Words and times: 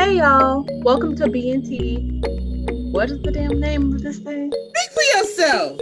Hey 0.00 0.16
y'all, 0.16 0.66
welcome 0.82 1.14
to 1.16 1.24
BNT. 1.24 2.90
What 2.90 3.10
is 3.10 3.20
the 3.20 3.30
damn 3.30 3.60
name 3.60 3.92
of 3.92 4.00
this 4.00 4.18
thing? 4.18 4.50
Speak 4.50 4.92
for 4.94 5.02
yourself. 5.18 5.78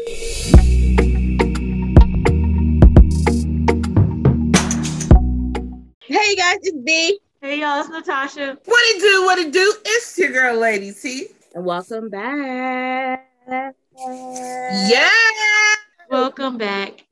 Hey 6.02 6.34
guys, 6.34 6.58
it's 6.62 6.76
B. 6.84 7.20
Hey 7.40 7.60
y'all, 7.60 7.78
it's 7.78 7.90
Natasha. 7.90 8.58
What 8.64 8.80
it 8.86 9.00
do? 9.00 9.24
What 9.24 9.38
it 9.38 9.52
do? 9.52 9.74
It's 9.84 10.18
your 10.18 10.32
girl, 10.32 10.56
Lady 10.56 10.92
T. 10.92 11.28
And 11.54 11.64
welcome 11.64 12.10
back. 12.10 13.24
Yeah. 13.46 15.08
Welcome 16.10 16.58
back. 16.58 17.06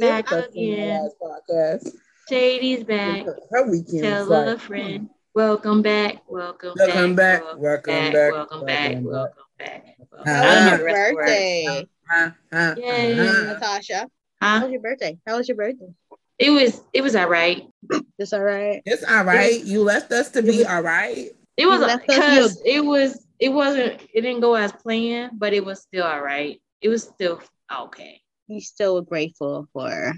Back 0.00 0.32
again. 0.32 1.08
Podcast. 1.22 1.88
Shady's 2.28 2.82
back. 2.82 3.26
Her 3.52 3.70
weekend. 3.70 4.02
Tell 4.02 4.22
is 4.24 4.28
like, 4.28 4.48
a 4.48 4.58
friend. 4.58 5.08
Welcome 5.38 5.82
back. 5.82 6.16
Welcome, 6.26 6.72
Welcome 6.76 7.14
back. 7.14 7.44
Welcome 7.44 7.62
Welcome 7.62 7.86
back. 7.86 8.12
back. 8.12 8.32
Welcome 8.34 8.66
back. 8.66 8.82
Welcome 8.84 9.04
Welcome 9.06 9.44
back. 9.56 9.84
Welcome 10.10 10.26
How 10.26 10.40
back. 10.40 10.42
was 10.42 10.50
I 10.50 10.54
don't 10.58 10.66
your 10.66 10.78
the 10.78 10.84
rest 10.84 10.98
of 10.98 11.08
the 11.10 11.14
words. 11.14 11.28
birthday? 11.28 11.86
Uh-huh. 12.10 12.30
Huh, 12.50 12.74
huh, 12.74 12.74
Yay. 12.76 13.14
huh. 13.14 13.52
Natasha. 13.52 14.08
How 14.40 14.62
was 14.64 14.72
your 14.72 14.80
birthday? 14.80 15.18
How 15.24 15.36
was 15.36 15.46
your 15.46 15.56
birthday? 15.56 15.94
It 16.40 16.50
was 16.50 16.82
it 16.92 17.02
was 17.02 17.14
all 17.14 17.28
right. 17.28 17.68
It's 18.18 18.32
all 18.32 18.42
right. 18.42 18.82
It's 18.84 19.04
all 19.04 19.22
right. 19.22 19.62
You 19.62 19.84
left 19.84 20.10
us 20.10 20.32
to 20.32 20.42
be 20.42 20.64
all 20.64 20.82
right. 20.82 21.30
It 21.56 21.66
was 21.66 21.82
You 21.82 21.98
because 22.00 22.60
it 22.64 22.84
was 22.84 23.24
it 23.38 23.50
wasn't 23.50 24.02
it 24.12 24.22
didn't 24.22 24.40
go 24.40 24.56
as 24.56 24.72
planned, 24.72 25.38
but 25.38 25.52
it 25.52 25.64
was 25.64 25.80
still 25.82 26.04
all 26.04 26.20
right. 26.20 26.60
It 26.80 26.88
was 26.88 27.04
still 27.04 27.40
okay. 27.72 28.20
You 28.48 28.60
still 28.60 28.96
were 28.96 29.02
grateful 29.02 29.68
for 29.72 30.14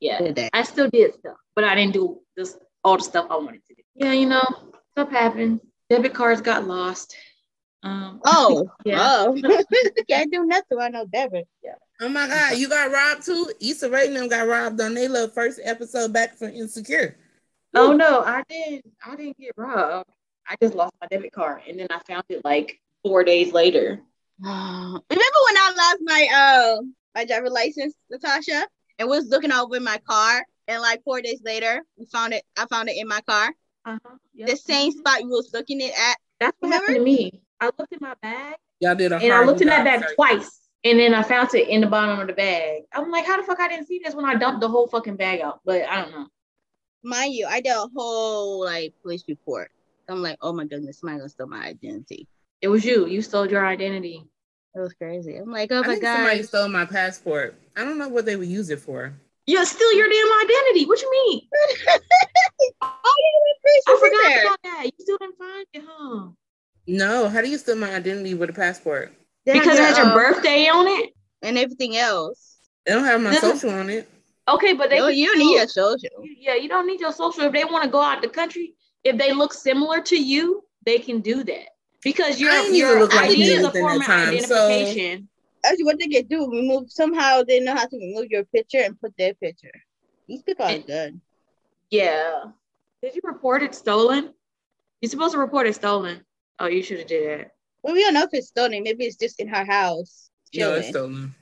Yeah. 0.00 0.16
today. 0.20 0.48
I 0.54 0.62
still 0.62 0.88
did 0.88 1.12
stuff, 1.12 1.36
but 1.54 1.64
I 1.64 1.74
didn't 1.74 1.92
do 1.92 2.20
this 2.38 2.56
all 2.82 2.96
the 2.96 3.04
stuff 3.04 3.26
I 3.28 3.36
wanted 3.36 3.60
to 3.66 3.74
do. 3.74 3.81
Yeah, 3.94 4.12
you 4.12 4.26
know, 4.26 4.42
stuff 4.92 5.10
happened. 5.10 5.60
Debit 5.90 6.14
cards 6.14 6.40
got 6.40 6.66
lost. 6.66 7.14
Um 7.82 8.20
Oh, 8.24 8.68
Yeah. 8.84 8.98
oh. 9.00 9.34
Can't 10.08 10.32
do 10.32 10.44
nothing 10.46 10.78
on 10.78 10.92
no 10.92 11.06
debit. 11.06 11.46
Yeah. 11.62 11.74
Oh 12.00 12.08
my 12.08 12.26
God, 12.26 12.56
you 12.58 12.68
got 12.68 12.90
robbed 12.90 13.24
too? 13.24 13.50
Issa 13.60 13.88
Rae 13.90 14.06
and 14.08 14.16
them 14.16 14.28
got 14.28 14.46
robbed 14.48 14.80
on 14.80 14.94
their 14.94 15.08
little 15.08 15.28
first 15.28 15.60
episode 15.62 16.12
back 16.12 16.36
from 16.36 16.48
Insecure. 16.50 17.16
oh 17.74 17.92
no, 17.92 18.22
I 18.22 18.42
didn't 18.48 18.84
I 19.06 19.16
didn't 19.16 19.38
get 19.38 19.52
robbed. 19.56 20.10
I 20.48 20.56
just 20.60 20.74
lost 20.74 20.94
my 21.00 21.06
debit 21.08 21.32
card 21.32 21.62
and 21.68 21.78
then 21.78 21.86
I 21.90 22.00
found 22.06 22.24
it 22.28 22.44
like 22.44 22.80
four 23.04 23.24
days 23.24 23.52
later. 23.52 24.00
Remember 24.42 25.00
when 25.10 25.56
I 25.56 25.72
lost 25.76 25.98
my 26.02 26.28
uh 26.34 26.82
my 27.14 27.24
driver 27.26 27.50
license, 27.50 27.94
Natasha, 28.10 28.66
and 28.98 29.08
was 29.08 29.28
looking 29.28 29.52
over 29.52 29.76
in 29.76 29.84
my 29.84 29.98
car, 30.08 30.42
and 30.66 30.80
like 30.80 31.02
four 31.04 31.20
days 31.20 31.40
later, 31.44 31.82
we 31.98 32.06
found 32.06 32.32
it. 32.32 32.42
I 32.56 32.66
found 32.66 32.88
it 32.88 32.96
in 32.96 33.06
my 33.06 33.20
car, 33.28 33.50
Uh-huh. 33.84 34.16
Yep. 34.34 34.48
the 34.48 34.56
same 34.56 34.92
spot 34.92 35.22
you 35.22 35.28
was 35.28 35.50
looking 35.52 35.80
it 35.80 35.92
at. 35.98 36.16
That's 36.40 36.56
what 36.60 36.72
happened 36.72 36.96
to 36.96 37.02
me. 37.02 37.42
I 37.60 37.66
looked 37.78 37.92
in 37.92 37.98
my 38.00 38.14
bag 38.22 38.56
Y'all 38.80 38.94
did 38.96 39.12
a 39.12 39.16
and 39.16 39.32
I 39.32 39.44
looked 39.44 39.60
in 39.60 39.68
that 39.68 39.84
bag 39.84 40.00
searching. 40.00 40.14
twice. 40.16 40.58
And 40.84 40.98
then 40.98 41.14
I 41.14 41.22
found 41.22 41.54
it 41.54 41.68
in 41.68 41.80
the 41.80 41.86
bottom 41.86 42.18
of 42.18 42.26
the 42.26 42.32
bag. 42.32 42.82
I'm 42.92 43.10
like, 43.12 43.24
how 43.24 43.36
the 43.36 43.44
fuck 43.44 43.60
I 43.60 43.68
didn't 43.68 43.86
see 43.86 44.00
this 44.04 44.14
when 44.16 44.24
I 44.24 44.34
dumped 44.34 44.60
the 44.60 44.68
whole 44.68 44.88
fucking 44.88 45.14
bag 45.14 45.40
out? 45.40 45.60
But 45.64 45.82
I 45.88 46.02
don't 46.02 46.10
know. 46.10 46.26
Mind 47.04 47.34
you, 47.34 47.46
I 47.46 47.60
did 47.60 47.70
a 47.70 47.88
whole 47.94 48.64
like 48.64 48.92
police 49.02 49.22
report. 49.28 49.70
I'm 50.08 50.22
like, 50.22 50.38
oh 50.42 50.52
my 50.52 50.64
goodness, 50.64 50.98
somebody 50.98 51.18
gonna 51.18 51.28
steal 51.28 51.46
my 51.46 51.64
identity. 51.64 52.26
It 52.60 52.68
was 52.68 52.84
you. 52.84 53.06
You 53.06 53.22
stole 53.22 53.48
your 53.48 53.64
identity. 53.64 54.24
It 54.74 54.80
was 54.80 54.94
crazy. 54.94 55.36
I'm 55.36 55.50
like, 55.50 55.70
oh 55.70 55.78
I 55.78 55.80
my 55.82 55.86
think 55.88 56.02
god. 56.02 56.16
somebody 56.16 56.42
stole 56.42 56.68
my 56.68 56.84
passport. 56.84 57.54
I 57.76 57.84
don't 57.84 57.98
know 57.98 58.08
what 58.08 58.24
they 58.26 58.36
would 58.36 58.48
use 58.48 58.70
it 58.70 58.80
for. 58.80 59.14
Yeah, 59.46 59.64
steal 59.64 59.92
your 59.94 60.08
damn 60.08 60.32
identity. 60.44 60.86
What 60.86 61.02
you 61.02 61.10
mean? 61.10 61.40
oh, 62.82 63.14
yeah, 63.18 63.92
I 63.94 63.96
forgot 63.98 64.02
report. 64.02 64.44
about 64.44 64.58
that. 64.62 64.84
You 64.84 64.90
still 64.98 65.18
didn't 65.18 65.36
find 65.38 65.66
it, 65.74 65.82
huh? 65.86 66.28
No, 66.86 67.28
how 67.28 67.40
do 67.40 67.48
you 67.48 67.58
steal 67.58 67.76
my 67.76 67.94
identity 67.94 68.34
with 68.34 68.50
a 68.50 68.52
passport? 68.52 69.12
They 69.46 69.54
Because 69.54 69.78
it 69.78 69.82
has 69.84 69.96
your 69.96 70.06
um, 70.08 70.14
birthday 70.14 70.66
on 70.68 70.86
it. 70.86 71.10
and 71.42 71.58
everything 71.58 71.96
else. 71.96 72.58
They 72.86 72.92
don't 72.94 73.04
have 73.04 73.20
my 73.20 73.30
This 73.30 73.42
is- 73.42 73.60
social 73.60 73.78
on 73.78 73.90
it. 73.90 74.08
Okay, 74.48 74.72
but 74.74 74.90
they 74.90 74.98
No, 74.98 75.08
can 75.08 75.16
you 75.16 75.28
still- 75.34 75.44
need 75.46 75.58
a 75.60 75.68
social. 75.68 76.10
Yeah, 76.38 76.54
you 76.56 76.68
don't 76.68 76.86
need 76.86 77.00
your 77.00 77.12
social. 77.12 77.44
If 77.44 77.52
they 77.52 77.64
want 77.64 77.84
to 77.84 77.90
go 77.90 78.00
out 78.00 78.22
the 78.22 78.28
country, 78.28 78.74
if 79.04 79.16
they 79.16 79.32
look 79.32 79.52
similar 79.54 80.00
to 80.02 80.16
you, 80.16 80.64
they 80.84 80.98
can 80.98 81.20
do 81.20 81.44
that. 81.44 81.68
Because 82.02 82.40
your, 82.40 82.50
I 82.50 82.66
your 82.66 82.88
even 82.90 82.98
look 83.00 83.14
like 83.14 83.30
ID 83.30 83.42
is 83.42 83.64
a 83.64 83.70
form 83.70 84.00
of 84.00 84.06
time, 84.06 84.38
so- 84.40 84.66
identification. 84.68 85.28
Actually, 85.64 85.84
what 85.84 85.98
they 85.98 86.08
can 86.08 86.26
do, 86.26 86.50
remove 86.50 86.90
somehow 86.90 87.42
they 87.42 87.60
know 87.60 87.74
how 87.74 87.86
to 87.86 87.96
remove 87.96 88.30
your 88.30 88.44
picture 88.44 88.78
and 88.78 89.00
put 89.00 89.16
their 89.16 89.34
picture. 89.34 89.72
These 90.28 90.42
people 90.42 90.64
are 90.66 90.70
And- 90.72 90.86
good. 90.86 91.20
Yeah. 91.90 92.44
Did 93.02 93.14
you 93.14 93.20
report 93.24 93.62
it 93.62 93.74
stolen? 93.74 94.32
You're 95.00 95.10
supposed 95.10 95.32
to 95.34 95.38
report 95.38 95.66
it 95.66 95.74
stolen. 95.74 96.24
Oh, 96.58 96.66
you 96.66 96.82
should 96.82 96.98
have 96.98 97.08
did 97.08 97.40
that. 97.40 97.50
Well, 97.82 97.94
we 97.94 98.02
don't 98.02 98.14
know 98.14 98.22
if 98.22 98.30
it's 98.32 98.48
stolen. 98.48 98.82
Maybe 98.84 99.04
it's 99.04 99.16
just 99.16 99.40
in 99.40 99.48
her 99.48 99.64
house. 99.64 100.30
No, 100.54 100.74
it's 100.74 100.86
chilling. 100.88 100.92
stolen. 100.92 101.34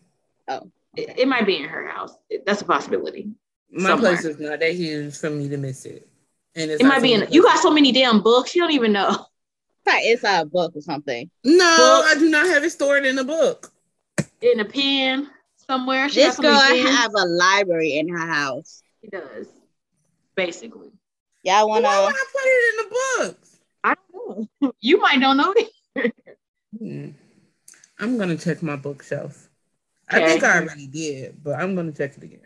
Oh. 0.48 0.70
It, 0.96 1.18
it 1.20 1.28
might 1.28 1.46
be 1.46 1.56
in 1.56 1.68
her 1.68 1.86
house. 1.86 2.14
That's 2.46 2.62
a 2.62 2.64
possibility. 2.64 3.28
My 3.70 3.90
Somewhere. 3.90 4.12
place 4.16 4.24
is 4.24 4.40
not 4.40 4.58
that 4.60 4.74
huge 4.74 5.16
for 5.16 5.30
me 5.30 5.48
to 5.48 5.56
miss 5.56 5.84
it. 5.84 6.08
And 6.56 6.70
it's 6.70 6.80
It 6.82 6.86
might 6.86 7.02
be 7.02 7.12
in. 7.12 7.26
You 7.30 7.42
got 7.42 7.60
so 7.60 7.70
many 7.70 7.92
damn 7.92 8.22
books. 8.22 8.54
You 8.56 8.62
don't 8.62 8.72
even 8.72 8.92
know. 8.92 9.26
Probably 9.84 10.10
inside 10.10 10.40
a 10.40 10.44
book 10.46 10.74
or 10.74 10.80
something. 10.80 11.30
No, 11.44 11.76
book. 11.76 12.16
I 12.16 12.18
do 12.18 12.28
not 12.28 12.46
have 12.48 12.64
it 12.64 12.70
stored 12.70 13.06
in 13.06 13.18
a 13.18 13.24
book. 13.24 13.69
In 14.42 14.60
a 14.60 14.64
pen 14.64 15.28
somewhere. 15.68 16.08
She 16.08 16.20
This 16.20 16.36
got 16.36 16.42
girl 16.42 16.60
pens. 16.82 16.88
have 16.96 17.12
a 17.14 17.26
library 17.26 17.98
in 17.98 18.08
her 18.08 18.26
house. 18.26 18.82
She 19.02 19.08
does. 19.10 19.46
Basically. 20.34 20.90
Y'all 21.42 21.68
wanna? 21.68 21.82
would 21.88 22.14
I 22.14 22.24
put 22.32 22.42
it 22.44 22.70
in 22.70 22.76
the 22.84 22.96
books? 23.28 23.56
I 23.84 23.94
don't 24.12 24.48
know. 24.60 24.72
You 24.80 24.98
might 25.00 25.20
don't 25.20 25.36
know 25.36 25.54
it. 25.56 26.14
Hmm. 26.78 27.08
I'm 27.98 28.16
gonna 28.18 28.36
check 28.36 28.62
my 28.62 28.76
bookshelf. 28.76 29.48
I 30.08 30.26
think 30.26 30.42
I 30.42 30.60
already 30.60 30.86
did, 30.86 31.42
but 31.42 31.58
I'm 31.58 31.74
gonna 31.74 31.92
check 31.92 32.16
it 32.16 32.22
again. 32.22 32.40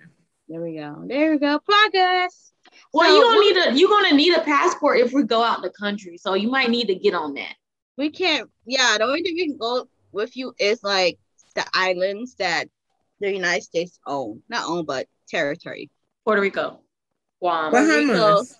There 0.48 0.60
we 0.60 0.74
go. 0.76 1.02
There 1.06 1.30
we 1.32 1.38
go. 1.38 1.58
Progress. 1.60 2.52
Well, 2.92 3.08
So 3.08 3.14
you 3.16 3.22
gonna 3.22 3.38
we- 3.38 3.52
need 3.52 3.56
a 3.56 3.78
you're 3.78 3.88
gonna 3.88 4.14
need 4.14 4.34
a 4.36 4.40
passport 4.42 4.98
if 4.98 5.12
we 5.12 5.22
go 5.22 5.42
out 5.42 5.58
in 5.58 5.62
the 5.62 5.70
country. 5.70 6.16
So 6.18 6.34
you 6.34 6.50
might 6.50 6.70
need 6.70 6.86
to 6.88 6.94
get 6.94 7.14
on 7.14 7.34
that. 7.34 7.54
We 7.96 8.10
can't. 8.10 8.50
Yeah, 8.66 8.96
the 8.98 9.04
only 9.04 9.22
thing 9.22 9.34
we 9.34 9.46
can 9.46 9.56
go 9.56 9.86
with 10.12 10.36
you 10.36 10.54
is 10.58 10.82
like 10.82 11.18
the 11.54 11.64
islands 11.74 12.34
that 12.36 12.68
the 13.20 13.32
United 13.32 13.62
States 13.62 13.98
own, 14.06 14.42
not 14.48 14.68
own, 14.68 14.84
but 14.84 15.06
territory. 15.28 15.90
Puerto 16.24 16.40
Rico. 16.40 16.80
Guam. 17.40 17.72
Bahamas. 17.72 18.56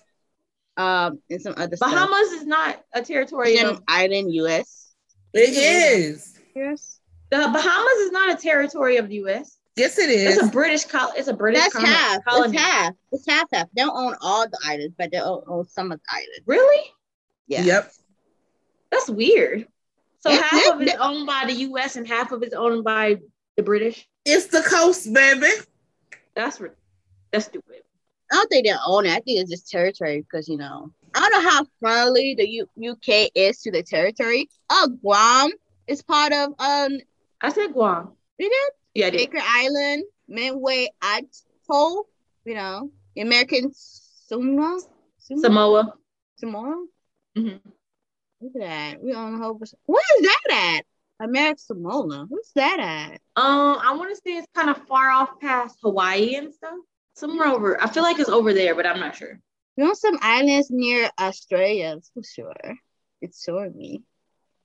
Um, 0.77 1.19
and 1.29 1.41
some 1.41 1.53
other 1.57 1.75
stuff. 1.75 1.91
Bahamas 1.91 2.31
is 2.33 2.45
not 2.45 2.83
a 2.93 3.01
territory 3.01 3.57
of 3.59 3.81
island, 3.87 4.33
U.S. 4.33 4.93
It 5.33 5.53
is. 5.55 6.37
Yes. 6.55 6.99
the 7.29 7.37
Bahamas 7.37 7.97
is 7.99 8.11
not 8.11 8.37
a 8.37 8.41
territory 8.41 8.97
of 8.97 9.09
the 9.09 9.15
US. 9.25 9.57
Yes, 9.75 9.97
it 9.99 10.09
is. 10.09 10.37
It's 10.37 10.47
a 10.47 10.49
British 10.49 10.85
col 10.85 11.11
it's 11.17 11.27
a 11.27 11.33
British 11.33 11.61
That's 11.61 11.73
col- 11.75 11.85
half. 11.85 12.23
colony. 12.23 12.53
It's 12.53 12.61
half. 12.61 12.93
It's 13.11 13.27
half 13.27 13.47
half. 13.51 13.67
They 13.75 13.81
don't 13.81 13.97
own 13.97 14.15
all 14.21 14.47
the 14.47 14.59
islands, 14.65 14.95
but 14.97 15.11
they 15.11 15.19
own, 15.19 15.43
own 15.47 15.67
some 15.67 15.91
of 15.91 15.99
the 15.99 16.05
islands. 16.09 16.41
Really? 16.45 16.91
Yeah. 17.47 17.63
Yep. 17.63 17.91
That's 18.91 19.09
weird. 19.09 19.67
So 20.25 20.31
half 20.31 20.73
of 20.73 20.81
it's 20.81 20.95
owned 20.99 21.27
by 21.27 21.43
the 21.45 21.53
US 21.53 21.95
and 21.97 22.07
half 22.07 22.31
of 22.31 22.41
it's 22.41 22.55
owned 22.55 22.83
by 22.83 23.17
the 23.57 23.63
British. 23.63 24.07
It's 24.25 24.47
the 24.47 24.61
coast, 24.61 25.13
baby. 25.13 25.51
That's 26.35 26.59
re- 26.59 26.71
that's 27.31 27.45
stupid. 27.45 27.83
I 28.31 28.35
don't 28.35 28.49
think 28.49 28.65
they 28.65 28.73
own 28.87 29.05
it. 29.05 29.11
I 29.11 29.19
think 29.19 29.39
it's 29.39 29.51
just 29.51 29.69
territory 29.69 30.21
because 30.21 30.49
you 30.49 30.57
know 30.57 30.91
I 31.13 31.19
don't 31.19 31.31
know 31.31 31.49
how 31.49 31.65
friendly 31.79 32.33
the 32.35 32.49
U- 32.49 32.91
UK 32.91 33.29
is 33.35 33.61
to 33.61 33.71
the 33.71 33.83
territory. 33.83 34.49
Oh, 34.69 34.97
Guam 35.01 35.51
is 35.87 36.01
part 36.01 36.33
of 36.33 36.53
um. 36.57 36.97
I 37.41 37.51
said 37.51 37.73
Guam. 37.73 38.13
You 38.39 38.49
did 38.49 39.01
Yeah, 39.01 39.07
I 39.07 39.09
did. 39.11 39.31
Baker 39.31 39.45
Island, 39.45 40.05
Midway 40.27 40.89
Atoll. 41.03 42.07
You 42.45 42.55
know, 42.55 42.89
American 43.15 43.71
Samoa. 43.73 44.81
Samoa. 45.19 45.93
Samoa. 46.37 46.85
Samoa. 47.35 47.59
Look 48.45 48.61
at 48.63 48.67
that. 48.67 49.03
We 49.03 49.11
on 49.13 49.33
a 49.33 49.37
whole. 49.37 49.59
Where 49.85 50.03
is 50.19 50.21
that 50.21 50.75
at? 50.77 50.85
American 51.19 51.57
Samoa. 51.57 52.25
What's 52.29 52.51
that 52.51 52.79
at? 52.79 53.13
Um, 53.35 53.79
I 53.81 53.95
want 53.95 54.11
to 54.11 54.15
say 54.17 54.37
it's 54.37 54.47
kind 54.53 54.69
of 54.69 54.77
far 54.87 55.09
off 55.09 55.39
past 55.39 55.79
Hawaii 55.81 56.35
and 56.35 56.53
stuff. 56.53 56.77
Somewhere 57.15 57.47
over. 57.47 57.81
I 57.81 57.87
feel 57.87 58.03
like 58.03 58.19
it's 58.19 58.29
over 58.29 58.53
there, 58.53 58.75
but 58.75 58.85
I'm 58.85 58.99
not 58.99 59.15
sure. 59.15 59.39
We 59.77 59.83
on 59.83 59.95
some 59.95 60.19
islands 60.21 60.69
near 60.69 61.09
Australia 61.19 61.97
for 62.13 62.21
sure. 62.21 62.75
It's 63.21 63.43
showing 63.43 63.75
me. 63.75 64.03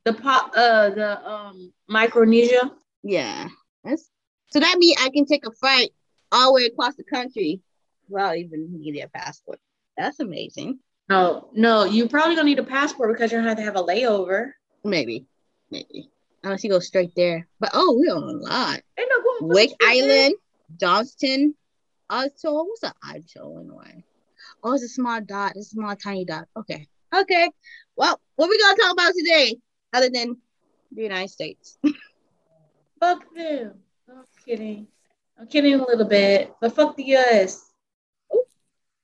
The 0.04 0.12
pop, 0.12 0.52
uh, 0.54 0.90
the 0.90 1.26
um 1.26 1.72
Micronesia. 1.88 2.72
Yeah. 3.02 3.48
That's 3.82 4.10
so 4.50 4.60
that 4.60 4.76
means 4.78 4.98
I 5.00 5.08
can 5.08 5.24
take 5.24 5.46
a 5.46 5.52
flight 5.52 5.90
all 6.32 6.48
the 6.48 6.54
way 6.54 6.66
across 6.66 6.96
the 6.96 7.04
country 7.04 7.62
without 8.10 8.36
even 8.36 8.78
needing 8.78 9.02
a 9.02 9.08
passport. 9.08 9.58
That's 9.96 10.20
amazing. 10.20 10.80
No, 11.10 11.48
no, 11.52 11.84
you 11.84 12.08
probably 12.08 12.36
gonna 12.36 12.46
need 12.46 12.60
a 12.60 12.62
passport 12.62 13.12
because 13.12 13.32
you're 13.32 13.40
gonna 13.40 13.50
have 13.50 13.58
to 13.58 13.64
have 13.64 13.74
a 13.74 13.82
layover. 13.82 14.52
Maybe. 14.84 15.26
Maybe. 15.68 16.08
Unless 16.44 16.62
you 16.62 16.70
go 16.70 16.78
straight 16.78 17.16
there. 17.16 17.48
But 17.58 17.70
oh, 17.74 17.96
we're 17.98 18.14
on 18.14 18.22
a 18.22 18.32
lot. 18.32 18.80
Ain't 18.96 19.10
no 19.10 19.20
going 19.20 19.52
Wake 19.52 19.74
Island, 19.82 20.34
Johnston, 20.78 21.56
Atoll. 22.08 22.68
What's 22.68 22.84
an 22.84 22.92
atoll 23.02 23.58
anyway? 23.58 24.04
Oh, 24.62 24.74
it's 24.74 24.84
a 24.84 24.88
small 24.88 25.20
dot. 25.20 25.56
It's 25.56 25.66
a 25.66 25.70
small 25.70 25.96
tiny 25.96 26.24
dot. 26.24 26.46
Okay. 26.56 26.86
Okay. 27.12 27.50
Well, 27.96 28.20
what 28.36 28.48
we 28.48 28.58
gonna 28.58 28.76
talk 28.76 28.92
about 28.92 29.12
today, 29.12 29.56
other 29.92 30.10
than 30.10 30.36
the 30.92 31.02
United 31.02 31.30
States? 31.30 31.76
Fuck 33.00 33.24
them. 33.34 33.74
I'm 34.08 34.24
kidding. 34.46 34.86
I'm 35.36 35.48
kidding 35.48 35.74
a 35.74 35.84
little 35.84 36.06
bit, 36.06 36.54
but 36.60 36.74
fuck 36.74 36.96
the 36.96 37.16
US. 37.16 37.69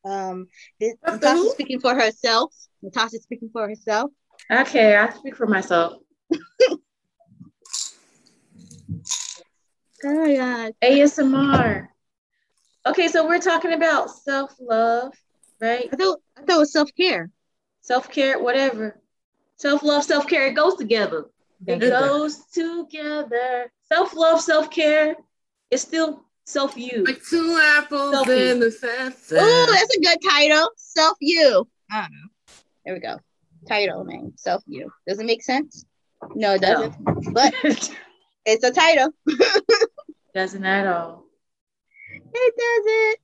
Um, 0.07 0.47
this, 0.79 0.95
Natasha 1.05 1.37
who? 1.37 1.51
speaking 1.51 1.81
for 1.81 1.95
herself. 1.95 2.55
Natasha 2.83 3.19
speaking 3.19 3.51
for 3.53 3.69
herself. 3.69 4.13
Okay, 4.51 4.97
I 4.97 5.11
speak 5.11 5.37
for 5.37 5.47
myself. 5.47 5.95
Oh 10.05 10.15
my 10.15 10.37
god. 10.37 10.73
ASMR. 10.85 11.89
Okay, 12.87 13.09
so 13.09 13.27
we're 13.27 13.41
talking 13.41 13.73
about 13.73 14.11
self 14.11 14.55
love, 14.61 15.15
right? 15.59 15.89
I 15.91 15.97
thought 15.97 16.19
I 16.37 16.43
thought 16.43 16.57
it 16.57 16.59
was 16.59 16.73
self 16.73 16.91
care. 16.95 17.31
Self 17.81 18.11
care, 18.11 18.39
whatever. 18.39 19.01
Self 19.57 19.83
love, 19.83 20.05
self 20.05 20.27
care, 20.27 20.47
it 20.47 20.53
goes 20.55 20.75
together. 20.77 21.25
It 21.67 21.81
goes 21.81 22.45
together. 22.53 23.73
Self 23.89 24.15
love, 24.15 24.41
self 24.43 24.71
care 24.71 25.17
is 25.71 25.81
still 25.81 26.26
self 26.47 26.77
you. 26.77 27.05
Like 27.05 27.23
two 27.25 27.61
apples 27.63 28.15
Selfie. 28.15 28.53
in 28.53 28.61
the 28.61 28.71
sunset. 28.71 29.39
Oh, 29.43 29.69
that's 29.73 29.97
a 29.97 30.01
good 30.01 30.19
title. 30.29 30.71
Self 30.77 31.17
you. 31.21 31.69
I 31.91 32.03
don't 32.03 32.13
know. 32.13 32.29
There 32.85 32.95
we 32.95 33.01
go. 33.01 33.19
Title 33.69 34.05
name. 34.05 34.33
Self 34.37 34.63
you. 34.67 34.91
Does 35.07 35.19
it 35.19 35.27
make 35.27 35.43
sense? 35.43 35.85
No, 36.35 36.55
it 36.55 36.63
doesn't. 36.63 36.95
But 37.35 37.53
it's 38.47 38.65
a 38.65 38.71
title. 38.73 39.11
Doesn't 40.35 40.65
at 40.65 40.87
all. 40.87 41.25
It 42.13 42.55
doesn't. 42.59 43.19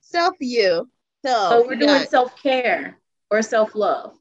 Self 0.00 0.34
you. 0.40 0.88
So, 1.24 1.30
So 1.30 1.62
we're 1.64 1.76
we 1.76 1.86
doing 1.86 2.06
self 2.06 2.34
care 2.42 2.98
or 3.30 3.40
self 3.40 3.74
love. 3.76 4.14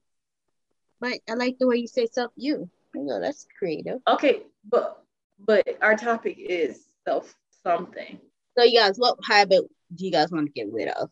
but 1.00 1.14
I 1.28 1.34
like 1.34 1.58
the 1.60 1.66
way 1.68 1.78
you 1.78 1.88
say 1.88 2.06
self 2.06 2.32
you. 2.36 2.70
Oh, 2.96 3.20
that's 3.20 3.48
creative. 3.58 4.00
Okay, 4.08 4.44
but 4.70 5.04
but 5.44 5.66
our 5.82 5.96
topic 5.96 6.38
is 6.38 6.86
self 7.04 7.34
something. 7.64 8.20
So 8.60 8.66
you 8.66 8.78
guys, 8.78 8.98
what 8.98 9.18
habit 9.24 9.64
do 9.96 10.06
you 10.06 10.12
guys 10.12 10.32
want 10.32 10.48
to 10.48 10.52
get 10.52 10.68
rid 10.70 10.90
of? 10.90 11.10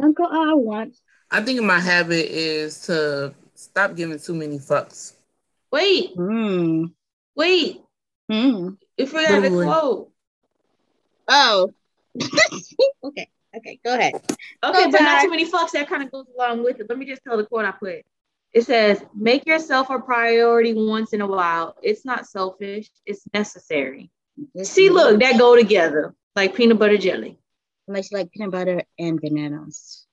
Uncle, 0.00 0.28
I 0.30 0.54
want. 0.54 0.96
I 1.32 1.42
think 1.42 1.60
my 1.62 1.80
habit 1.80 2.30
is 2.30 2.82
to 2.82 3.34
stop 3.56 3.96
giving 3.96 4.20
too 4.20 4.34
many 4.36 4.60
fucks. 4.60 5.14
Wait, 5.72 6.14
Hmm. 6.14 6.84
wait. 7.34 7.82
Hmm. 8.30 8.74
If 8.96 9.12
we 9.12 9.26
got 9.26 9.44
a 9.44 9.50
quote. 9.50 10.12
Oh. 11.26 11.72
okay. 13.02 13.28
Okay. 13.56 13.80
Go 13.84 13.94
ahead. 13.94 14.14
Okay, 14.14 14.38
Oh, 14.62 14.90
but 14.92 15.00
not 15.00 15.22
too 15.22 15.30
many 15.30 15.50
fucks. 15.50 15.72
That 15.72 15.88
kind 15.88 16.04
of 16.04 16.12
goes 16.12 16.26
along 16.36 16.62
with 16.62 16.78
it. 16.78 16.88
Let 16.88 16.98
me 16.98 17.06
just 17.06 17.24
tell 17.24 17.36
the 17.36 17.46
quote 17.46 17.64
I 17.64 17.72
put. 17.72 18.04
It 18.52 18.62
says, 18.64 19.02
"Make 19.12 19.44
yourself 19.44 19.90
a 19.90 19.98
priority 19.98 20.72
once 20.72 21.12
in 21.12 21.20
a 21.20 21.26
while. 21.26 21.74
It's 21.82 22.04
not 22.04 22.28
selfish. 22.28 22.88
It's 23.04 23.22
necessary." 23.34 24.08
See, 24.62 24.88
look, 24.88 25.18
that 25.18 25.36
go 25.36 25.56
together 25.56 26.14
like 26.36 26.54
peanut 26.54 26.78
butter 26.78 26.98
jelly. 26.98 27.38
Unless 27.88 28.10
you 28.10 28.18
like 28.18 28.30
peanut 28.30 28.50
butter 28.52 28.82
and 28.98 29.20
bananas. 29.20 30.06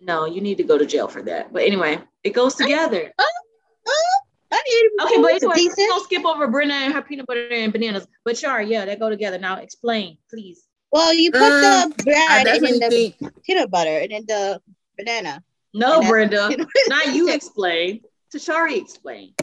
No, 0.00 0.24
you 0.26 0.40
need 0.40 0.56
to 0.56 0.64
go 0.64 0.78
to 0.78 0.86
jail 0.86 1.06
for 1.08 1.22
that. 1.22 1.52
But 1.52 1.62
anyway, 1.62 2.00
it 2.24 2.30
goes 2.30 2.54
together. 2.54 3.12
Oh, 3.18 4.18
I 4.52 4.62
need 4.66 5.04
Okay, 5.04 5.22
but 5.22 5.32
anyway, 5.32 5.54
decent. 5.54 5.88
don't 5.88 6.04
skip 6.04 6.24
over 6.26 6.46
Brenda 6.46 6.74
and 6.74 6.92
her 6.92 7.02
peanut 7.02 7.26
butter 7.26 7.48
and 7.48 7.72
bananas. 7.72 8.06
But 8.24 8.36
sure, 8.36 8.60
yeah, 8.60 8.84
they 8.84 8.96
go 8.96 9.08
together. 9.10 9.38
Now 9.38 9.56
explain, 9.56 10.18
please. 10.28 10.62
Well, 10.92 11.14
you 11.14 11.30
put 11.32 11.40
Uh, 11.40 11.86
the 11.88 12.04
bread 12.04 12.46
and 12.46 12.62
then 12.66 12.78
the 12.78 12.88
think 12.90 13.16
peanut 13.44 13.70
butter 13.70 13.96
and 13.98 14.10
then 14.12 14.24
the 14.28 14.60
banana. 14.98 15.42
No, 15.72 16.00
And 16.00 16.08
Brenda, 16.08 16.50
not 16.88 17.14
you 17.14 17.32
explain. 17.32 18.02
Tashari 18.34 18.76
explain. 18.78 19.34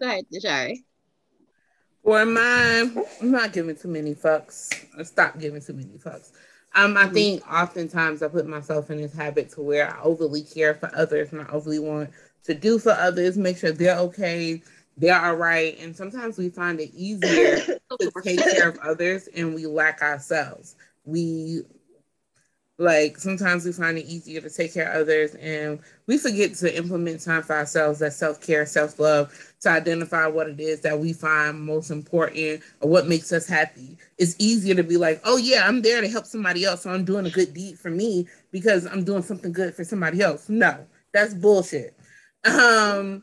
Go 0.00 0.08
ahead, 0.08 0.24
sorry. 0.40 0.84
For 2.02 2.24
mine, 2.24 2.96
I'm 3.20 3.30
not 3.30 3.52
giving 3.52 3.76
too 3.76 3.88
many 3.88 4.14
fucks. 4.14 4.68
I 4.98 5.02
stop 5.02 5.38
giving 5.38 5.60
too 5.60 5.74
many 5.74 5.98
fucks. 5.98 6.32
Um, 6.74 6.96
I 6.96 7.08
think 7.08 7.42
oftentimes 7.52 8.22
I 8.22 8.28
put 8.28 8.46
myself 8.46 8.90
in 8.90 8.98
this 8.98 9.12
habit 9.12 9.50
to 9.50 9.60
where 9.60 9.92
I 9.92 10.00
overly 10.02 10.42
care 10.42 10.74
for 10.74 10.90
others 10.94 11.32
and 11.32 11.42
I 11.42 11.46
overly 11.48 11.80
want 11.80 12.10
to 12.44 12.54
do 12.54 12.78
for 12.78 12.92
others, 12.92 13.36
make 13.36 13.58
sure 13.58 13.72
they're 13.72 13.98
okay, 13.98 14.62
they're 14.96 15.20
all 15.20 15.34
right. 15.34 15.76
And 15.80 15.96
sometimes 15.96 16.38
we 16.38 16.48
find 16.48 16.80
it 16.80 16.90
easier 16.94 17.56
to 18.00 18.12
take 18.22 18.38
care 18.38 18.68
of 18.68 18.78
others 18.78 19.28
and 19.34 19.54
we 19.54 19.66
lack 19.66 20.00
ourselves. 20.00 20.76
We 21.04 21.62
like 22.80 23.18
sometimes 23.18 23.66
we 23.66 23.72
find 23.72 23.98
it 23.98 24.06
easier 24.06 24.40
to 24.40 24.48
take 24.48 24.72
care 24.72 24.90
of 24.90 25.02
others 25.02 25.34
and 25.34 25.78
we 26.06 26.16
forget 26.16 26.54
to 26.54 26.74
implement 26.74 27.20
time 27.20 27.42
for 27.42 27.54
ourselves 27.54 27.98
that 27.98 28.14
self-care, 28.14 28.64
self-love, 28.64 29.54
to 29.60 29.68
identify 29.68 30.26
what 30.26 30.48
it 30.48 30.58
is 30.58 30.80
that 30.80 30.98
we 30.98 31.12
find 31.12 31.60
most 31.60 31.90
important 31.90 32.62
or 32.80 32.88
what 32.88 33.06
makes 33.06 33.32
us 33.32 33.46
happy. 33.46 33.98
It's 34.16 34.34
easier 34.38 34.74
to 34.76 34.82
be 34.82 34.96
like, 34.96 35.20
oh 35.24 35.36
yeah, 35.36 35.68
I'm 35.68 35.82
there 35.82 36.00
to 36.00 36.08
help 36.08 36.24
somebody 36.24 36.64
else, 36.64 36.82
so 36.82 36.90
I'm 36.90 37.04
doing 37.04 37.26
a 37.26 37.30
good 37.30 37.52
deed 37.52 37.78
for 37.78 37.90
me 37.90 38.26
because 38.50 38.86
I'm 38.86 39.04
doing 39.04 39.22
something 39.22 39.52
good 39.52 39.74
for 39.74 39.84
somebody 39.84 40.22
else. 40.22 40.48
No, 40.48 40.78
that's 41.12 41.34
bullshit. 41.34 41.94
Um, 42.46 43.22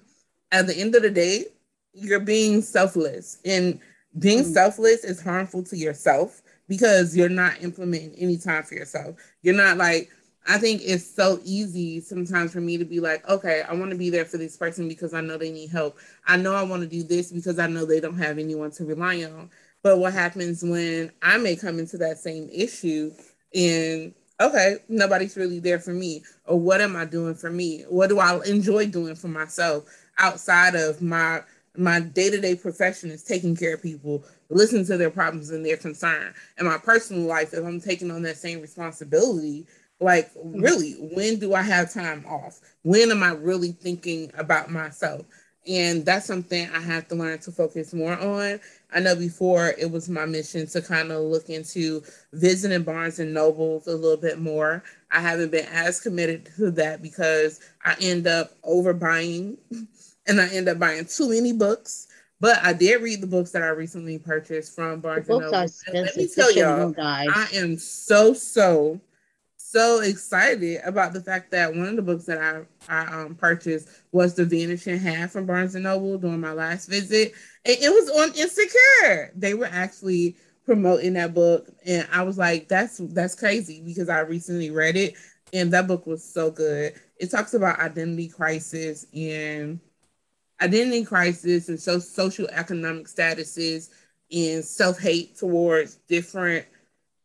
at 0.52 0.68
the 0.68 0.78
end 0.78 0.94
of 0.94 1.02
the 1.02 1.10
day, 1.10 1.46
you're 1.94 2.20
being 2.20 2.62
selfless, 2.62 3.40
and 3.44 3.80
being 4.20 4.44
Mm. 4.44 4.54
selfless 4.54 5.04
is 5.04 5.20
harmful 5.20 5.64
to 5.64 5.76
yourself 5.76 6.44
because 6.68 7.16
you're 7.16 7.30
not 7.30 7.62
implementing 7.62 8.16
any 8.18 8.38
time 8.38 8.64
for 8.64 8.76
yourself. 8.76 9.16
You're 9.42 9.56
not 9.56 9.78
like, 9.78 10.10
I 10.48 10.58
think 10.58 10.82
it's 10.84 11.06
so 11.06 11.40
easy 11.44 12.00
sometimes 12.00 12.54
for 12.54 12.62
me 12.62 12.78
to 12.78 12.86
be 12.86 13.00
like, 13.00 13.28
okay, 13.30 13.64
I 13.68 13.74
want 13.74 13.92
to 13.92 13.98
be 13.98 14.10
there 14.10 14.26
for 14.26 14.38
this 14.38 14.56
person 14.56 14.88
because 14.88 15.14
I 15.14 15.22
know 15.22 15.38
they 15.38 15.52
need 15.52 15.70
help. 15.70 15.98
I 16.26 16.38
know 16.38 16.54
I 16.56 16.64
want 16.64 16.84
to 16.84 16.88
do 16.88 17.04
this 17.04 17.32
because 17.32 17.60
I 17.60 17.68
know 17.68 17.86
they 17.86 18.00
don't 18.00 18.18
have 18.18 18.38
anyone 18.38 18.72
to 18.72 18.86
rely 18.86 19.24
on. 19.24 19.50
But 19.84 20.00
what 20.00 20.14
happens 20.14 20.64
when 20.64 21.12
I 21.22 21.38
may 21.38 21.56
come 21.56 21.80
into 21.80 21.98
that 21.98 22.18
same 22.18 22.50
issue 22.52 23.12
and 23.54 24.14
okay, 24.40 24.78
nobody's 24.88 25.36
really 25.36 25.60
there 25.60 25.80
for 25.80 25.94
me, 25.94 26.24
or 26.46 26.60
what 26.60 26.82
am 26.82 26.96
I 26.96 27.06
doing 27.06 27.36
for 27.36 27.50
me? 27.50 27.84
What 27.90 28.10
do 28.10 28.20
I 28.20 28.40
enjoy 28.46 28.88
doing 28.88 29.16
for 29.16 29.28
myself 29.28 29.86
outside 30.18 30.76
of 30.76 31.02
my 31.02 31.42
my 31.78 32.00
day-to-day 32.00 32.56
profession 32.56 33.12
is 33.12 33.24
taking 33.24 33.56
care 33.56 33.76
of 33.76 33.84
people, 33.84 34.24
listening 34.50 34.86
to 34.86 34.98
their 34.98 35.12
problems 35.12 35.52
and 35.52 35.66
their 35.66 35.78
concern. 35.78 36.34
and 36.58 36.68
my 36.68 36.78
personal 36.78 37.24
life, 37.24 37.54
if 37.54 37.64
I'm 37.64 37.80
taking 37.80 38.12
on 38.12 38.24
that 38.24 38.38
same 38.38 38.62
responsibility, 38.62 39.68
like 40.00 40.32
hmm. 40.34 40.62
really, 40.62 40.94
when 40.94 41.40
do 41.40 41.54
I 41.54 41.62
have 41.62 41.94
time 41.94 42.26
off? 42.28 42.60
When 42.84 43.12
am 43.12 43.24
I 43.24 43.32
really 43.32 43.72
thinking 43.72 44.32
about 44.38 44.72
myself? 44.72 45.26
And 45.68 46.06
that's 46.06 46.26
something 46.26 46.70
I 46.70 46.80
have 46.80 47.10
to 47.10 47.16
learn 47.16 47.40
to 47.40 47.52
focus 47.52 47.94
more 47.94 48.18
on. 48.18 48.60
I 48.94 49.02
know 49.02 49.16
before 49.16 49.74
it 49.78 49.92
was 49.92 50.08
my 50.08 50.26
mission 50.26 50.66
to 50.68 50.82
kind 50.82 51.12
of 51.12 51.24
look 51.24 51.50
into 51.50 52.04
visiting 52.32 52.84
Barnes 52.84 53.20
and 53.20 53.34
Nobles 53.34 53.88
a 53.88 53.96
little 53.96 54.18
bit 54.18 54.40
more. 54.40 54.82
I 55.12 55.20
haven't 55.20 55.52
been 55.52 55.66
as 55.66 56.00
committed 56.00 56.50
to 56.56 56.72
that 56.72 57.02
because 57.02 57.60
I 57.84 57.98
end 58.00 58.28
up 58.28 58.52
overbuying 58.62 59.58
and 60.28 60.42
I 60.42 60.48
end 60.50 60.70
up 60.70 60.80
buying 60.80 61.06
too 61.06 61.30
many 61.30 61.54
books. 61.54 62.08
But 62.40 62.60
I 62.64 62.74
did 62.74 63.02
read 63.02 63.22
the 63.22 63.28
books 63.28 63.52
that 63.52 63.64
I 63.64 63.70
recently 63.70 64.20
purchased 64.20 64.76
from 64.76 65.00
Barnes 65.00 65.28
and 65.28 65.40
Noble. 65.40 65.68
Let 65.92 66.16
me 66.16 66.28
tell 66.28 66.54
y'all, 66.54 66.92
guys. 66.92 67.28
I 67.34 67.48
am 67.54 67.78
so 67.78 68.34
so 68.34 69.02
so 69.56 70.00
excited 70.00 70.80
about 70.86 71.12
the 71.14 71.20
fact 71.20 71.52
that 71.52 71.74
one 71.74 71.88
of 71.88 71.96
the 71.96 72.02
books 72.02 72.26
that 72.26 72.38
I 72.38 72.62
I 72.88 73.24
um, 73.24 73.36
purchased 73.36 73.90
was 74.12 74.36
The 74.36 74.46
Vanishing 74.46 75.00
Half 75.00 75.32
from 75.32 75.46
Barnes 75.46 75.76
and 75.76 75.84
Noble 75.84 76.18
during 76.18 76.40
my 76.40 76.54
last 76.54 76.88
visit, 76.88 77.34
and 77.66 77.78
it 77.80 77.90
was 77.90 78.10
on 78.10 78.38
Insecure. 78.38 79.32
They 79.36 79.56
were 79.56 79.70
actually 79.72 80.38
promoting 80.66 81.14
that 81.14 81.34
book, 81.34 81.68
and 81.86 82.08
I 82.14 82.22
was 82.22 82.38
like, 82.38 82.68
"That's 82.68 82.98
that's 82.98 83.36
crazy," 83.36 83.82
because 83.84 84.10
I 84.10 84.20
recently 84.20 84.70
read 84.70 84.96
it, 84.96 85.16
and 85.54 85.72
that 85.74 85.88
book 85.88 86.06
was 86.06 86.24
so 86.24 86.52
good. 86.52 86.94
It 87.18 87.32
talks 87.32 87.56
about 87.56 87.80
identity 87.80 88.28
crisis 88.28 89.08
and 89.14 89.80
identity 90.62 91.04
crisis 91.04 91.70
and 91.70 91.80
so 91.80 92.00
social 92.00 92.48
economic 92.50 93.08
statuses 93.08 93.90
and 94.32 94.64
self 94.64 95.00
hate 95.00 95.38
towards 95.38 95.96
different 96.08 96.66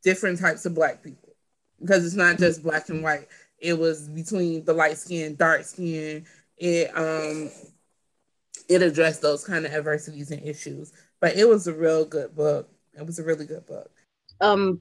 different 0.03 0.39
types 0.39 0.67
of 0.67 0.75
black 0.75 1.03
people 1.03 1.35
because 1.81 2.05
it's 2.05 2.15
not 2.15 2.39
just 2.39 2.63
black 2.63 2.89
and 2.89 3.03
white. 3.03 3.29
It 3.59 3.79
was 3.79 4.09
between 4.09 4.65
the 4.65 4.73
light 4.73 4.99
skin, 4.99 5.37
dark 5.37 5.65
skin. 5.65 6.25
It 6.57 6.97
um 6.97 7.51
it 8.69 8.83
addressed 8.83 9.23
those 9.23 9.45
kind 9.45 9.67
of 9.67 9.73
adversities 9.73 10.31
and 10.31 10.43
issues. 10.43 10.93
But 11.21 11.37
it 11.37 11.49
was 11.49 11.67
a 11.67 11.73
real 11.73 12.05
good 12.05 12.35
book. 12.35 12.69
It 12.95 13.07
was 13.07 13.19
a 13.19 13.25
really 13.25 13.47
good 13.47 13.67
book. 13.67 13.91
um 14.41 14.81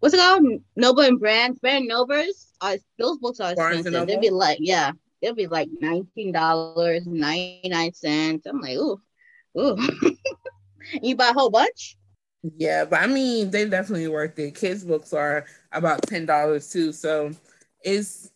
what's 0.00 0.14
it 0.14 0.18
called? 0.18 0.44
Noble 0.76 1.02
and 1.02 1.18
Brand 1.18 1.60
Brand 1.60 1.88
Novers. 1.88 2.52
Uh, 2.60 2.76
those 2.98 3.18
books 3.18 3.40
are 3.40 3.54
Barnes 3.54 3.80
expensive. 3.80 4.06
they'd 4.06 4.20
be 4.20 4.30
like, 4.30 4.58
yeah, 4.60 4.92
they'll 5.26 5.34
be 5.34 5.48
like 5.48 5.68
nineteen 5.80 6.30
dollars, 6.30 7.04
ninety 7.04 7.68
nine 7.68 7.92
cents. 7.92 8.46
I'm 8.46 8.60
like, 8.60 8.76
ooh, 8.76 9.00
ooh. 9.58 9.76
you 11.02 11.16
buy 11.16 11.30
a 11.30 11.32
whole 11.32 11.50
bunch? 11.50 11.96
Yeah, 12.56 12.84
but 12.84 13.00
I 13.02 13.08
mean, 13.08 13.50
they 13.50 13.68
definitely 13.68 14.06
worth 14.06 14.38
it. 14.38 14.54
Kids' 14.54 14.84
books 14.84 15.12
are 15.12 15.44
about 15.72 16.02
ten 16.02 16.26
dollars 16.26 16.70
too, 16.70 16.92
so 16.92 17.32
it's 17.82 18.30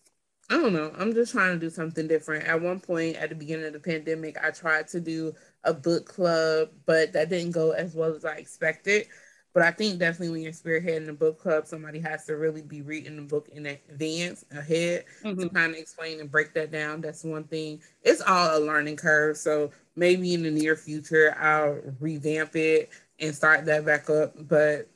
I 0.51 0.55
don't 0.55 0.73
know. 0.73 0.93
I'm 0.99 1.15
just 1.15 1.31
trying 1.31 1.55
to 1.55 1.61
do 1.61 1.71
something 1.71 2.09
different. 2.09 2.45
At 2.49 2.61
one 2.61 2.81
point, 2.81 3.15
at 3.17 3.29
the 3.29 3.37
beginning 3.37 3.67
of 3.67 3.73
the 3.73 3.79
pandemic, 3.79 4.37
I 4.43 4.51
tried 4.51 4.89
to 4.89 5.01
do 5.01 5.33
a 5.63 5.73
book 5.73 6.07
club, 6.07 6.71
but 6.87 7.13
that 7.13 7.29
didn't 7.29 7.53
go 7.53 7.71
as 7.71 7.95
well 7.95 8.13
as 8.13 8.25
I 8.25 8.35
expected. 8.35 9.07
But 9.53 9.65
I 9.65 9.73
think 9.73 9.99
definitely 9.99 10.31
when 10.31 10.43
you're 10.43 10.53
spearheading 10.53 11.09
a 11.09 11.13
book 11.13 11.41
club, 11.41 11.67
somebody 11.67 11.99
has 12.01 12.25
to 12.27 12.37
really 12.37 12.63
be 12.63 12.83
reading 12.83 13.17
the 13.17 13.23
book 13.23 13.49
in 13.53 13.67
advance 13.67 14.45
ahead 14.53 15.05
mm-hmm. 15.25 15.41
to 15.41 15.49
kind 15.49 15.73
of 15.73 15.79
explain 15.79 16.21
and 16.21 16.31
break 16.31 16.55
that 16.55 16.71
down. 16.71 17.01
That's 17.01 17.25
one 17.25 17.45
thing. 17.45 17.81
It's 18.03 18.21
all 18.21 18.59
a 18.59 18.61
learning 18.61 18.97
curve. 18.97 19.37
So 19.37 19.73
maybe 19.97 20.35
in 20.35 20.45
the 20.45 20.51
near 20.51 20.77
future, 20.77 21.37
I'll 21.39 21.81
revamp 21.99 22.55
it 22.55 22.91
and 23.19 23.35
start 23.35 23.65
that 23.67 23.85
back 23.85 24.09
up. 24.09 24.35
But 24.49 24.89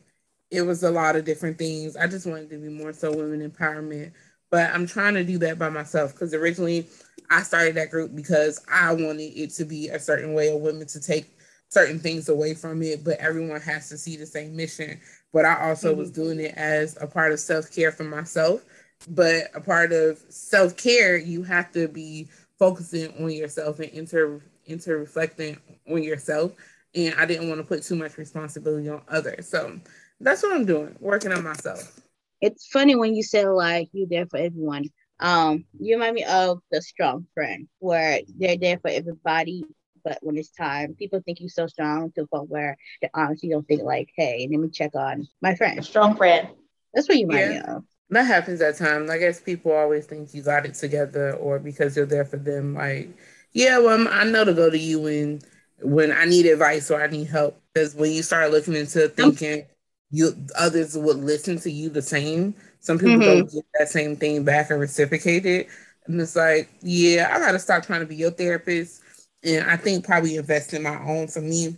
it 0.50 0.62
was 0.62 0.84
a 0.84 0.90
lot 0.90 1.16
of 1.16 1.24
different 1.24 1.58
things. 1.58 1.96
I 1.96 2.06
just 2.06 2.26
wanted 2.26 2.50
to 2.50 2.58
be 2.58 2.68
more 2.68 2.92
so 2.92 3.10
women 3.10 3.48
empowerment 3.48 4.12
but 4.54 4.72
I'm 4.72 4.86
trying 4.86 5.14
to 5.14 5.24
do 5.24 5.36
that 5.38 5.58
by 5.58 5.68
myself 5.68 6.12
because 6.12 6.32
originally 6.32 6.86
I 7.28 7.42
started 7.42 7.74
that 7.74 7.90
group 7.90 8.14
because 8.14 8.64
I 8.72 8.92
wanted 8.92 9.36
it 9.36 9.50
to 9.54 9.64
be 9.64 9.88
a 9.88 9.98
certain 9.98 10.32
way 10.32 10.54
of 10.54 10.60
women 10.60 10.86
to 10.86 11.00
take 11.00 11.33
certain 11.74 11.98
things 11.98 12.28
away 12.28 12.54
from 12.54 12.82
it, 12.82 13.04
but 13.04 13.18
everyone 13.18 13.60
has 13.60 13.88
to 13.90 13.98
see 13.98 14.16
the 14.16 14.26
same 14.26 14.56
mission. 14.56 15.00
But 15.32 15.44
I 15.44 15.68
also 15.68 15.90
mm-hmm. 15.90 15.98
was 15.98 16.10
doing 16.10 16.40
it 16.40 16.54
as 16.56 16.96
a 17.00 17.06
part 17.06 17.32
of 17.32 17.40
self 17.40 17.74
care 17.74 17.92
for 17.92 18.04
myself. 18.04 18.64
But 19.08 19.50
a 19.54 19.60
part 19.60 19.92
of 19.92 20.18
self 20.28 20.76
care, 20.76 21.16
you 21.16 21.42
have 21.42 21.72
to 21.72 21.88
be 21.88 22.28
focusing 22.58 23.12
on 23.22 23.30
yourself 23.30 23.80
and 23.80 23.90
inter 23.90 24.40
inter 24.66 24.98
reflecting 24.98 25.58
on 25.90 26.02
yourself. 26.02 26.52
And 26.94 27.14
I 27.16 27.26
didn't 27.26 27.48
want 27.48 27.60
to 27.60 27.66
put 27.66 27.82
too 27.82 27.96
much 27.96 28.16
responsibility 28.16 28.88
on 28.88 29.02
others. 29.08 29.48
So 29.48 29.78
that's 30.20 30.42
what 30.42 30.54
I'm 30.54 30.64
doing, 30.64 30.96
working 31.00 31.32
on 31.32 31.42
myself 31.42 32.00
it's 32.44 32.66
funny 32.66 32.94
when 32.94 33.14
you 33.14 33.22
say 33.22 33.46
like 33.46 33.88
you're 33.92 34.06
there 34.06 34.26
for 34.26 34.36
everyone. 34.36 34.90
Um, 35.18 35.64
you 35.80 35.94
remind 35.94 36.14
me 36.14 36.24
of 36.24 36.60
the 36.70 36.82
strong 36.82 37.26
friend 37.32 37.68
where 37.78 38.20
they're 38.36 38.58
there 38.58 38.78
for 38.78 38.90
everybody, 38.90 39.64
but 40.04 40.18
when 40.20 40.36
it's 40.36 40.50
time, 40.50 40.94
people 40.94 41.20
think 41.24 41.40
you're 41.40 41.48
so 41.48 41.66
strong 41.66 42.12
to 42.12 42.22
the 42.22 42.26
point 42.26 42.50
where 42.50 42.76
they 43.00 43.10
honestly 43.14 43.48
don't 43.48 43.66
think 43.66 43.82
like, 43.82 44.10
hey, 44.16 44.46
let 44.50 44.60
me 44.60 44.68
check 44.68 44.94
on 44.94 45.26
my 45.40 45.54
friend. 45.54 45.78
A 45.78 45.82
strong 45.82 46.16
friend. 46.16 46.48
That's 46.92 47.08
what 47.08 47.18
you 47.18 47.26
remind 47.26 47.54
yeah. 47.54 47.60
me 47.60 47.74
of. 47.76 47.84
That 48.10 48.24
happens 48.24 48.60
at 48.60 48.76
times. 48.76 49.10
I 49.10 49.18
guess 49.18 49.40
people 49.40 49.72
always 49.72 50.06
think 50.06 50.34
you 50.34 50.42
got 50.42 50.66
it 50.66 50.74
together, 50.74 51.32
or 51.32 51.58
because 51.58 51.96
you're 51.96 52.06
there 52.06 52.24
for 52.24 52.36
them. 52.36 52.74
Like, 52.74 53.08
yeah, 53.52 53.78
well, 53.78 54.06
I 54.08 54.24
know 54.24 54.44
to 54.44 54.52
go 54.52 54.70
to 54.70 54.78
you 54.78 55.00
when 55.00 55.40
when 55.80 56.12
I 56.12 56.24
need 56.24 56.46
advice 56.46 56.90
or 56.90 57.02
I 57.02 57.06
need 57.06 57.28
help. 57.28 57.60
Because 57.72 57.94
when 57.94 58.12
you 58.12 58.22
start 58.22 58.50
looking 58.50 58.74
into 58.74 59.08
thinking, 59.08 59.66
you 60.10 60.34
others 60.56 60.96
would 60.96 61.16
listen 61.16 61.58
to 61.60 61.70
you 61.70 61.88
the 61.88 62.02
same. 62.02 62.54
Some 62.80 62.98
people 62.98 63.16
mm-hmm. 63.16 63.38
don't 63.38 63.52
get 63.52 63.64
that 63.78 63.88
same 63.88 64.16
thing 64.16 64.44
back 64.44 64.70
and 64.70 64.80
reciprocate 64.80 65.46
it. 65.46 65.68
And 66.06 66.20
it's 66.20 66.36
like, 66.36 66.68
yeah, 66.82 67.30
I 67.32 67.38
gotta 67.38 67.58
stop 67.58 67.84
trying 67.84 68.00
to 68.00 68.06
be 68.06 68.16
your 68.16 68.30
therapist. 68.30 69.02
And 69.44 69.68
I 69.68 69.76
think 69.76 70.04
probably 70.04 70.36
invest 70.36 70.74
in 70.74 70.82
my 70.82 71.02
own 71.04 71.28
for 71.28 71.40
me. 71.40 71.76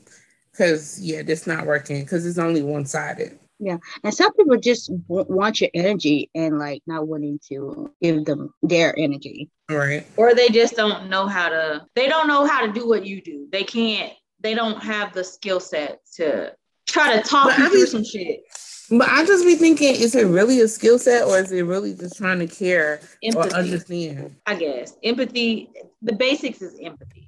Cause 0.56 0.98
yeah, 1.00 1.22
this 1.22 1.46
not 1.46 1.66
working 1.66 2.00
because 2.00 2.24
it's 2.24 2.38
only 2.38 2.62
one 2.62 2.86
sided. 2.86 3.38
Yeah, 3.58 3.78
and 4.04 4.12
some 4.12 4.32
people 4.34 4.56
just 4.58 4.90
want 5.08 5.60
your 5.60 5.70
energy 5.74 6.30
and 6.34 6.58
like 6.58 6.82
not 6.86 7.08
wanting 7.08 7.40
to 7.48 7.92
give 8.02 8.24
them 8.24 8.52
their 8.62 8.98
energy. 8.98 9.50
Right. 9.70 10.06
Or 10.16 10.34
they 10.34 10.48
just 10.48 10.76
don't 10.76 11.08
know 11.08 11.26
how 11.26 11.48
to. 11.48 11.86
They 11.94 12.08
don't 12.08 12.28
know 12.28 12.46
how 12.46 12.66
to 12.66 12.72
do 12.72 12.88
what 12.88 13.06
you 13.06 13.22
do. 13.22 13.48
They 13.50 13.64
can't. 13.64 14.12
They 14.40 14.54
don't 14.54 14.82
have 14.82 15.12
the 15.12 15.24
skill 15.24 15.60
set 15.60 16.00
to 16.16 16.54
try 16.86 17.16
to 17.16 17.22
talk 17.22 17.48
but 17.48 17.58
you 17.58 17.68
through 17.70 17.86
some 17.86 18.04
shit. 18.04 18.44
But 18.90 19.08
I 19.08 19.24
just 19.24 19.44
be 19.44 19.56
thinking, 19.56 19.94
is 19.96 20.14
it 20.14 20.26
really 20.26 20.60
a 20.60 20.68
skill 20.68 20.98
set 20.98 21.26
or 21.26 21.38
is 21.38 21.50
it 21.50 21.62
really 21.62 21.94
just 21.94 22.16
trying 22.16 22.38
to 22.38 22.46
care 22.46 23.00
empathy, 23.22 23.50
or 23.50 23.56
understand? 23.56 24.36
I 24.46 24.54
guess 24.54 24.96
empathy. 25.02 25.70
The 26.02 26.12
basics 26.12 26.62
is 26.62 26.78
empathy, 26.80 27.25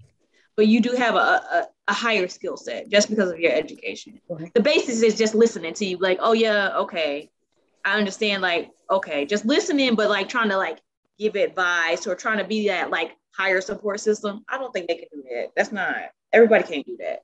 but 0.58 0.66
you 0.66 0.80
do 0.80 0.90
have 0.96 1.14
a, 1.14 1.18
a, 1.18 1.68
a 1.86 1.92
higher 1.92 2.26
skill 2.26 2.56
set 2.56 2.88
just 2.88 3.08
because 3.08 3.30
of 3.30 3.38
your 3.38 3.52
education. 3.52 4.20
The 4.54 4.60
basis 4.60 5.02
is 5.02 5.16
just 5.16 5.36
listening 5.36 5.72
to 5.74 5.86
you, 5.86 5.98
like, 5.98 6.18
oh 6.20 6.32
yeah, 6.32 6.76
okay, 6.78 7.30
I 7.84 7.96
understand. 7.96 8.42
Like, 8.42 8.72
okay, 8.90 9.24
just 9.24 9.46
listening, 9.46 9.94
but 9.94 10.08
like 10.08 10.28
trying 10.28 10.48
to 10.48 10.56
like 10.56 10.80
give 11.16 11.36
advice 11.36 12.08
or 12.08 12.16
trying 12.16 12.38
to 12.38 12.44
be 12.44 12.66
that 12.66 12.90
like 12.90 13.12
higher 13.30 13.60
support 13.60 14.00
system. 14.00 14.44
I 14.48 14.58
don't 14.58 14.72
think 14.72 14.88
they 14.88 14.96
can 14.96 15.08
do 15.12 15.22
that. 15.30 15.52
That's 15.54 15.70
not 15.70 15.94
everybody 16.32 16.64
can't 16.64 16.84
do 16.84 16.96
that. 17.02 17.20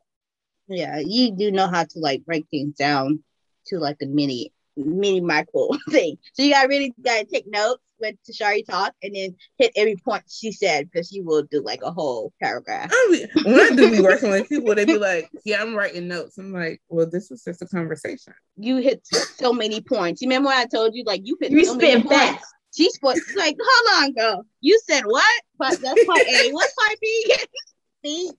Yeah, 0.69 1.01
you 1.05 1.33
do 1.33 1.51
know 1.51 1.67
how 1.67 1.83
to 1.83 1.99
like 1.99 2.25
break 2.25 2.47
things 2.53 2.77
down 2.77 3.25
to 3.67 3.79
like 3.79 3.97
a 4.01 4.07
mini 4.07 4.53
mini 4.77 5.21
micro 5.21 5.69
thing. 5.91 6.19
So 6.33 6.43
you 6.43 6.53
gotta 6.53 6.69
really 6.69 6.95
gotta 7.03 7.25
take 7.25 7.47
notes 7.47 7.83
when 7.99 8.19
Tashari 8.29 8.67
talk 8.67 8.93
and 9.03 9.15
then 9.15 9.37
hit 9.59 9.73
every 9.77 9.97
point 9.97 10.25
she 10.29 10.53
said 10.53 10.91
because 10.91 11.09
she 11.09 11.21
will 11.21 11.45
do 11.51 11.63
like 11.63 11.81
a 11.83 11.91
whole 11.91 12.33
paragraph. 12.43 12.91
I 12.93 13.09
mean, 13.11 13.29
when 13.45 13.61
I 13.61 13.75
do 13.75 13.91
be 13.91 14.03
working 14.03 14.31
with 14.31 14.49
people, 14.49 14.75
they 14.75 14.85
be 14.85 14.99
like, 14.99 15.31
"Yeah, 15.45 15.63
I'm 15.63 15.75
writing 15.75 16.09
notes." 16.09 16.39
I'm 16.39 16.53
like, 16.53 16.81
"Well, 16.89 17.09
this 17.09 17.31
was 17.31 17.43
just 17.45 17.63
a 17.63 17.67
conversation." 17.67 18.35
You 18.57 18.77
hit 18.79 19.07
so 19.07 19.53
many 19.53 19.81
points. 19.81 20.23
You 20.23 20.29
remember 20.29 20.49
when 20.49 20.59
I 20.59 20.67
told 20.67 20.95
you 20.95 21.05
like 21.05 21.23
you 21.25 21.37
hit 21.41 21.53
you 21.53 21.65
so 21.65 21.77
many 21.77 22.03
points. 22.03 22.45
She's 22.77 22.99
like, 23.37 23.57
hold 23.61 24.03
on, 24.03 24.11
ago?" 24.11 24.45
You 24.61 24.81
said 24.85 25.05
what? 25.07 25.43
But 25.59 25.81
that's 25.81 26.05
part 26.05 26.21
A. 26.21 26.51
What's 26.51 26.75
part 26.75 26.99
B? 27.01 27.37
See, 28.05 28.31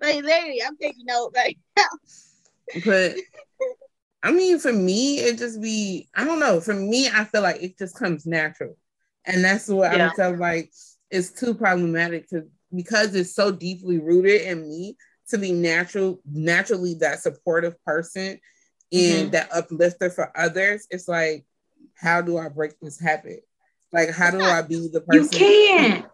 like 0.00 0.22
literally, 0.22 0.62
I'm 0.66 0.76
taking 0.78 1.04
notes 1.06 1.36
right 1.36 1.58
now. 1.76 1.84
But 2.84 3.16
I 4.22 4.32
mean, 4.32 4.58
for 4.58 4.72
me, 4.72 5.18
it 5.18 5.38
just 5.38 5.60
be 5.60 6.08
I 6.14 6.24
don't 6.24 6.40
know. 6.40 6.60
For 6.60 6.74
me, 6.74 7.08
I 7.08 7.24
feel 7.24 7.42
like 7.42 7.62
it 7.62 7.78
just 7.78 7.96
comes 7.96 8.26
natural, 8.26 8.76
and 9.24 9.44
that's 9.44 9.68
what 9.68 9.96
yeah. 9.96 10.10
I 10.10 10.14
feel 10.14 10.36
like 10.36 10.72
it's 11.10 11.30
too 11.30 11.54
problematic 11.54 12.28
to 12.30 12.48
because 12.74 13.14
it's 13.14 13.34
so 13.34 13.50
deeply 13.50 13.98
rooted 13.98 14.42
in 14.42 14.68
me 14.68 14.96
to 15.28 15.38
be 15.38 15.52
natural, 15.52 16.20
naturally 16.30 16.94
that 16.94 17.20
supportive 17.20 17.82
person 17.84 18.40
and 18.92 19.00
mm-hmm. 19.00 19.30
that 19.30 19.52
uplifter 19.52 20.10
for 20.10 20.30
others. 20.36 20.86
It's 20.90 21.08
like, 21.08 21.44
how 21.94 22.22
do 22.22 22.38
I 22.38 22.48
break 22.48 22.78
this 22.80 23.00
habit? 23.00 23.40
Like, 23.92 24.10
how 24.10 24.30
do 24.30 24.40
I 24.40 24.62
be 24.62 24.88
the 24.88 25.00
person? 25.02 25.24
You 25.24 25.28
can't 25.28 26.06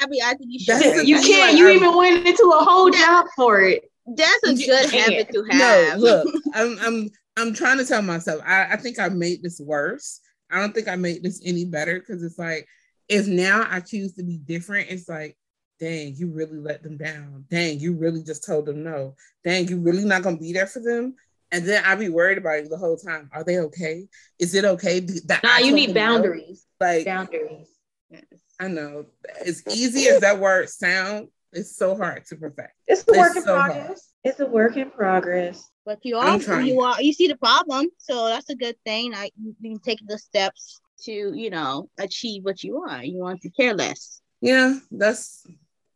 happy. 0.00 0.22
I 0.22 0.34
think 0.34 0.50
you 0.52 0.58
should. 0.58 1.06
You 1.08 1.20
can't. 1.20 1.52
Like, 1.52 1.58
you 1.58 1.68
even 1.68 1.96
went 1.96 2.26
into 2.26 2.52
a 2.58 2.64
whole 2.64 2.90
job 2.90 3.26
for 3.36 3.60
it. 3.60 3.89
That's 4.06 4.48
a 4.48 4.54
good 4.54 4.90
habit 4.90 5.30
to 5.32 5.44
have. 5.50 5.98
No, 5.98 6.06
look, 6.06 6.34
I'm 6.54 6.78
I'm 6.80 7.10
I'm 7.36 7.54
trying 7.54 7.78
to 7.78 7.84
tell 7.84 8.02
myself. 8.02 8.42
I, 8.44 8.72
I 8.72 8.76
think 8.76 8.98
I 8.98 9.08
made 9.08 9.42
this 9.42 9.60
worse. 9.60 10.20
I 10.50 10.60
don't 10.60 10.74
think 10.74 10.88
I 10.88 10.96
made 10.96 11.22
this 11.22 11.40
any 11.44 11.64
better 11.64 12.00
because 12.00 12.22
it's 12.22 12.38
like 12.38 12.66
if 13.08 13.26
now 13.26 13.66
I 13.68 13.80
choose 13.80 14.14
to 14.14 14.22
be 14.22 14.38
different, 14.38 14.90
it's 14.90 15.08
like, 15.08 15.36
dang, 15.78 16.14
you 16.16 16.30
really 16.30 16.58
let 16.58 16.82
them 16.82 16.96
down. 16.96 17.44
Dang, 17.50 17.80
you 17.80 17.94
really 17.94 18.22
just 18.22 18.44
told 18.44 18.66
them 18.66 18.82
no. 18.82 19.14
Dang, 19.44 19.68
you 19.68 19.78
really 19.78 20.04
not 20.04 20.22
gonna 20.22 20.36
be 20.36 20.52
there 20.52 20.66
for 20.66 20.80
them. 20.80 21.14
And 21.52 21.66
then 21.66 21.84
I'd 21.84 21.98
be 21.98 22.08
worried 22.08 22.38
about 22.38 22.58
it 22.58 22.70
the 22.70 22.76
whole 22.76 22.96
time. 22.96 23.28
Are 23.32 23.42
they 23.42 23.58
okay? 23.58 24.06
Is 24.38 24.54
it 24.54 24.64
okay 24.64 25.00
that 25.00 25.42
nah, 25.42 25.58
you 25.58 25.72
need 25.72 25.94
boundaries? 25.94 26.64
No? 26.80 26.86
Like 26.86 27.04
boundaries. 27.04 27.68
Yes. 28.08 28.24
I 28.60 28.68
know. 28.68 29.06
As 29.44 29.62
easy 29.68 30.08
as 30.08 30.20
that 30.20 30.38
word 30.38 30.68
sounds, 30.68 31.28
it's 31.52 31.76
so 31.76 31.96
hard 31.96 32.24
to 32.26 32.36
perfect. 32.36 32.74
It's 32.86 33.04
a 33.08 33.18
work 33.18 33.36
in 33.36 33.42
so 33.42 33.54
progress. 33.54 33.86
Hard. 33.86 33.98
It's 34.24 34.40
a 34.40 34.46
work 34.46 34.76
in 34.76 34.90
progress. 34.90 35.68
But 35.84 35.98
you 36.02 36.16
are 36.16 36.38
you 36.62 36.80
are 36.80 37.02
you 37.02 37.12
see 37.12 37.28
the 37.28 37.36
problem, 37.36 37.88
so 37.98 38.26
that's 38.26 38.50
a 38.50 38.54
good 38.54 38.76
thing. 38.84 39.14
I 39.14 39.30
you 39.40 39.54
can 39.62 39.78
take 39.80 40.00
the 40.06 40.18
steps 40.18 40.80
to 41.04 41.12
you 41.34 41.50
know 41.50 41.88
achieve 41.98 42.44
what 42.44 42.62
you 42.62 42.76
want. 42.76 43.06
You 43.06 43.20
want 43.20 43.40
to 43.42 43.50
care 43.50 43.74
less. 43.74 44.20
Yeah, 44.40 44.78
that's 44.90 45.46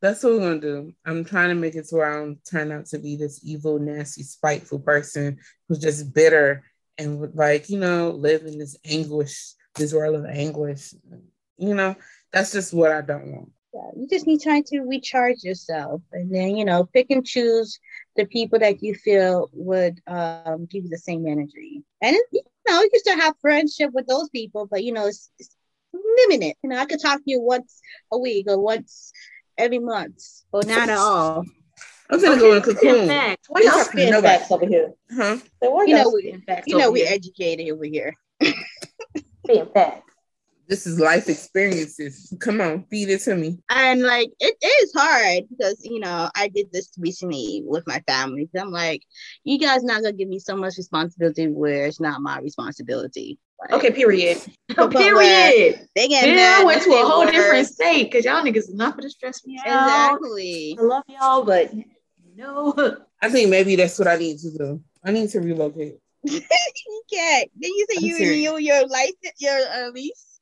that's 0.01 0.23
what 0.23 0.35
we're 0.35 0.41
gonna 0.41 0.61
do. 0.61 0.93
I'm 1.05 1.25
trying 1.25 1.51
to 1.51 1.55
make 1.55 1.75
it 1.75 1.87
to 1.89 1.97
where 1.97 2.13
I 2.13 2.17
don't 2.17 2.45
turn 2.45 2.73
out 2.73 2.87
to 2.87 2.99
be 2.99 3.17
this 3.17 3.41
evil, 3.45 3.79
nasty, 3.79 4.23
spiteful 4.23 4.81
person 4.81 5.39
who's 5.69 5.79
just 5.79 6.13
bitter 6.13 6.65
and 6.99 7.19
would 7.21 7.37
like 7.37 7.69
you 7.71 7.79
know 7.79 8.11
live 8.11 8.45
in 8.47 8.59
this 8.59 8.77
anguish, 8.85 9.55
this 9.77 9.95
world 9.95 10.17
of 10.17 10.27
anguish. 10.27 10.95
You 11.57 11.75
know, 11.75 11.95
that's 12.33 12.53
just 12.53 12.75
what 12.75 12.91
I 12.91 13.01
don't 13.01 13.33
want. 13.33 13.51
Yeah, 13.75 13.91
you 13.97 14.07
just 14.07 14.29
need 14.29 14.39
time 14.39 14.63
to 14.69 14.83
recharge 14.83 15.43
yourself 15.43 16.01
and 16.13 16.33
then, 16.33 16.57
you 16.57 16.65
know, 16.65 16.85
pick 16.85 17.11
and 17.11 17.27
choose 17.27 17.81
the 18.15 18.25
people 18.25 18.61
that 18.61 18.85
you 18.85 18.95
feel 18.95 19.51
would 19.53 20.01
um, 20.07 20.67
give 20.67 20.85
you 20.85 20.91
the 20.91 20.99
same 20.99 21.27
energy. 21.27 21.83
And, 22.01 22.17
you 22.31 22.43
know, 22.69 22.81
you 22.81 22.91
can 22.91 23.01
still 23.01 23.19
have 23.19 23.35
friendship 23.41 23.91
with 23.93 24.07
those 24.07 24.29
people, 24.29 24.69
but, 24.71 24.85
you 24.85 24.93
know, 24.93 25.07
it's, 25.07 25.29
it's 25.41 25.57
limited. 25.93 26.55
You 26.63 26.71
know, 26.71 26.79
I 26.79 26.87
could 26.87 27.01
talk 27.01 27.19
to 27.19 27.25
you 27.27 27.41
once 27.41 27.81
a 28.13 28.19
week 28.19 28.47
or 28.49 28.61
once 28.61 29.13
every 29.59 29.81
month 29.81 30.23
or 30.53 30.63
not 30.63 30.89
at 30.89 30.97
all. 30.97 31.45
I'm 32.11 32.21
gonna 32.21 32.35
okay, 32.35 32.41
go 32.41 32.53
in 32.53 32.59
a 32.59 32.61
cocoon. 32.61 33.09
Facts. 33.09 33.49
What 33.49 33.65
y'all 33.65 33.83
spin 33.83 34.11
no 34.11 34.23
facts 34.23 34.53
over 34.53 34.67
here? 34.67 34.93
Huh? 35.11 35.39
So 35.61 35.83
you 35.83 35.95
know, 35.95 36.13
we, 36.15 36.39
you 36.67 36.79
know, 36.79 36.93
we 36.93 37.03
educated 37.03 37.69
over 37.73 37.85
here. 37.85 38.15
spin 39.45 39.67
facts. 39.75 40.14
This 40.69 40.87
is 40.87 40.99
life 40.99 41.29
experiences. 41.29 42.33
Come 42.41 42.61
on, 42.61 42.85
feed 42.91 43.11
it 43.11 43.21
to 43.23 43.35
me. 43.37 43.59
And 43.71 44.03
like 44.03 44.31
it 44.41 44.57
is 44.63 44.93
hard 44.97 45.45
because 45.51 45.79
you 45.85 46.01
know 46.01 46.31
I 46.37 46.49
did 46.49 46.73
this 46.73 46.91
recently 46.99 47.63
with 47.65 47.87
my 47.87 48.03
family. 48.07 48.49
I'm 48.59 48.71
like, 48.71 49.03
you 49.45 49.59
guys 49.59 49.83
not 49.85 50.03
gonna 50.03 50.13
give 50.13 50.29
me 50.29 50.39
so 50.39 50.57
much 50.57 50.77
responsibility 50.77 51.49
where 51.49 51.87
it's 51.87 52.01
not 52.01 52.21
my 52.21 52.39
responsibility. 52.41 53.39
Like, 53.61 53.73
Okay, 53.73 53.91
period. 53.91 54.39
But 54.77 54.91
period. 54.91 55.87
They 55.95 56.09
get 56.09 56.27
Yeah, 56.29 56.35
mad 56.35 56.61
I 56.63 56.65
went 56.65 56.83
to 56.83 56.91
a 56.91 57.05
whole 57.05 57.21
work. 57.25 57.33
different 57.33 57.67
state 57.69 58.11
because 58.11 58.25
y'all 58.25 58.43
niggas 58.43 58.71
enough 58.71 58.97
to 58.97 59.09
stress 59.11 59.47
me 59.47 59.61
out. 59.65 60.15
Exactly. 60.17 60.77
I 60.79 60.83
love 60.83 61.05
y'all, 61.09 61.45
but 61.45 61.73
no. 62.35 62.75
I 63.23 63.29
think 63.31 63.51
maybe 63.51 63.77
that's 63.77 63.99
what 63.99 64.09
I 64.09 64.17
need 64.17 64.39
to 64.41 64.51
do. 64.51 64.81
I 65.05 65.13
need 65.13 65.31
to 65.31 65.41
relocate. 65.41 65.99
you 66.25 66.41
can't. 67.13 67.51
Then 67.57 67.71
you 67.71 67.87
say 67.91 67.99
I'm 67.99 68.05
you 68.05 68.17
serious. 68.17 68.49
renew 68.49 68.59
your 68.59 68.87
license, 68.89 69.37
your 69.39 69.59
uh, 69.59 69.91
lease. 69.91 70.34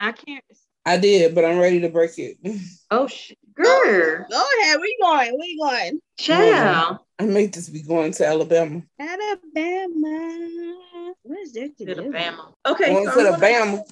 I 0.00 0.12
can't. 0.12 0.44
I 0.86 0.96
did, 0.96 1.34
but 1.34 1.44
I'm 1.44 1.58
ready 1.58 1.80
to 1.80 1.88
break 1.88 2.18
it. 2.18 2.38
Oh, 2.90 3.06
shit. 3.06 3.36
Girl. 3.54 4.24
Go 4.30 4.46
ahead. 4.60 4.78
We 4.80 4.96
going? 5.02 5.36
We 5.38 5.58
going? 5.58 6.00
Child. 6.16 7.00
I 7.18 7.26
may 7.26 7.48
just 7.48 7.70
be 7.70 7.82
going 7.82 8.12
to 8.12 8.26
Alabama. 8.26 8.80
Alabama. 8.98 10.74
Where's 11.22 11.52
there 11.52 11.68
to 11.68 11.84
To 11.84 11.94
the 11.94 12.02
do? 12.04 12.10
Bama. 12.10 12.52
Okay. 12.64 12.92
Going 12.94 13.06
so 13.08 13.16
to 13.16 13.22
the 13.24 13.46
I'm 13.46 13.84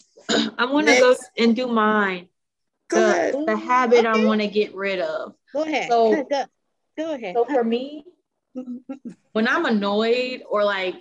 gonna- 0.58 0.72
want 0.72 0.86
to 0.88 0.98
go 0.98 1.16
and 1.36 1.54
do 1.54 1.66
mine. 1.66 2.28
Go 2.88 3.00
the, 3.00 3.06
ahead. 3.06 3.34
the 3.46 3.56
habit 3.56 4.06
I 4.06 4.24
want 4.24 4.40
to 4.40 4.48
get 4.48 4.74
rid 4.74 5.00
of. 5.00 5.34
Go 5.52 5.62
ahead. 5.64 5.88
So- 5.90 6.14
go, 6.14 6.24
go, 6.24 6.44
go 6.96 7.14
ahead. 7.14 7.34
So 7.34 7.44
for 7.44 7.62
me, 7.64 8.04
when 9.32 9.46
I'm 9.48 9.66
annoyed 9.66 10.42
or 10.48 10.64
like 10.64 10.94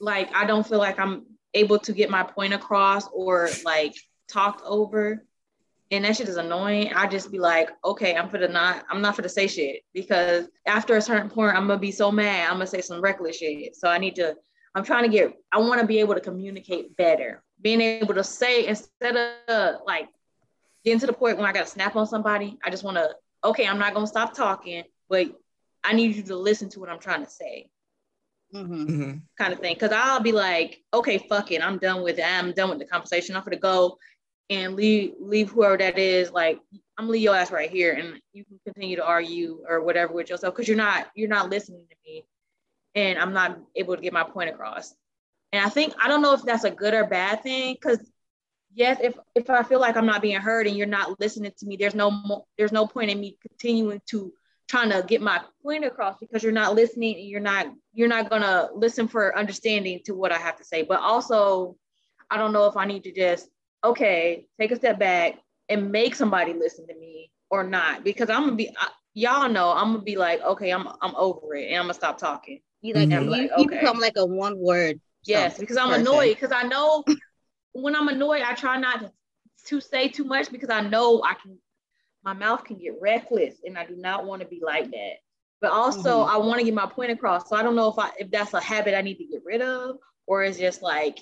like 0.00 0.34
I 0.34 0.44
don't 0.46 0.66
feel 0.66 0.78
like 0.78 0.98
I'm 0.98 1.26
able 1.54 1.78
to 1.80 1.92
get 1.92 2.10
my 2.10 2.24
point 2.24 2.52
across 2.54 3.06
or 3.12 3.48
like 3.64 3.94
talked 4.28 4.62
over 4.64 5.24
and 5.92 6.04
that 6.04 6.16
shit 6.16 6.28
is 6.28 6.36
annoying, 6.36 6.92
I 6.94 7.06
just 7.06 7.30
be 7.30 7.38
like, 7.38 7.70
okay, 7.84 8.16
I'm 8.16 8.28
for 8.28 8.38
the 8.38 8.48
not 8.48 8.84
I'm 8.90 9.00
not 9.00 9.14
for 9.16 9.22
to 9.22 9.28
say 9.28 9.46
shit 9.46 9.82
because 9.94 10.48
after 10.66 10.96
a 10.96 11.02
certain 11.02 11.30
point 11.30 11.56
I'm 11.56 11.66
gonna 11.68 11.78
be 11.78 11.92
so 11.92 12.10
mad, 12.10 12.46
I'm 12.48 12.54
gonna 12.54 12.66
say 12.66 12.80
some 12.80 13.00
reckless 13.00 13.38
shit. 13.38 13.76
So 13.76 13.88
I 13.88 13.98
need 13.98 14.16
to 14.16 14.36
I'm 14.74 14.84
trying 14.84 15.04
to 15.04 15.08
get 15.08 15.32
I 15.52 15.58
want 15.58 15.80
to 15.80 15.86
be 15.86 16.00
able 16.00 16.14
to 16.14 16.20
communicate 16.20 16.96
better. 16.96 17.42
Being 17.62 17.80
able 17.80 18.14
to 18.14 18.24
say 18.24 18.66
instead 18.66 19.16
of 19.48 19.76
like 19.86 20.08
getting 20.84 21.00
to 21.00 21.06
the 21.06 21.12
point 21.12 21.38
when 21.38 21.46
I 21.46 21.52
gotta 21.52 21.66
snap 21.70 21.94
on 21.96 22.06
somebody, 22.06 22.58
I 22.64 22.70
just 22.70 22.82
wanna, 22.84 23.08
okay, 23.44 23.66
I'm 23.66 23.78
not 23.78 23.94
gonna 23.94 24.06
stop 24.06 24.34
talking, 24.34 24.82
but 25.08 25.28
I 25.84 25.92
need 25.92 26.16
you 26.16 26.22
to 26.24 26.36
listen 26.36 26.68
to 26.70 26.80
what 26.80 26.88
I'm 26.88 26.98
trying 26.98 27.24
to 27.24 27.30
say, 27.30 27.70
Mhm. 28.52 28.86
Mhm. 28.88 29.22
kind 29.38 29.52
of 29.52 29.60
thing. 29.60 29.76
Cause 29.76 29.92
I'll 29.92 30.20
be 30.20 30.32
like, 30.32 30.82
okay, 30.92 31.18
fuck 31.18 31.52
it, 31.52 31.62
I'm 31.62 31.78
done 31.78 32.02
with 32.02 32.18
it. 32.18 32.24
I'm 32.24 32.52
done 32.52 32.70
with 32.70 32.80
the 32.80 32.86
conversation. 32.86 33.36
I'm 33.36 33.44
gonna 33.44 33.56
go 33.56 33.98
and 34.50 34.76
leave 34.76 35.14
leave 35.18 35.50
whoever 35.50 35.76
that 35.76 35.98
is. 35.98 36.30
Like, 36.30 36.60
I'm 36.98 37.04
gonna 37.04 37.12
leave 37.12 37.22
your 37.22 37.36
ass 37.36 37.50
right 37.50 37.70
here, 37.70 37.92
and 37.92 38.20
you 38.32 38.44
can 38.44 38.58
continue 38.64 38.96
to 38.96 39.04
argue 39.04 39.64
or 39.68 39.82
whatever 39.82 40.12
with 40.12 40.30
yourself, 40.30 40.54
cause 40.54 40.68
you're 40.68 40.76
not 40.76 41.08
you're 41.14 41.28
not 41.28 41.50
listening 41.50 41.86
to 41.90 41.96
me, 42.04 42.24
and 42.94 43.18
I'm 43.18 43.32
not 43.32 43.58
able 43.74 43.96
to 43.96 44.02
get 44.02 44.12
my 44.12 44.24
point 44.24 44.50
across. 44.50 44.94
And 45.52 45.64
I 45.64 45.68
think 45.68 45.94
I 46.02 46.08
don't 46.08 46.22
know 46.22 46.32
if 46.34 46.42
that's 46.42 46.64
a 46.64 46.70
good 46.70 46.94
or 46.94 47.04
bad 47.06 47.42
thing, 47.42 47.76
cause 47.82 47.98
yes, 48.74 48.98
if 49.02 49.18
if 49.34 49.50
I 49.50 49.62
feel 49.62 49.80
like 49.80 49.96
I'm 49.96 50.06
not 50.06 50.22
being 50.22 50.40
heard 50.40 50.66
and 50.66 50.76
you're 50.76 50.86
not 50.86 51.18
listening 51.20 51.52
to 51.58 51.66
me, 51.66 51.76
there's 51.76 51.94
no 51.94 52.10
mo- 52.10 52.46
there's 52.56 52.72
no 52.72 52.86
point 52.86 53.10
in 53.10 53.20
me 53.20 53.38
continuing 53.40 54.00
to 54.10 54.32
trying 54.68 54.90
to 54.90 55.04
get 55.06 55.22
my 55.22 55.40
point 55.62 55.84
across 55.84 56.16
because 56.18 56.42
you're 56.42 56.52
not 56.52 56.74
listening 56.74 57.16
and 57.16 57.28
you're 57.28 57.40
not 57.40 57.66
you're 57.94 58.08
not 58.08 58.30
gonna 58.30 58.68
listen 58.74 59.08
for 59.08 59.36
understanding 59.36 60.00
to 60.04 60.14
what 60.14 60.32
I 60.32 60.38
have 60.38 60.56
to 60.56 60.64
say. 60.64 60.82
But 60.82 61.00
also, 61.00 61.76
I 62.30 62.36
don't 62.36 62.52
know 62.52 62.66
if 62.66 62.76
I 62.76 62.84
need 62.86 63.04
to 63.04 63.12
just 63.12 63.48
okay 63.86 64.46
take 64.60 64.72
a 64.72 64.76
step 64.76 64.98
back 64.98 65.34
and 65.68 65.90
make 65.92 66.14
somebody 66.14 66.52
listen 66.54 66.86
to 66.88 66.94
me 66.94 67.30
or 67.50 67.64
not 67.64 68.04
because 68.04 68.30
I'm 68.30 68.44
gonna 68.44 68.56
be 68.56 68.70
I, 68.78 68.88
y'all 69.14 69.48
know 69.48 69.70
I'm 69.70 69.92
gonna 69.92 70.04
be 70.04 70.16
like 70.16 70.40
okay 70.42 70.70
I'm 70.70 70.88
I'm 71.02 71.14
over 71.16 71.54
it 71.54 71.68
and 71.68 71.76
I'm 71.76 71.84
gonna 71.84 71.94
stop 71.94 72.18
talking. 72.18 72.60
You 72.82 72.94
like 72.94 73.10
Mhm. 73.10 73.28
you, 73.28 73.30
Like, 73.30 73.50
you 73.56 73.68
become 73.68 73.98
like 73.98 74.16
a 74.16 74.26
one 74.26 74.58
word. 74.58 75.00
Yes, 75.24 75.58
because 75.58 75.76
I'm 75.76 75.92
person. 75.92 75.94
annoyed 75.94 76.34
because 76.34 76.52
I 76.52 76.62
know 76.64 77.04
when 77.72 77.94
I'm 77.96 78.08
annoyed, 78.08 78.42
I 78.42 78.54
try 78.54 78.76
not 78.78 79.00
to, 79.00 79.12
to 79.66 79.80
say 79.80 80.08
too 80.08 80.24
much 80.24 80.50
because 80.50 80.70
I 80.70 80.80
know 80.80 81.22
I 81.24 81.34
can, 81.34 81.58
my 82.24 82.32
mouth 82.32 82.64
can 82.64 82.78
get 82.78 82.94
reckless 83.00 83.56
and 83.64 83.78
I 83.78 83.84
do 83.86 83.96
not 83.96 84.26
want 84.26 84.42
to 84.42 84.48
be 84.48 84.60
like 84.64 84.90
that. 84.90 85.14
But 85.60 85.72
also, 85.72 86.22
Mhm. 86.22 86.24
I 86.24 86.38
want 86.38 86.58
to 86.60 86.64
get 86.64 86.74
my 86.74 86.86
point 86.86 87.12
across. 87.12 87.48
So 87.48 87.56
I 87.56 87.62
don't 87.62 87.76
know 87.76 87.88
if 87.90 87.98
I 87.98 88.10
if 88.18 88.30
that's 88.30 88.54
a 88.54 88.60
habit 88.60 88.94
I 88.96 89.02
need 89.02 89.16
to 89.18 89.24
get 89.26 89.42
rid 89.44 89.62
of 89.62 89.96
or 90.26 90.44
it's 90.44 90.58
just 90.58 90.82
like 90.82 91.18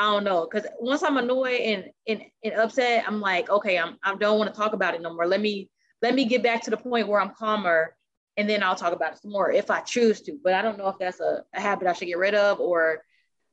I 0.00 0.04
don't 0.04 0.24
know. 0.24 0.48
Because 0.50 0.66
once 0.80 1.02
I'm 1.02 1.18
annoyed 1.18 1.60
and, 1.60 1.84
and 2.08 2.22
and 2.42 2.54
upset, 2.54 3.04
I'm 3.06 3.20
like, 3.20 3.50
okay, 3.50 3.78
I'm 3.78 3.98
I 4.02 4.14
don't 4.14 4.38
want 4.38 4.52
to 4.52 4.58
talk 4.58 4.72
about 4.72 4.94
it 4.94 5.02
no 5.02 5.12
more. 5.14 5.26
Let 5.26 5.42
me 5.42 5.68
let 6.00 6.14
me 6.14 6.24
get 6.24 6.42
back 6.42 6.62
to 6.64 6.70
the 6.70 6.78
point 6.78 7.06
where 7.06 7.20
I'm 7.20 7.34
calmer 7.38 7.94
and 8.38 8.48
then 8.48 8.62
I'll 8.62 8.74
talk 8.74 8.94
about 8.94 9.12
it 9.12 9.18
some 9.20 9.30
more 9.30 9.52
if 9.52 9.70
I 9.70 9.80
choose 9.80 10.22
to. 10.22 10.38
But 10.42 10.54
I 10.54 10.62
don't 10.62 10.78
know 10.78 10.88
if 10.88 10.96
that's 10.98 11.20
a, 11.20 11.44
a 11.54 11.60
habit 11.60 11.86
I 11.86 11.92
should 11.92 12.06
get 12.08 12.16
rid 12.16 12.34
of 12.34 12.60
or 12.60 13.02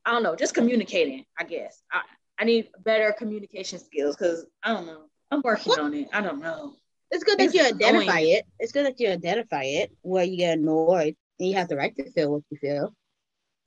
I 0.05 0.11
don't 0.11 0.23
know, 0.23 0.37
just 0.37 0.53
communicating, 0.55 1.25
I 1.37 1.43
guess. 1.43 1.81
I, 1.91 2.01
I 2.39 2.45
need 2.45 2.69
better 2.79 3.11
communication 3.11 3.77
skills 3.79 4.15
because 4.15 4.45
I 4.63 4.71
don't 4.71 4.85
know. 4.85 5.01
I'm 5.31 5.41
working 5.43 5.73
on 5.77 5.93
it. 5.93 6.07
I 6.13 6.21
don't 6.21 6.39
know. 6.39 6.75
It's 7.11 7.25
good 7.25 7.39
that 7.39 7.45
It's 7.45 7.53
you 7.55 7.65
identify 7.65 8.19
annoying. 8.19 8.35
it. 8.37 8.45
It's 8.59 8.71
good 8.71 8.85
that 8.85 8.99
you 9.01 9.09
identify 9.09 9.63
it 9.63 9.91
where 10.01 10.23
you 10.23 10.37
get 10.37 10.57
annoyed 10.57 11.17
and 11.39 11.49
you 11.49 11.55
have 11.55 11.67
the 11.67 11.75
right 11.75 11.93
to 11.97 12.09
feel 12.13 12.31
what 12.31 12.43
you 12.49 12.57
feel. 12.57 12.93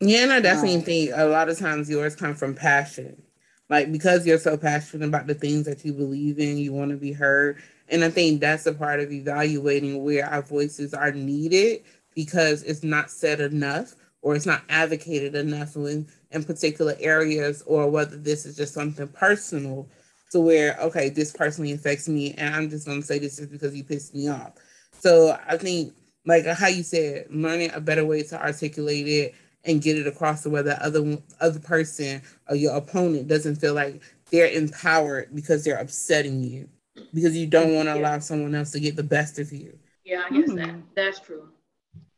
Yeah, 0.01 0.23
and 0.25 0.33
I 0.33 0.41
um, 0.41 0.43
definitely 0.43 0.79
Right. 0.79 0.85
think 0.85 1.11
a 1.15 1.27
lot 1.27 1.49
of 1.49 1.59
times 1.59 1.91
yours 1.91 2.17
come 2.17 2.35
from 2.35 2.55
passion. 2.55 3.23
Like 3.69 3.93
because 3.93 4.27
you're 4.27 4.39
so 4.39 4.57
passionate 4.57 5.07
about 5.09 5.27
the 5.27 5.35
things 5.35 5.67
that 5.67 5.85
you 5.85 5.93
believe 5.93 6.39
in, 6.39 6.59
you 6.59 6.73
want 6.73 6.91
to 6.91 6.97
be 6.97 7.13
heard. 7.13 7.63
And 7.89 8.05
I 8.05 8.11
think 8.11 8.41
that's 8.41 8.67
a 8.67 8.73
part 8.75 9.01
of 9.01 9.13
evaluating 9.13 10.03
where 10.05 10.27
our 10.27 10.43
voices 10.43 10.95
are 10.95 11.13
needed 11.13 11.83
because 12.15 12.63
it's 12.65 12.83
not 12.83 13.11
said 13.11 13.41
enough 13.41 13.95
or 14.23 14.35
it's 14.37 14.47
not 14.47 14.63
advocated 14.69 15.35
enough 15.35 15.77
in, 15.77 16.07
in 16.33 16.45
particular 16.45 16.95
areas, 17.01 17.63
or 17.67 17.89
whether 17.91 18.17
this 18.17 18.45
is 18.45 18.55
just 18.57 18.75
something 18.75 19.09
personal 19.09 19.89
to 20.31 20.41
where, 20.41 20.77
okay, 20.81 21.09
this 21.09 21.33
personally 21.33 21.73
affects 21.73 22.09
me, 22.09 22.35
and 22.35 22.55
I'm 22.55 22.69
just 22.71 22.87
gonna 22.87 23.03
say 23.03 23.19
this 23.19 23.39
just 23.39 23.51
because 23.51 23.75
you 23.75 23.83
pissed 23.85 24.15
me 24.15 24.29
off. 24.29 24.53
So 24.93 25.39
I 25.49 25.57
think, 25.57 25.95
like 26.27 26.45
how 26.47 26.69
you 26.69 26.83
said, 26.83 27.27
learning 27.31 27.71
a 27.73 27.81
better 27.81 28.05
way 28.05 28.23
to 28.25 28.41
articulate 28.43 29.09
it 29.09 29.35
and 29.65 29.83
get 29.83 29.99
it 29.99 30.07
across 30.07 30.43
to 30.43 30.51
where 30.51 30.63
the 30.63 30.83
other 30.85 31.19
other 31.41 31.61
person 31.61 32.23
or 32.49 32.57
your 32.57 32.77
opponent 32.77 33.29
doesn't 33.29 33.57
feel 33.57 33.75
like 33.75 34.03
they're 34.31 34.51
empowered 34.51 35.35
because 35.35 35.65
they're 35.65 35.79
upsetting 35.79 36.43
you 36.43 36.69
because 37.13 37.37
you 37.37 37.47
don't 37.47 37.75
want 37.75 37.89
to 37.89 37.95
Yeah. 37.95 38.01
allow 38.01 38.19
someone 38.21 38.55
else 38.55 38.71
to 38.73 38.81
get 38.81 38.97
the 38.97 39.03
best 39.03 39.39
of 39.39 39.53
you. 39.53 39.79
Yeah, 40.05 40.23
I 40.29 40.31
guess 40.35 40.49
that 40.55 40.69
Mhm. 40.69 40.83
that's 40.95 41.21
true. 41.21 41.49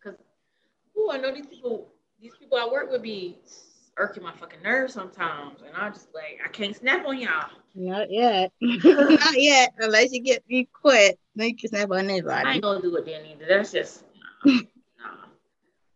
Cause 0.03 0.15
oh, 0.97 1.11
I 1.13 1.19
know 1.19 1.35
these 1.35 1.47
people. 1.47 1.89
These 2.21 2.37
people 2.39 2.57
I 2.59 2.69
work 2.71 2.91
with 2.91 3.03
be 3.03 3.39
irking 3.97 4.23
my 4.23 4.33
fucking 4.33 4.63
nerves 4.63 4.95
sometimes, 4.95 5.61
and 5.63 5.75
I 5.77 5.91
just 5.91 6.15
like 6.15 6.39
I 6.45 6.49
can't 6.49 6.77
snap 6.77 7.05
on 7.07 7.19
y'all. 7.19 7.51
Not 7.75 8.11
yet. 8.11 8.53
Not 8.61 9.41
yet. 9.41 9.73
Unless 9.79 10.13
you 10.13 10.23
get 10.23 10.45
you 10.47 10.67
quit. 10.73 11.19
Then 11.35 11.49
you 11.49 11.57
can 11.57 11.71
snap 11.71 11.91
on 11.91 11.99
I 12.09 12.13
anybody. 12.13 12.49
ain't 12.51 12.63
gonna 12.63 12.81
do 12.83 12.95
it 12.97 13.07
then 13.07 13.25
either. 13.27 13.47
That's 13.49 13.73
just 13.73 14.05
nah. 14.45 14.61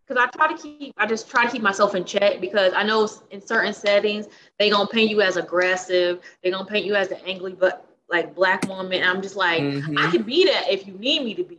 nah. 0.08 0.14
Cause 0.14 0.28
I 0.32 0.36
try 0.36 0.54
to 0.54 0.62
keep, 0.62 0.94
I 0.96 1.06
just 1.06 1.30
try 1.30 1.44
to 1.44 1.50
keep 1.50 1.62
myself 1.62 1.94
in 1.94 2.04
check 2.04 2.40
because 2.40 2.72
I 2.74 2.82
know 2.82 3.08
in 3.30 3.40
certain 3.44 3.72
settings 3.72 4.28
they 4.58 4.70
gonna 4.70 4.88
paint 4.88 5.10
you 5.10 5.20
as 5.22 5.36
aggressive. 5.36 6.20
They 6.42 6.50
gonna 6.50 6.64
paint 6.64 6.86
you 6.86 6.94
as 6.94 7.08
the 7.08 7.22
angry 7.24 7.52
but 7.52 7.86
like 8.08 8.34
black 8.34 8.66
woman. 8.68 9.02
I'm 9.02 9.20
just 9.20 9.36
like, 9.36 9.62
Mhm. 9.62 9.98
I 9.98 10.10
can 10.10 10.22
be 10.22 10.44
that 10.44 10.70
if 10.70 10.86
you 10.86 10.94
need 10.94 11.24
me 11.24 11.34
to 11.34 11.44
be, 11.44 11.58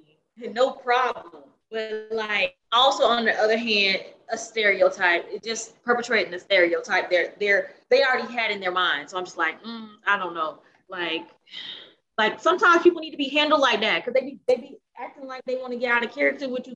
no 0.52 0.72
problem. 0.72 1.44
But 1.70 2.08
like 2.12 2.56
also 2.72 3.04
on 3.04 3.26
the 3.26 3.34
other 3.34 3.58
hand, 3.58 4.02
a 4.30 4.38
stereotype, 4.38 5.26
it 5.32 5.44
just 5.44 5.82
perpetrating 5.84 6.32
the 6.32 6.40
stereotype 6.40 7.10
they're 7.10 7.34
they're 7.40 7.74
they 7.90 8.04
already 8.04 8.32
had 8.32 8.52
in 8.52 8.60
their 8.60 8.72
mind. 8.72 9.10
So 9.10 9.18
I'm 9.18 9.26
just 9.26 9.38
like, 9.38 9.62
mm, 9.64 9.90
I 10.06 10.18
don't 10.18 10.34
know. 10.34 10.60
Like 10.90 11.28
like 12.18 12.40
sometimes 12.40 12.84
people 12.84 13.02
need 13.02 13.12
to 13.12 13.18
be 13.18 13.30
handled 13.30 13.62
like 13.62 13.82
that 13.82 14.04
because 14.04 14.14
they 14.14 14.26
be 14.26 14.40
they 14.48 14.56
be 14.56 14.78
acting 14.98 15.28
like 15.28 15.44
they 15.46 15.56
want 15.58 15.74
to 15.74 15.80
get 15.80 15.92
out 15.92 16.04
of 16.04 16.14
character 16.14 16.50
with 16.50 16.68
you, 16.68 16.76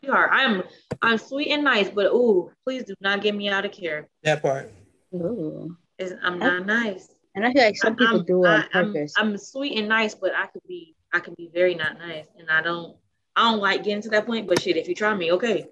sweetheart. 0.00 0.30
I'm 0.32 0.62
I'm 1.02 1.18
sweet 1.18 1.48
and 1.48 1.64
nice, 1.64 1.88
but 1.90 2.06
ooh, 2.06 2.50
please 2.64 2.84
do 2.84 2.94
not 3.00 3.22
get 3.22 3.34
me 3.34 3.48
out 3.48 3.64
of 3.64 3.72
character. 3.72 4.10
That 4.22 4.42
part. 4.42 4.70
Ooh. 5.14 5.76
It's, 5.98 6.12
I'm 6.22 6.38
not 6.38 6.66
nice. 6.66 7.08
And 7.34 7.44
I 7.46 7.52
feel 7.52 7.62
like 7.64 7.76
some 7.76 7.96
people 7.96 8.20
I'm, 8.20 8.24
do 8.24 8.44
it 8.44 8.48
on 8.48 8.60
I- 8.72 8.78
I'm- 8.78 8.92
purpose. 8.92 9.14
I'm, 9.16 9.36
sweet 9.38 9.78
and 9.78 9.88
nice, 9.88 10.14
but 10.14 10.32
I 10.34 10.46
could 10.46 10.62
be 10.68 10.94
I 11.12 11.20
can 11.20 11.34
be 11.34 11.50
very 11.52 11.74
not 11.74 11.98
nice, 11.98 12.26
and 12.38 12.50
I 12.50 12.62
don't 12.62 12.96
I 13.36 13.50
don't 13.50 13.60
like 13.60 13.84
getting 13.84 14.02
to 14.02 14.08
that 14.10 14.26
point. 14.26 14.46
But 14.48 14.60
shit, 14.60 14.76
if 14.76 14.88
you 14.88 14.94
try 14.94 15.14
me, 15.14 15.32
okay, 15.32 15.66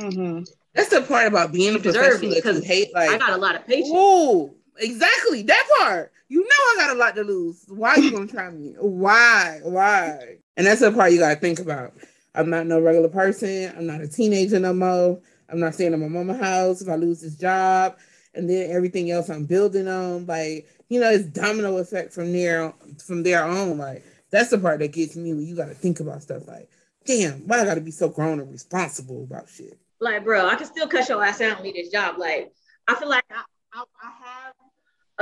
Mm-hmm. 0.00 0.42
That's 0.74 0.88
the 0.88 1.02
part 1.02 1.28
about 1.28 1.52
being 1.52 1.70
a 1.70 1.72
You 1.74 1.78
deserve 1.78 2.02
professional 2.18 2.32
it, 2.32 2.42
that 2.42 2.48
you 2.48 2.54
'cause 2.56 2.64
hate. 2.66 2.90
I 2.96 3.16
got 3.16 3.32
a 3.32 3.36
lot 3.36 3.54
of 3.54 3.64
patience. 3.64 3.90
Ooh, 3.94 4.52
exactly 4.78 5.42
that 5.42 5.68
part. 5.78 6.10
You 6.28 6.40
know 6.40 6.48
I 6.48 6.74
got 6.78 6.96
a 6.96 6.98
lot 6.98 7.14
to 7.14 7.22
lose. 7.22 7.64
Why 7.68 7.94
you 7.94 8.10
gonna 8.10 8.26
try 8.26 8.50
me? 8.50 8.74
Why? 8.80 9.60
Why? 9.62 10.38
And 10.56 10.66
that's 10.66 10.80
the 10.80 10.90
part 10.90 11.12
you 11.12 11.20
gotta 11.20 11.38
think 11.38 11.60
about. 11.60 11.92
I'm 12.34 12.50
not 12.50 12.66
no 12.66 12.80
regular 12.80 13.08
person. 13.08 13.72
I'm 13.76 13.86
not 13.86 14.00
a 14.00 14.08
teenager 14.08 14.58
no 14.58 14.72
more. 14.72 15.20
I'm 15.48 15.60
not 15.60 15.74
staying 15.74 15.92
at 15.92 15.98
my 15.98 16.08
mama 16.08 16.36
house 16.36 16.82
if 16.82 16.88
I 16.88 16.96
lose 16.96 17.20
this 17.20 17.36
job. 17.36 17.96
and 18.34 18.50
then 18.50 18.70
everything 18.70 19.10
else 19.10 19.28
I'm 19.28 19.44
building 19.44 19.88
on. 19.88 20.26
Like, 20.26 20.68
you 20.88 21.00
know, 21.00 21.10
it's 21.10 21.24
domino 21.26 21.78
effect 21.78 22.12
from 22.12 22.32
there 22.32 22.74
from 23.04 23.22
there 23.22 23.44
on. 23.44 23.78
Like, 23.78 24.04
that's 24.30 24.50
the 24.50 24.58
part 24.58 24.80
that 24.80 24.92
gets 24.92 25.16
me 25.16 25.32
when 25.32 25.46
you 25.46 25.56
gotta 25.56 25.74
think 25.74 26.00
about 26.00 26.22
stuff 26.22 26.46
like, 26.48 26.68
damn, 27.06 27.46
why 27.46 27.60
I 27.60 27.64
gotta 27.64 27.80
be 27.80 27.90
so 27.92 28.08
grown 28.08 28.40
and 28.40 28.50
responsible 28.50 29.24
about 29.24 29.48
shit. 29.48 29.78
Like, 30.00 30.24
bro, 30.24 30.48
I 30.48 30.56
can 30.56 30.66
still 30.66 30.88
cut 30.88 31.08
your 31.08 31.24
ass 31.24 31.40
out 31.40 31.56
and 31.56 31.64
leave 31.64 31.74
this 31.74 31.90
job. 31.90 32.18
Like, 32.18 32.52
I 32.88 32.94
feel 32.96 33.08
like 33.08 33.24
I, 33.30 33.42
I, 33.72 33.84
I 34.02 34.12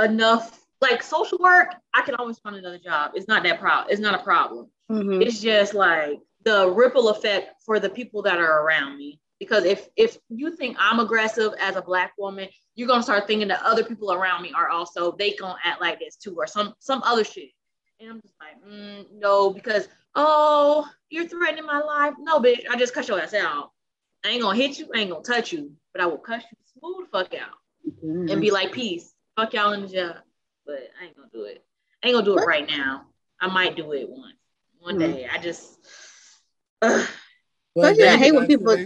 have 0.01 0.09
enough 0.09 0.59
like 0.81 1.01
social 1.01 1.37
work, 1.39 1.75
I 1.93 2.01
can 2.01 2.15
always 2.15 2.39
find 2.39 2.55
another 2.57 2.77
job. 2.77 3.11
It's 3.15 3.27
not 3.27 3.43
that 3.43 3.59
problem. 3.59 3.87
It's 3.89 4.01
not 4.01 4.19
a 4.19 4.23
problem. 4.23 4.69
Mm-hmm. 4.91 5.21
It's 5.21 5.39
just 5.41 5.73
like 5.73 6.19
the 6.43 6.69
ripple 6.69 7.09
effect 7.09 7.61
for 7.65 7.79
the 7.79 7.89
people 7.89 8.21
that 8.23 8.39
are 8.39 8.61
around 8.61 8.97
me. 8.97 9.19
Because 9.39 9.65
if 9.65 9.87
if 9.97 10.17
you 10.29 10.55
think 10.55 10.77
I'm 10.79 10.99
aggressive 10.99 11.53
as 11.59 11.75
a 11.75 11.81
black 11.81 12.13
woman, 12.17 12.47
you're 12.75 12.87
gonna 12.87 13.03
start 13.03 13.27
thinking 13.27 13.49
that 13.49 13.61
other 13.63 13.83
people 13.83 14.13
around 14.13 14.41
me 14.41 14.53
are 14.55 14.69
also 14.69 15.11
they 15.11 15.33
gonna 15.33 15.57
act 15.63 15.81
like 15.81 15.99
this 15.99 16.15
too, 16.15 16.35
or 16.37 16.47
some 16.47 16.73
some 16.79 17.03
other 17.03 17.23
shit. 17.23 17.49
And 17.99 18.09
I'm 18.09 18.21
just 18.21 18.35
like, 18.39 18.63
mm, 18.65 19.05
no, 19.13 19.49
because 19.49 19.87
oh, 20.15 20.87
you're 21.09 21.27
threatening 21.27 21.65
my 21.65 21.79
life. 21.79 22.13
No, 22.19 22.39
bitch, 22.39 22.63
I 22.69 22.77
just 22.77 22.93
cut 22.93 23.07
your 23.07 23.19
ass 23.19 23.33
out. 23.33 23.71
I 24.23 24.29
ain't 24.29 24.41
gonna 24.41 24.57
hit 24.57 24.79
you, 24.79 24.87
I 24.95 24.99
ain't 24.99 25.11
gonna 25.11 25.23
touch 25.23 25.51
you, 25.51 25.73
but 25.91 26.01
I 26.01 26.05
will 26.05 26.19
cut 26.19 26.43
you 26.43 26.57
smooth 26.79 27.05
the 27.05 27.17
fuck 27.17 27.33
out 27.33 27.57
mm-hmm. 28.05 28.29
and 28.29 28.41
be 28.41 28.51
like, 28.51 28.71
peace. 28.71 29.13
Fuck 29.35 29.53
y'all 29.53 29.73
in 29.73 29.81
the 29.81 29.87
job 29.87 30.17
but 30.65 30.89
I 30.99 31.05
ain't 31.05 31.15
gonna 31.15 31.29
do 31.31 31.43
it. 31.43 31.63
I 32.03 32.07
ain't 32.07 32.15
gonna 32.15 32.25
do 32.25 32.37
it 32.37 32.45
right 32.45 32.67
now. 32.67 33.05
I 33.39 33.47
might 33.47 33.75
do 33.75 33.91
it 33.93 34.09
once, 34.09 34.35
one 34.79 34.97
mm-hmm. 34.97 35.13
day. 35.13 35.27
I 35.31 35.37
just. 35.37 35.79
Uh, 36.83 37.05
Especially, 37.77 38.07
I 38.07 38.17
hate 38.17 38.35
when 38.35 38.47
people 38.47 38.77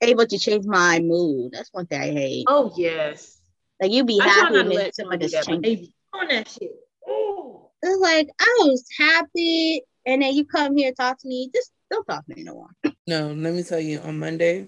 able 0.00 0.26
to 0.26 0.38
change 0.38 0.66
my 0.66 1.00
mood. 1.00 1.52
That's 1.52 1.70
one 1.72 1.86
thing 1.86 2.00
I 2.00 2.12
hate. 2.12 2.44
Oh 2.48 2.72
yes. 2.76 3.40
Like 3.80 3.92
you'd 3.92 4.06
be 4.06 4.20
I 4.20 4.28
happy 4.28 4.60
and 4.60 4.70
then 4.70 4.92
somebody 4.92 5.28
just 5.28 5.48
change. 5.48 5.88
On 6.12 6.28
that 6.28 6.48
shit. 6.48 6.70
Ooh. 7.08 7.62
It's 7.82 8.00
like 8.00 8.28
I 8.40 8.56
was 8.60 8.84
happy, 8.98 9.82
and 10.06 10.22
then 10.22 10.34
you 10.34 10.44
come 10.44 10.76
here 10.76 10.88
and 10.88 10.96
talk 10.96 11.18
to 11.20 11.28
me. 11.28 11.50
Just 11.54 11.72
don't 11.90 12.04
talk 12.06 12.26
to 12.26 12.34
me 12.34 12.42
no 12.44 12.54
more. 12.54 12.70
No, 13.06 13.28
let 13.28 13.52
me 13.52 13.62
tell 13.62 13.80
you. 13.80 14.00
On 14.00 14.18
Monday, 14.18 14.66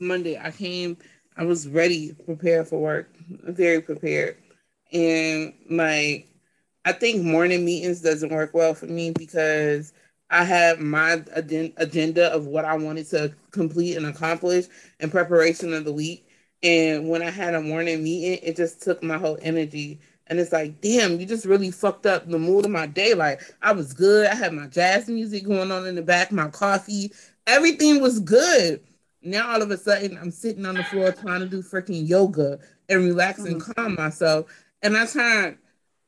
Monday 0.00 0.38
I 0.38 0.50
came. 0.50 0.96
I 1.36 1.44
was 1.44 1.68
ready, 1.68 2.14
prepared 2.24 2.66
for 2.66 2.80
work, 2.80 3.14
very 3.44 3.80
prepared 3.80 4.38
and 4.92 5.52
like 5.70 6.28
I 6.84 6.92
think 6.92 7.22
morning 7.22 7.64
meetings 7.64 8.00
doesn't 8.00 8.32
work 8.32 8.54
well 8.54 8.74
for 8.74 8.86
me 8.86 9.10
because 9.10 9.92
I 10.30 10.44
have 10.44 10.80
my 10.80 11.22
agenda 11.76 12.32
of 12.32 12.46
what 12.46 12.64
I 12.64 12.76
wanted 12.76 13.08
to 13.10 13.34
complete 13.50 13.96
and 13.96 14.06
accomplish 14.06 14.66
in 15.00 15.10
preparation 15.10 15.72
of 15.72 15.84
the 15.84 15.92
week. 15.92 16.28
And 16.62 17.08
when 17.08 17.22
I 17.22 17.30
had 17.30 17.54
a 17.54 17.60
morning 17.60 18.02
meeting, 18.02 18.38
it 18.42 18.56
just 18.56 18.82
took 18.82 19.02
my 19.02 19.16
whole 19.16 19.38
energy. 19.40 20.00
And 20.26 20.38
it's 20.38 20.52
like, 20.52 20.80
damn, 20.80 21.18
you 21.18 21.24
just 21.24 21.46
really 21.46 21.70
fucked 21.70 22.04
up 22.04 22.28
the 22.28 22.38
mood 22.38 22.66
of 22.66 22.70
my 22.70 22.86
day. 22.86 23.14
Like, 23.14 23.40
I 23.62 23.72
was 23.72 23.94
good. 23.94 24.26
I 24.26 24.34
had 24.34 24.52
my 24.52 24.66
jazz 24.66 25.08
music 25.08 25.46
going 25.46 25.72
on 25.72 25.86
in 25.86 25.94
the 25.94 26.02
back, 26.02 26.30
my 26.30 26.48
coffee, 26.48 27.12
everything 27.46 28.02
was 28.02 28.20
good. 28.20 28.80
Now, 29.22 29.52
all 29.52 29.62
of 29.62 29.70
a 29.70 29.78
sudden, 29.78 30.18
I'm 30.18 30.30
sitting 30.30 30.66
on 30.66 30.74
the 30.74 30.84
floor 30.84 31.12
trying 31.12 31.40
to 31.40 31.46
do 31.48 31.62
freaking 31.62 32.06
yoga 32.06 32.58
and 32.88 33.04
relax 33.04 33.40
mm-hmm. 33.40 33.52
and 33.52 33.76
calm 33.76 33.94
myself 33.94 34.46
and 34.82 34.96
I 34.96 35.06
turned, 35.06 35.58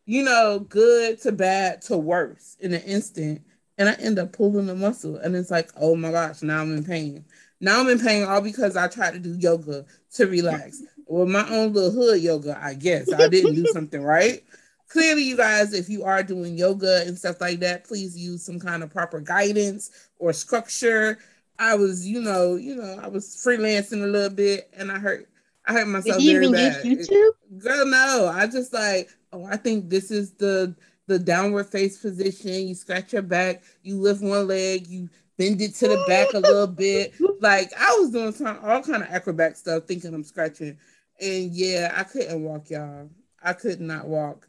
you 0.06 0.22
know, 0.22 0.60
good 0.60 1.20
to 1.22 1.32
bad 1.32 1.82
to 1.82 1.96
worse 1.96 2.56
in 2.60 2.72
an 2.72 2.82
instant. 2.82 3.42
And 3.80 3.88
I 3.88 3.94
end 3.94 4.18
up 4.18 4.32
pulling 4.32 4.66
the 4.66 4.74
muscle. 4.74 5.16
And 5.16 5.34
it's 5.34 5.50
like, 5.50 5.70
oh 5.76 5.96
my 5.96 6.12
gosh, 6.12 6.42
now 6.42 6.60
I'm 6.60 6.76
in 6.76 6.84
pain. 6.84 7.24
Now 7.60 7.80
I'm 7.80 7.88
in 7.88 7.98
pain 7.98 8.24
all 8.24 8.42
because 8.42 8.76
I 8.76 8.88
tried 8.88 9.14
to 9.14 9.18
do 9.18 9.34
yoga 9.38 9.86
to 10.14 10.26
relax. 10.26 10.82
Well, 11.06 11.26
my 11.26 11.48
own 11.48 11.72
little 11.72 11.90
hood 11.90 12.20
yoga, 12.20 12.58
I 12.62 12.74
guess. 12.74 13.10
I 13.10 13.26
didn't 13.26 13.54
do 13.54 13.64
something 13.72 14.02
right. 14.02 14.44
Clearly, 14.88 15.22
you 15.22 15.36
guys, 15.36 15.72
if 15.72 15.88
you 15.88 16.04
are 16.04 16.22
doing 16.22 16.58
yoga 16.58 17.04
and 17.06 17.16
stuff 17.16 17.40
like 17.40 17.60
that, 17.60 17.84
please 17.84 18.18
use 18.18 18.44
some 18.44 18.60
kind 18.60 18.82
of 18.82 18.90
proper 18.90 19.18
guidance 19.18 20.08
or 20.18 20.34
structure. 20.34 21.18
I 21.58 21.74
was, 21.74 22.06
you 22.06 22.20
know, 22.20 22.56
you 22.56 22.76
know, 22.76 23.00
I 23.02 23.08
was 23.08 23.26
freelancing 23.26 24.04
a 24.04 24.06
little 24.06 24.30
bit 24.30 24.68
and 24.76 24.92
I 24.92 24.98
hurt 24.98 25.26
I 25.66 25.72
hurt 25.72 25.88
myself 25.88 26.20
Did 26.20 26.32
very 26.32 26.50
bad. 26.50 26.82
YouTube? 26.84 27.30
Girl, 27.58 27.86
no. 27.86 28.30
I 28.34 28.46
just 28.46 28.72
like, 28.72 29.10
oh, 29.32 29.44
I 29.44 29.56
think 29.56 29.88
this 29.88 30.10
is 30.10 30.32
the 30.32 30.74
the 31.10 31.18
downward 31.18 31.66
face 31.66 31.98
position. 31.98 32.68
You 32.68 32.74
scratch 32.74 33.12
your 33.12 33.22
back, 33.22 33.62
you 33.82 34.00
lift 34.00 34.22
one 34.22 34.46
leg, 34.46 34.86
you 34.86 35.10
bend 35.36 35.60
it 35.60 35.74
to 35.74 35.88
the 35.88 36.04
back 36.06 36.32
a 36.34 36.38
little 36.38 36.68
bit. 36.68 37.14
Like 37.40 37.72
I 37.78 37.96
was 37.98 38.10
doing 38.10 38.32
some 38.32 38.58
all 38.62 38.82
kind 38.82 39.02
of 39.02 39.10
acrobat 39.10 39.58
stuff, 39.58 39.84
thinking 39.84 40.14
I'm 40.14 40.22
scratching. 40.22 40.78
And 41.20 41.50
yeah, 41.52 41.92
I 41.96 42.04
couldn't 42.04 42.42
walk, 42.42 42.70
y'all. 42.70 43.10
I 43.42 43.54
could 43.54 43.80
not 43.80 44.06
walk. 44.06 44.46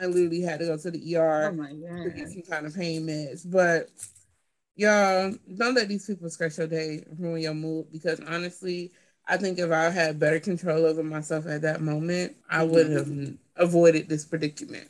I 0.00 0.06
literally 0.06 0.42
had 0.42 0.60
to 0.60 0.66
go 0.66 0.76
to 0.76 0.90
the 0.90 1.16
ER 1.16 1.50
oh 1.50 1.52
my 1.52 1.72
God. 1.72 2.04
to 2.04 2.10
get 2.10 2.28
some 2.28 2.42
kind 2.42 2.66
of 2.66 2.74
pain 2.74 3.06
meds. 3.06 3.50
But 3.50 3.88
y'all, 4.76 5.34
don't 5.56 5.74
let 5.74 5.88
these 5.88 6.06
people 6.06 6.28
scratch 6.28 6.58
your 6.58 6.66
day, 6.66 7.04
ruin 7.18 7.40
your 7.40 7.54
mood. 7.54 7.86
Because 7.90 8.20
honestly, 8.20 8.92
I 9.26 9.38
think 9.38 9.58
if 9.58 9.70
I 9.70 9.88
had 9.88 10.18
better 10.18 10.40
control 10.40 10.84
over 10.84 11.02
myself 11.02 11.46
at 11.46 11.62
that 11.62 11.80
moment, 11.80 12.36
I 12.50 12.64
would 12.64 12.90
have 12.90 13.10
avoided 13.56 14.08
this 14.08 14.26
predicament. 14.26 14.88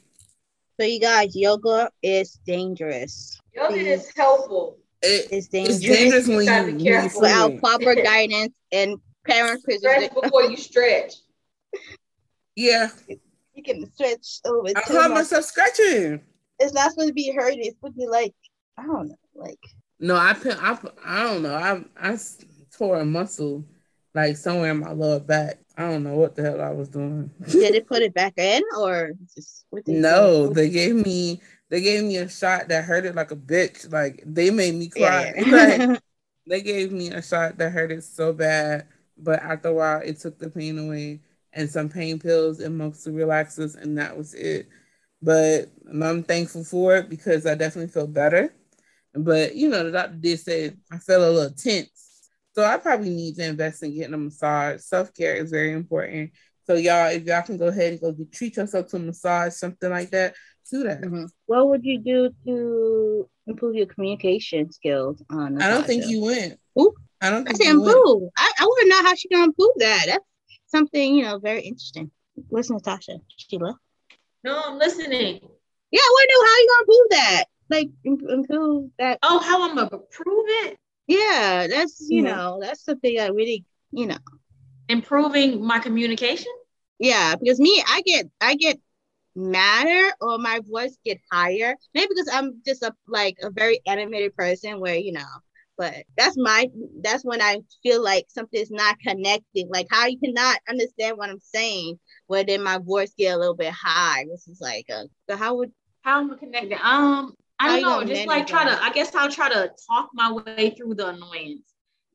So, 0.82 0.86
you 0.86 0.98
guys, 0.98 1.36
yoga 1.36 1.92
is 2.02 2.40
dangerous. 2.44 3.40
Yoga 3.54 3.76
is 3.76 4.10
helpful. 4.16 4.78
It, 5.00 5.28
it's 5.30 5.46
dangerous. 5.46 5.76
It's 5.76 5.86
dangerous 5.86 6.26
when 6.26 6.66
you, 6.66 6.76
be 6.76 6.82
careful. 6.82 7.20
without 7.20 7.56
proper 7.58 7.94
guidance 7.94 8.52
and 8.72 8.98
parents. 9.24 9.64
Stretch 9.78 10.12
before 10.12 10.42
you 10.42 10.56
stretch. 10.70 11.12
Yeah. 12.56 12.88
You 13.54 13.62
can 13.62 13.88
stretch 13.92 14.40
over. 14.44 14.70
I 14.74 14.80
caught 14.80 15.12
myself 15.12 15.44
scratching. 15.44 16.20
It's 16.58 16.72
not 16.72 16.90
supposed 16.90 17.10
to 17.10 17.14
be 17.14 17.30
hurting. 17.30 17.60
It's 17.60 17.76
supposed 17.76 17.94
to 17.94 18.00
be 18.00 18.08
like 18.08 18.34
I 18.76 18.82
don't 18.84 19.10
know, 19.10 19.18
like. 19.36 19.60
No, 20.00 20.16
I 20.16 20.34
I 20.44 20.78
I 21.04 21.22
don't 21.22 21.42
know. 21.44 21.54
I 21.54 21.84
I 21.96 22.18
tore 22.76 22.98
a 22.98 23.04
muscle 23.04 23.64
like 24.16 24.36
somewhere 24.36 24.72
in 24.72 24.80
my 24.80 24.90
lower 24.90 25.20
back. 25.20 25.60
I 25.76 25.88
don't 25.88 26.02
know 26.02 26.14
what 26.14 26.36
the 26.36 26.42
hell 26.42 26.60
I 26.60 26.70
was 26.70 26.88
doing. 26.88 27.30
Did 27.48 27.74
it 27.74 27.86
put 27.86 28.02
it 28.02 28.14
back 28.14 28.34
in 28.36 28.62
or 28.76 29.12
just 29.34 29.64
no? 29.86 30.48
They 30.48 30.68
gave 30.68 30.94
me 30.94 31.40
they 31.70 31.80
gave 31.80 32.04
me 32.04 32.18
a 32.18 32.28
shot 32.28 32.68
that 32.68 32.84
hurted 32.84 33.14
like 33.14 33.30
a 33.30 33.36
bitch. 33.36 33.90
Like 33.90 34.22
they 34.26 34.50
made 34.50 34.74
me 34.74 34.88
cry. 34.88 35.32
Yeah. 35.36 35.86
like, 35.88 36.02
they 36.46 36.60
gave 36.60 36.92
me 36.92 37.10
a 37.10 37.22
shot 37.22 37.56
that 37.58 37.72
hurted 37.72 38.04
so 38.04 38.32
bad, 38.32 38.86
but 39.16 39.42
after 39.42 39.68
a 39.68 39.72
while 39.72 40.00
it 40.02 40.18
took 40.18 40.38
the 40.38 40.50
pain 40.50 40.78
away 40.78 41.20
and 41.54 41.70
some 41.70 41.88
pain 41.88 42.18
pills 42.18 42.60
and 42.60 42.76
muscle 42.76 43.12
relaxers, 43.12 43.76
and 43.76 43.96
that 43.98 44.16
was 44.16 44.34
it. 44.34 44.68
But 45.22 45.70
I'm 45.88 46.22
thankful 46.24 46.64
for 46.64 46.96
it 46.96 47.08
because 47.08 47.46
I 47.46 47.54
definitely 47.54 47.92
feel 47.92 48.06
better. 48.06 48.52
But 49.14 49.54
you 49.54 49.68
know, 49.68 49.84
the 49.84 49.92
doctor 49.92 50.16
did 50.16 50.40
say 50.40 50.72
I 50.90 50.98
felt 50.98 51.22
a 51.22 51.30
little 51.30 51.54
tense 51.54 52.01
so 52.54 52.64
I 52.64 52.76
probably 52.76 53.10
need 53.10 53.36
to 53.36 53.46
invest 53.46 53.82
in 53.82 53.94
getting 53.94 54.14
a 54.14 54.18
massage. 54.18 54.80
Self 54.82 55.14
care 55.14 55.34
is 55.34 55.50
very 55.50 55.72
important. 55.72 56.32
So 56.66 56.74
y'all, 56.74 57.08
if 57.08 57.24
y'all 57.24 57.42
can 57.42 57.56
go 57.56 57.66
ahead 57.66 57.92
and 57.92 58.00
go 58.00 58.16
treat 58.30 58.56
yourself 58.56 58.88
to 58.88 58.96
a 58.96 59.00
massage, 59.00 59.54
something 59.54 59.90
like 59.90 60.10
that, 60.10 60.34
do 60.70 60.84
that. 60.84 61.02
Mm-hmm. 61.02 61.24
What 61.46 61.68
would 61.68 61.84
you 61.84 61.98
do 61.98 62.30
to 62.46 63.28
improve 63.46 63.74
your 63.74 63.86
communication 63.86 64.70
skills? 64.70 65.22
On 65.30 65.60
I 65.60 65.68
don't 65.68 65.86
think 65.86 66.06
you 66.06 66.22
went. 66.22 66.58
Ooh, 66.78 66.94
I 67.20 67.30
don't 67.30 67.46
think 67.46 67.60
I 67.64 67.70
improve. 67.70 68.30
I, 68.36 68.52
I 68.58 68.64
want 68.64 68.82
to 68.82 68.88
know 68.88 69.02
how 69.02 69.14
she 69.14 69.28
gonna 69.28 69.44
improve 69.44 69.72
that. 69.78 70.04
That's 70.06 70.24
something 70.66 71.14
you 71.14 71.24
know 71.24 71.38
very 71.38 71.62
interesting. 71.62 72.10
Where's 72.48 72.70
Natasha? 72.70 73.18
Sheila. 73.36 73.76
No, 74.44 74.60
I'm 74.64 74.78
listening. 74.78 75.40
Yeah, 75.90 76.00
I 76.00 76.10
want 76.10 76.28
to 76.28 76.34
know 76.34 76.46
how 76.46 76.58
you 76.58 76.68
gonna 76.68 76.82
improve 76.82 77.08
that. 77.10 77.44
Like 77.70 77.88
improve 78.04 78.90
that. 78.98 79.18
Oh, 79.22 79.38
how 79.38 79.68
I'm 79.68 79.76
gonna 79.76 79.90
improve 79.92 80.44
it? 80.66 80.78
Yeah, 81.06 81.66
that's 81.68 82.06
you 82.08 82.22
mm-hmm. 82.22 82.34
know 82.34 82.58
that's 82.60 82.84
something 82.84 83.18
I 83.18 83.28
really 83.28 83.64
you 83.90 84.06
know 84.06 84.18
improving 84.88 85.64
my 85.64 85.78
communication. 85.78 86.52
Yeah, 86.98 87.34
because 87.36 87.58
me, 87.58 87.82
I 87.86 88.02
get 88.02 88.26
I 88.40 88.54
get 88.54 88.78
madder 89.34 90.12
or 90.20 90.38
my 90.38 90.60
voice 90.68 90.96
get 91.04 91.18
higher. 91.30 91.74
Maybe 91.94 92.08
because 92.10 92.30
I'm 92.32 92.62
just 92.64 92.82
a 92.82 92.94
like 93.08 93.36
a 93.42 93.50
very 93.50 93.80
animated 93.86 94.36
person 94.36 94.80
where 94.80 94.96
you 94.96 95.12
know. 95.12 95.32
But 95.78 96.04
that's 96.16 96.36
my 96.36 96.68
that's 97.00 97.24
when 97.24 97.40
I 97.40 97.60
feel 97.82 98.02
like 98.02 98.26
something's 98.28 98.70
not 98.70 99.00
connecting. 99.00 99.68
Like 99.68 99.86
how 99.90 100.06
you 100.06 100.18
cannot 100.18 100.58
understand 100.68 101.16
what 101.16 101.30
I'm 101.30 101.40
saying, 101.40 101.98
where 102.26 102.44
then 102.44 102.62
my 102.62 102.78
voice 102.78 103.12
get 103.16 103.34
a 103.34 103.38
little 103.38 103.56
bit 103.56 103.72
high. 103.72 104.26
This 104.30 104.46
is 104.46 104.60
like 104.60 104.86
a 104.90 105.04
so 105.28 105.36
how 105.36 105.56
would 105.56 105.72
how 106.02 106.20
am 106.20 106.32
I 106.32 106.36
connected? 106.36 106.78
Um, 106.80 107.34
I 107.62 107.80
don't 107.80 107.82
know, 107.82 108.04
just 108.14 108.26
like 108.26 108.46
try 108.46 108.64
to, 108.64 108.82
I 108.82 108.90
guess 108.90 109.14
I'll 109.14 109.30
try 109.30 109.48
to 109.48 109.70
talk 109.88 110.10
my 110.12 110.32
way 110.32 110.74
through 110.76 110.94
the 110.94 111.08
annoyance 111.08 111.62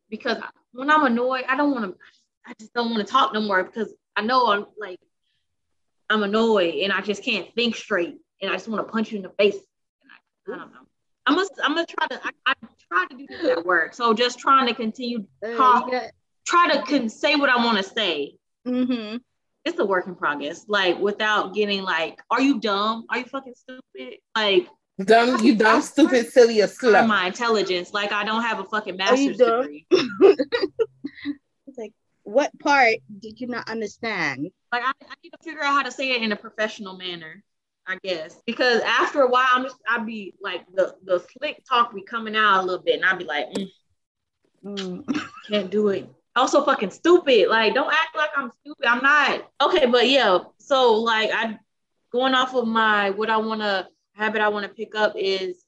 because 0.10 0.38
when 0.74 0.90
I'm 0.90 1.06
annoyed, 1.06 1.46
I 1.48 1.56
don't 1.56 1.72
want 1.72 1.86
to, 1.86 1.98
I 2.46 2.54
just 2.60 2.74
don't 2.74 2.92
want 2.92 3.06
to 3.06 3.12
talk 3.12 3.34
no 3.34 3.42
more 3.42 3.64
because 3.64 3.94
I 4.16 4.22
know 4.22 4.48
I'm 4.48 4.66
like, 4.80 5.00
I'm 6.10 6.24
annoyed 6.24 6.76
and 6.76 6.92
I 6.92 7.02
just 7.02 7.24
can't 7.24 7.54
think 7.56 7.76
straight 7.76 8.18
and 8.42 8.52
I 8.52 8.56
just 8.56 8.68
want 8.68 8.86
to 8.86 8.92
punch 8.92 9.12
you 9.12 9.18
in 9.18 9.24
the 9.24 9.30
face. 9.38 9.56
And 9.56 10.12
I, 10.12 10.54
I 10.54 10.58
don't 10.58 10.72
know. 10.74 10.80
I 11.26 11.36
must, 11.36 11.54
I'm 11.64 11.76
gonna 11.76 11.86
try 11.86 12.08
to, 12.08 12.22
I, 12.24 12.32
I 12.46 12.54
try 12.90 13.06
to 13.10 13.18
do 13.18 13.26
this 13.30 13.46
at 13.58 13.66
work. 13.66 13.94
So 13.94 14.14
just 14.14 14.40
trying 14.40 14.68
to 14.68 14.74
continue 14.74 15.26
talk, 15.58 15.94
uh, 15.94 16.08
try 16.46 16.70
to 16.72 16.82
con- 16.84 17.10
say 17.10 17.36
what 17.36 17.50
I 17.50 17.58
want 17.64 17.78
to 17.78 17.84
say. 17.84 18.38
Mm-hmm. 18.66 19.18
it's 19.64 19.80
a 19.80 19.86
work 19.86 20.08
in 20.08 20.16
progress. 20.16 20.66
Like 20.68 21.00
without 21.00 21.54
getting 21.54 21.84
like, 21.84 22.20
are 22.30 22.42
you 22.42 22.60
dumb? 22.60 23.06
Are 23.10 23.20
you 23.20 23.26
fucking 23.26 23.56
stupid? 23.56 24.20
Like 24.36 24.68
dumb, 25.04 25.44
you 25.44 25.56
dumb, 25.58 25.82
stupid, 25.82 26.32
silly, 26.32 26.62
or 26.62 26.68
slow. 26.68 27.06
My 27.06 27.28
intelligence, 27.28 27.94
like 27.94 28.12
I 28.12 28.24
don't 28.24 28.44
have 28.44 28.60
a 28.60 28.64
fucking 28.64 28.98
master's 28.98 29.38
degree. 29.38 29.86
like, 31.78 31.94
what 32.24 32.58
part 32.60 32.96
did 33.20 33.40
you 33.40 33.48
not 33.48 33.70
understand? 33.70 34.50
Like 34.72 34.84
I, 34.84 34.92
I 35.10 35.14
need 35.24 35.32
to 35.32 35.44
figure 35.44 35.64
out 35.64 35.74
how 35.74 35.84
to 35.84 35.92
say 35.92 36.12
it 36.12 36.22
in 36.22 36.32
a 36.32 36.38
professional 36.38 36.98
manner. 36.98 37.44
I 37.90 37.98
guess 38.04 38.42
because 38.46 38.82
after 38.82 39.22
a 39.22 39.30
while, 39.30 39.48
I'm 39.50 39.64
just 39.64 39.78
I'd 39.88 40.06
be 40.06 40.34
like 40.42 40.66
the 40.74 40.96
the 41.06 41.20
slick 41.20 41.64
talk 41.68 41.96
be 41.96 42.02
coming 42.02 42.36
out 42.36 42.62
a 42.62 42.66
little 42.66 42.84
bit, 42.84 42.96
and 42.96 43.06
I'd 43.06 43.18
be 43.18 43.24
like, 43.24 43.48
mm, 43.54 43.70
mm, 44.66 45.22
can't 45.50 45.72
do 45.72 45.88
it 45.90 46.10
also 46.38 46.64
fucking 46.64 46.92
stupid. 46.92 47.50
Like, 47.50 47.74
don't 47.74 47.92
act 47.92 48.16
like 48.16 48.30
I'm 48.36 48.52
stupid. 48.62 48.86
I'm 48.86 49.04
not. 49.04 49.50
Okay, 49.62 49.88
but 49.88 50.08
yeah. 50.08 50.40
So 50.60 50.94
like 50.96 51.32
I 51.34 51.58
going 52.12 52.34
off 52.34 52.56
of 52.56 52.68
my 52.68 53.10
what 53.10 53.30
I 53.30 53.38
wanna 53.38 53.90
habit 54.18 54.42
I 54.42 54.50
wanna 54.50 54.70
pick 54.70 54.96
up 54.96 55.14
is 55.16 55.64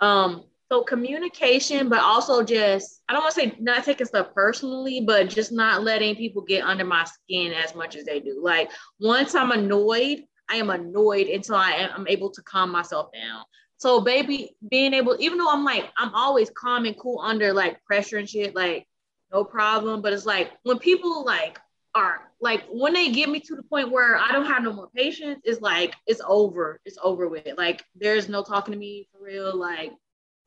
um 0.00 0.44
so 0.70 0.82
communication, 0.84 1.88
but 1.88 2.00
also 2.00 2.44
just 2.44 3.02
I 3.08 3.12
don't 3.12 3.22
want 3.22 3.34
to 3.34 3.40
say 3.40 3.56
not 3.58 3.84
taking 3.84 4.06
stuff 4.06 4.28
personally, 4.34 5.00
but 5.00 5.28
just 5.28 5.50
not 5.50 5.82
letting 5.82 6.14
people 6.14 6.42
get 6.42 6.64
under 6.64 6.84
my 6.84 7.04
skin 7.04 7.52
as 7.52 7.74
much 7.74 7.96
as 7.96 8.04
they 8.04 8.20
do. 8.20 8.40
Like 8.42 8.70
once 9.00 9.34
I'm 9.34 9.50
annoyed, 9.50 10.24
I 10.48 10.56
am 10.56 10.70
annoyed 10.70 11.26
until 11.26 11.56
I 11.56 11.72
am 11.72 11.90
I'm 11.96 12.08
able 12.08 12.30
to 12.30 12.42
calm 12.42 12.70
myself 12.70 13.10
down. 13.12 13.42
So 13.78 14.00
baby, 14.00 14.54
being 14.70 14.94
able, 14.94 15.16
even 15.18 15.38
though 15.38 15.50
I'm 15.50 15.64
like, 15.64 15.90
I'm 15.98 16.14
always 16.14 16.50
calm 16.50 16.84
and 16.84 16.98
cool 16.98 17.20
under 17.20 17.52
like 17.52 17.82
pressure 17.84 18.18
and 18.18 18.28
shit, 18.28 18.54
like 18.54 18.86
no 19.32 19.42
problem. 19.44 20.02
But 20.02 20.12
it's 20.12 20.26
like 20.26 20.52
when 20.62 20.78
people 20.78 21.24
like 21.24 21.58
are 21.94 22.20
like 22.40 22.64
when 22.70 22.92
they 22.92 23.10
get 23.10 23.28
me 23.28 23.40
to 23.40 23.56
the 23.56 23.62
point 23.62 23.90
where 23.90 24.16
I 24.16 24.32
don't 24.32 24.46
have 24.46 24.62
no 24.62 24.72
more 24.72 24.88
patience, 24.94 25.40
it's 25.44 25.60
like 25.60 25.94
it's 26.06 26.20
over. 26.26 26.80
It's 26.84 26.98
over 27.02 27.28
with. 27.28 27.46
Like 27.56 27.84
there's 27.94 28.28
no 28.28 28.42
talking 28.42 28.72
to 28.72 28.78
me 28.78 29.08
for 29.12 29.24
real. 29.24 29.56
Like 29.56 29.92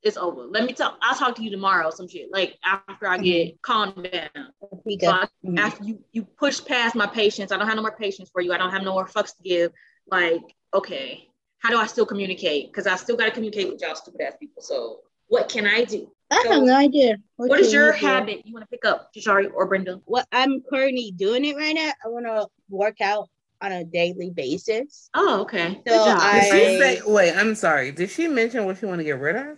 it's 0.02 0.18
over. 0.18 0.42
Let 0.44 0.66
me 0.66 0.74
talk. 0.74 0.98
I'll 1.02 1.16
talk 1.16 1.36
to 1.36 1.44
you 1.44 1.52
tomorrow. 1.52 1.90
Some 1.92 2.08
shit. 2.08 2.32
Like 2.32 2.58
after 2.66 3.08
I 3.08 3.18
get 3.18 3.48
mm-hmm. 3.48 3.58
calmed 3.62 4.10
down. 4.12 4.30
So 4.62 4.68
I, 4.72 5.28
mm-hmm. 5.46 5.58
After 5.58 5.84
you 5.84 6.04
you 6.12 6.24
push 6.24 6.64
past 6.64 6.96
my 6.96 7.08
patience, 7.08 7.52
I 7.52 7.58
don't 7.58 7.68
have 7.68 7.76
no 7.76 7.82
more 7.82 7.96
patience 7.96 8.30
for 8.32 8.42
you. 8.42 8.54
I 8.54 8.58
don't 8.58 8.72
have 8.72 8.84
no 8.84 8.94
more 8.94 9.08
fucks 9.08 9.36
to 9.38 9.44
give. 9.44 9.72
Like 10.10 10.42
okay, 10.74 11.28
how 11.60 11.70
do 11.70 11.78
I 11.78 11.86
still 11.88 12.06
communicate? 12.06 12.72
Because 12.72 12.88
I 12.88 12.96
still 12.96 13.16
got 13.16 13.26
to 13.26 13.32
communicate 13.32 13.72
with 13.72 13.82
y'all 13.82 13.96
stupid 13.96 14.22
ass 14.22 14.34
people. 14.40 14.62
So 14.62 15.00
what 15.28 15.50
can 15.50 15.66
I 15.66 15.84
do? 15.84 16.12
I 16.34 16.44
so, 16.44 16.52
have 16.54 16.64
no 16.64 16.76
idea. 16.76 17.18
what, 17.36 17.50
what 17.50 17.60
is 17.60 17.72
your 17.72 17.92
habit 17.92 18.46
you 18.46 18.54
want 18.54 18.64
to 18.64 18.70
pick 18.70 18.86
up, 18.86 19.14
Jashari 19.14 19.52
or 19.54 19.68
Brenda? 19.68 20.02
What 20.06 20.28
I'm 20.32 20.62
currently 20.68 21.12
doing 21.12 21.46
it 21.46 21.56
right 21.56 21.76
now. 21.76 21.92
I 22.04 22.08
want 22.08 22.26
to 22.26 22.48
work 22.70 23.02
out 23.02 23.30
on 23.62 23.72
a 23.72 23.84
daily 23.84 24.32
basis. 24.32 25.10
Oh, 25.14 25.42
okay. 25.42 25.80
So 25.88 25.94
I, 25.94 26.40
did 26.40 26.52
she 26.52 26.80
say, 26.80 27.02
wait, 27.06 27.36
I'm 27.36 27.54
sorry. 27.54 27.92
Did 27.92 28.10
she 28.10 28.28
mention 28.28 28.66
what 28.66 28.80
she 28.80 28.88
want 28.88 29.00
to 29.00 29.04
get 29.04 29.20
rid 29.20 29.36
of? 29.36 29.58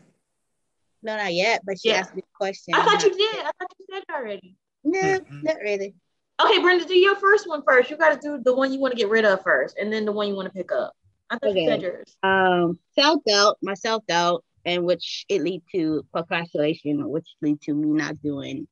No, 1.02 1.16
not 1.16 1.34
yet, 1.34 1.62
but 1.66 1.80
she 1.80 1.90
yeah. 1.90 1.98
asked 1.98 2.16
me 2.16 2.24
a 2.24 2.38
question. 2.38 2.74
I 2.74 2.84
thought 2.84 3.04
you 3.04 3.16
did. 3.16 3.40
I 3.40 3.52
thought 3.58 3.74
you 3.80 3.86
said 3.90 4.04
it 4.08 4.14
already. 4.14 4.58
No, 4.84 5.00
mm 5.00 5.44
not 5.44 5.58
really. 5.62 5.96
Okay, 6.44 6.62
Brenda, 6.62 6.84
do 6.86 6.98
your 6.98 7.16
first 7.16 7.48
one 7.48 7.64
first. 7.66 7.90
You 7.90 7.96
got 7.96 8.20
to 8.20 8.28
do 8.28 8.44
the 8.44 8.54
one 8.54 8.74
you 8.74 8.80
want 8.80 8.92
to 8.92 8.98
get 8.98 9.10
rid 9.10 9.24
of 9.24 9.42
first, 9.42 9.78
and 9.78 9.94
then 9.94 10.04
the 10.04 10.12
one 10.12 10.28
you 10.28 10.36
want 10.36 10.48
to 10.48 10.52
pick 10.52 10.72
up. 10.74 10.94
I 11.30 11.38
thought 11.38 11.52
okay. 11.52 11.62
you 11.62 11.70
said 11.70 11.82
yours. 11.82 12.18
Um, 12.24 12.78
self 12.94 13.24
doubt. 13.26 13.58
My 13.62 13.74
self 13.74 14.06
doubt 14.08 14.44
and 14.66 14.84
which 14.84 15.26
it 15.30 15.42
lead 15.42 15.62
to 15.74 16.06
procrastination, 16.12 17.08
which 17.10 17.28
lead 17.42 17.62
to 17.62 17.74
me 17.74 17.90
not 17.90 18.22
doing 18.22 18.68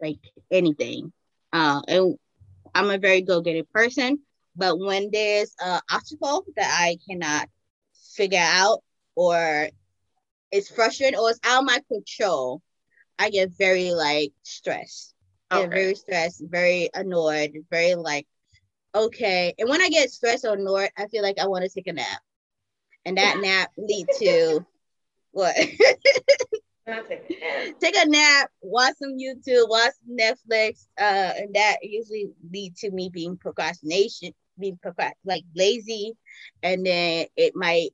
like 0.00 0.18
anything. 0.50 1.12
Uh, 1.52 1.82
and 1.86 2.16
I'm 2.74 2.90
a 2.90 2.98
very 2.98 3.22
go-getter 3.22 3.64
person, 3.72 4.20
but 4.56 4.78
when 4.78 5.10
there's 5.12 5.54
an 5.60 5.80
obstacle 5.90 6.44
that 6.56 6.76
I 6.80 6.98
cannot 7.08 7.48
figure 8.16 8.38
out 8.42 8.82
or 9.14 9.68
it's 10.50 10.70
frustrating 10.70 11.18
or 11.18 11.30
it's 11.30 11.40
out 11.44 11.60
of 11.60 11.66
my 11.66 11.80
control, 11.88 12.62
I 13.18 13.30
get 13.30 13.50
very 13.58 13.92
like 13.92 14.32
stressed. 14.42 15.14
Okay. 15.50 15.62
Get 15.62 15.70
very 15.70 15.94
stressed, 15.94 16.42
very 16.46 16.90
annoyed, 16.94 17.52
very 17.70 17.94
like, 17.94 18.26
okay. 18.94 19.54
And 19.58 19.68
when 19.68 19.82
I 19.82 19.88
get 19.88 20.10
stressed 20.10 20.44
or 20.44 20.54
annoyed, 20.54 20.90
I 20.96 21.06
feel 21.08 21.22
like 21.22 21.38
I 21.38 21.46
want 21.46 21.64
to 21.64 21.70
take 21.70 21.86
a 21.86 21.92
nap. 21.92 22.20
And 23.04 23.18
that 23.18 23.38
nap 23.42 23.70
lead 23.76 24.06
to 24.18 24.66
what? 25.32 25.54
Take 27.80 27.96
a 27.96 28.08
nap, 28.08 28.50
watch 28.62 28.94
some 29.00 29.18
YouTube, 29.18 29.68
watch 29.68 29.92
some 30.06 30.16
Netflix, 30.16 30.86
uh, 30.98 31.32
and 31.36 31.54
that 31.54 31.76
usually 31.82 32.30
lead 32.50 32.76
to 32.76 32.90
me 32.90 33.10
being 33.12 33.36
procrastination, 33.36 34.32
being 34.58 34.78
procrast- 34.84 35.12
like 35.24 35.44
lazy, 35.54 36.14
and 36.62 36.86
then 36.86 37.26
it 37.36 37.54
might, 37.54 37.90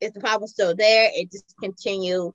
if 0.00 0.14
the 0.14 0.20
problem's 0.20 0.52
still 0.52 0.74
there, 0.74 1.10
it 1.14 1.30
just 1.30 1.54
continue 1.60 2.32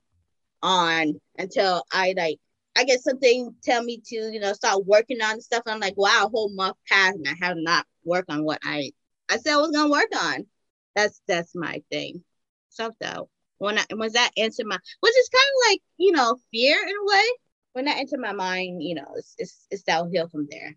on 0.62 1.20
until 1.38 1.82
I 1.92 2.14
like, 2.16 2.38
I 2.76 2.84
get 2.84 3.00
something 3.00 3.54
tell 3.62 3.82
me 3.82 4.00
to, 4.06 4.16
you 4.32 4.40
know, 4.40 4.52
start 4.52 4.86
working 4.86 5.20
on 5.20 5.40
stuff. 5.40 5.62
I'm 5.66 5.80
like, 5.80 5.96
wow, 5.96 6.24
a 6.26 6.28
whole 6.28 6.50
month 6.50 6.76
passed 6.88 7.16
and 7.16 7.28
I 7.28 7.46
have 7.46 7.56
not 7.56 7.86
worked 8.04 8.30
on 8.30 8.44
what 8.44 8.58
I 8.64 8.92
I 9.28 9.38
said 9.38 9.54
I 9.54 9.56
was 9.56 9.70
gonna 9.70 9.90
work 9.90 10.10
on. 10.16 10.46
That's 10.94 11.20
that's 11.26 11.54
my 11.54 11.82
thing. 11.90 12.22
Self 12.68 12.94
doubt 13.00 13.28
when 13.58 13.78
I 13.78 13.84
was 13.92 14.12
that 14.14 14.30
into 14.36 14.64
my 14.64 14.78
which 15.00 15.16
is 15.16 15.28
kind 15.28 15.44
of 15.44 15.70
like 15.70 15.80
you 15.96 16.12
know 16.12 16.36
fear 16.52 16.78
in 16.82 16.94
a 16.94 17.04
way 17.04 17.24
when 17.72 17.84
that 17.86 17.98
entered 17.98 18.20
my 18.20 18.32
mind 18.32 18.82
you 18.82 18.94
know 18.94 19.06
it's 19.16 19.34
it's, 19.38 19.66
it's 19.70 19.82
downhill 19.82 20.28
from 20.28 20.48
there. 20.50 20.76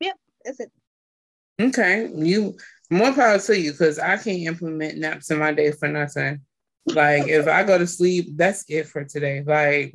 Yep 0.00 0.16
that's 0.44 0.60
it. 0.60 0.72
Okay 1.60 2.10
you 2.14 2.56
more 2.90 3.12
power 3.12 3.38
to 3.38 3.58
you 3.58 3.72
because 3.72 3.98
i 3.98 4.16
can't 4.16 4.42
implement 4.42 4.98
naps 4.98 5.30
in 5.30 5.38
my 5.38 5.52
day 5.52 5.72
for 5.72 5.88
nothing. 5.88 6.40
Like 6.86 7.28
if 7.28 7.46
i 7.46 7.62
go 7.62 7.78
to 7.78 7.86
sleep 7.86 8.36
that's 8.36 8.64
it 8.68 8.86
for 8.86 9.04
today. 9.04 9.42
Like 9.46 9.94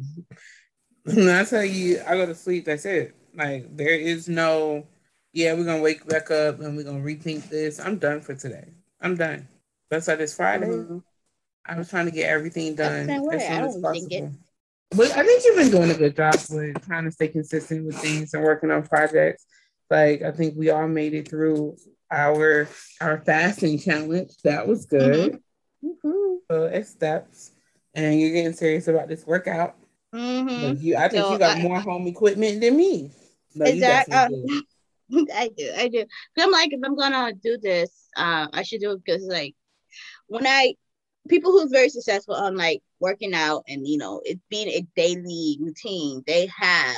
when 1.03 1.29
i 1.29 1.43
tell 1.43 1.65
you 1.65 2.01
i 2.07 2.15
go 2.15 2.25
to 2.25 2.35
sleep 2.35 2.65
that's 2.65 2.85
it. 2.85 3.15
Like 3.35 3.75
there 3.75 3.89
is 3.89 4.29
no 4.29 4.87
yeah 5.33 5.53
we're 5.53 5.65
gonna 5.65 5.81
wake 5.81 6.07
back 6.07 6.31
up 6.31 6.61
and 6.61 6.77
we're 6.77 6.83
gonna 6.83 7.03
rethink 7.03 7.49
this. 7.49 7.79
I'm 7.79 7.97
done 7.97 8.21
for 8.21 8.35
today. 8.35 8.69
I'm 9.01 9.15
done. 9.15 9.47
That's 9.89 10.07
why 10.07 10.15
this 10.15 10.35
friday 10.35 10.67
mm-hmm. 10.67 10.99
I 11.67 11.77
was 11.77 11.89
trying 11.89 12.05
to 12.05 12.11
get 12.11 12.29
everything 12.29 12.75
done 12.75 13.09
as 13.09 13.47
soon 13.47 13.63
as 13.63 13.77
possible. 13.77 14.33
But 14.91 15.11
I 15.11 15.25
think 15.25 15.43
you've 15.43 15.57
been 15.57 15.71
doing 15.71 15.91
a 15.91 15.95
good 15.95 16.15
job 16.15 16.35
with 16.49 16.85
trying 16.85 17.05
to 17.05 17.11
stay 17.11 17.27
consistent 17.27 17.85
with 17.85 17.97
things 17.97 18.33
and 18.33 18.43
working 18.43 18.71
on 18.71 18.83
projects. 18.83 19.45
Like 19.89 20.21
I 20.21 20.31
think 20.31 20.55
we 20.55 20.69
all 20.69 20.87
made 20.87 21.13
it 21.13 21.27
through 21.27 21.77
our 22.11 22.67
our 23.01 23.19
fasting 23.21 23.79
challenge. 23.79 24.31
That 24.43 24.67
was 24.67 24.85
good. 24.85 25.39
Mm-hmm. 25.83 26.07
Mm-hmm. 26.07 26.35
So 26.49 26.65
it's 26.65 26.89
steps, 26.89 27.51
and 27.93 28.19
you're 28.19 28.31
getting 28.31 28.53
serious 28.53 28.87
about 28.87 29.07
this 29.07 29.25
workout. 29.25 29.75
Mm-hmm. 30.13 30.81
You, 30.81 30.95
I 30.95 31.09
think 31.09 31.23
so 31.23 31.33
you 31.33 31.39
got 31.39 31.57
I, 31.57 31.61
more 31.61 31.79
home 31.79 32.07
equipment 32.07 32.61
than 32.61 32.77
me. 32.77 33.11
No, 33.53 33.65
is 33.65 33.79
that, 33.81 34.09
uh, 34.11 34.29
I 35.33 35.49
do, 35.55 35.71
I 35.77 35.87
do. 35.87 36.05
I'm 36.37 36.51
like, 36.51 36.73
if 36.73 36.79
I'm 36.83 36.95
gonna 36.95 37.33
do 37.33 37.57
this, 37.57 38.07
uh, 38.15 38.47
I 38.53 38.63
should 38.63 38.81
do 38.81 38.91
it 38.91 39.01
because 39.03 39.23
like 39.23 39.55
when 40.27 40.47
I 40.47 40.75
people 41.27 41.51
who's 41.51 41.71
very 41.71 41.89
successful 41.89 42.35
on 42.35 42.55
like 42.55 42.81
working 42.99 43.33
out 43.33 43.63
and 43.67 43.87
you 43.87 43.97
know 43.97 44.21
it 44.25 44.39
being 44.49 44.67
a 44.69 44.85
daily 44.95 45.57
routine 45.59 46.23
they 46.27 46.47
have 46.55 46.95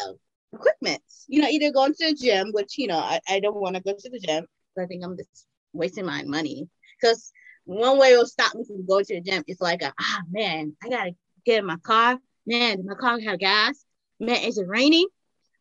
equipment 0.54 1.02
you 1.28 1.42
know 1.42 1.48
either 1.48 1.72
going 1.72 1.94
to 1.94 2.08
the 2.08 2.13
gym 2.13 2.52
which 2.52 2.78
you 2.78 2.88
know 2.88 2.98
i, 2.98 3.20
I 3.30 3.40
don't 3.40 3.56
want 3.56 3.76
to 3.76 3.82
go 3.82 3.94
to 3.94 4.10
the 4.10 4.20
gym 4.20 4.46
i 4.78 4.86
think 4.86 5.04
i'm 5.04 5.18
just 5.18 5.48
wasting 5.78 6.06
my 6.06 6.24
money. 6.24 6.68
Because 7.00 7.32
one 7.66 8.00
way 8.00 8.16
will 8.16 8.26
stop 8.26 8.56
me 8.56 8.63
from 8.66 8.86
going 8.86 9.06
to 9.06 9.16
the 9.16 9.22
gym 9.22 9.44
is 9.48 9.62
like 9.62 9.82
ah 9.84 10.22
man 10.32 10.76
i 10.84 10.90
gotta 10.90 11.12
get 11.46 11.60
in 11.60 11.66
my 11.66 11.78
car. 11.78 12.18
Man 12.46 12.86
my 12.86 12.96
car 12.96 13.20
have 13.20 13.40
gas. 13.40 13.84
Man 14.20 14.44
is 14.44 14.58
it 14.58 14.68
raining? 14.68 15.08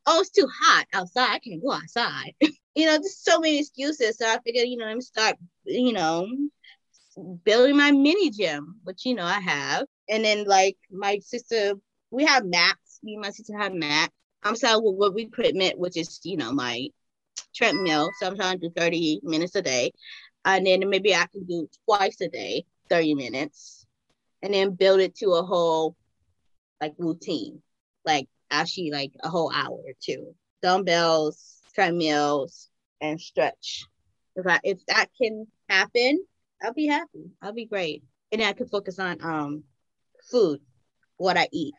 Oh 0.06 0.20
it's 0.20 0.30
too 0.30 0.48
hot 0.62 0.86
outside. 0.92 1.34
I 1.34 1.38
can't 1.38 1.62
go 1.62 1.72
outside. 1.72 2.34
You 2.78 2.84
know 2.84 2.98
there's 2.98 3.16
so 3.16 3.40
many 3.40 3.58
excuses. 3.58 4.18
So 4.18 4.26
i 4.28 4.38
figured 4.44 4.68
you 4.68 4.76
know 4.76 4.84
let 4.84 4.96
me 4.96 5.00
start 5.00 5.36
you 5.64 5.94
know 5.94 6.28
building 7.44 7.76
my 7.76 7.90
mini 7.92 8.30
gym, 8.30 8.80
which 8.84 9.04
you 9.04 9.14
know 9.14 9.24
I 9.24 9.40
have. 9.40 9.84
And 10.08 10.24
then 10.24 10.44
like 10.46 10.76
my 10.90 11.18
sister, 11.20 11.74
we 12.10 12.24
have 12.24 12.44
mats. 12.44 13.00
Me 13.02 13.14
and 13.14 13.22
my 13.22 13.30
sister 13.30 13.56
have 13.58 13.74
mats. 13.74 14.12
I'm 14.42 14.56
selling 14.56 14.84
with 14.84 14.96
what 14.96 15.14
we 15.14 15.22
equipment, 15.24 15.78
which 15.78 15.96
is 15.96 16.20
you 16.24 16.36
know 16.36 16.52
my 16.52 16.88
treadmill. 17.54 18.10
So 18.18 18.26
I'm 18.26 18.36
trying 18.36 18.60
to 18.60 18.68
do 18.68 18.74
30 18.76 19.20
minutes 19.22 19.54
a 19.56 19.62
day. 19.62 19.92
And 20.44 20.66
then 20.66 20.88
maybe 20.88 21.14
I 21.14 21.26
can 21.26 21.44
do 21.44 21.68
twice 21.86 22.20
a 22.20 22.28
day, 22.28 22.64
30 22.88 23.14
minutes. 23.14 23.86
And 24.42 24.54
then 24.54 24.74
build 24.74 25.00
it 25.00 25.16
to 25.16 25.30
a 25.32 25.42
whole 25.42 25.96
like 26.80 26.94
routine. 26.98 27.62
Like 28.04 28.28
actually 28.50 28.90
like 28.92 29.12
a 29.22 29.28
whole 29.28 29.50
hour 29.52 29.72
or 29.72 29.94
two. 30.00 30.34
Dumbbells, 30.62 31.62
treadmills, 31.74 32.70
and 33.00 33.20
stretch. 33.20 33.84
If 34.36 34.46
I 34.46 34.60
if 34.62 34.84
that 34.86 35.08
can 35.20 35.46
happen, 35.68 36.24
I'll 36.62 36.72
be 36.74 36.86
happy. 36.86 37.30
I'll 37.42 37.52
be 37.52 37.66
great. 37.66 38.02
And 38.32 38.42
I 38.42 38.52
can 38.52 38.68
focus 38.68 38.98
on 38.98 39.18
um 39.22 39.64
food, 40.30 40.60
what 41.16 41.36
I 41.36 41.48
eat. 41.52 41.74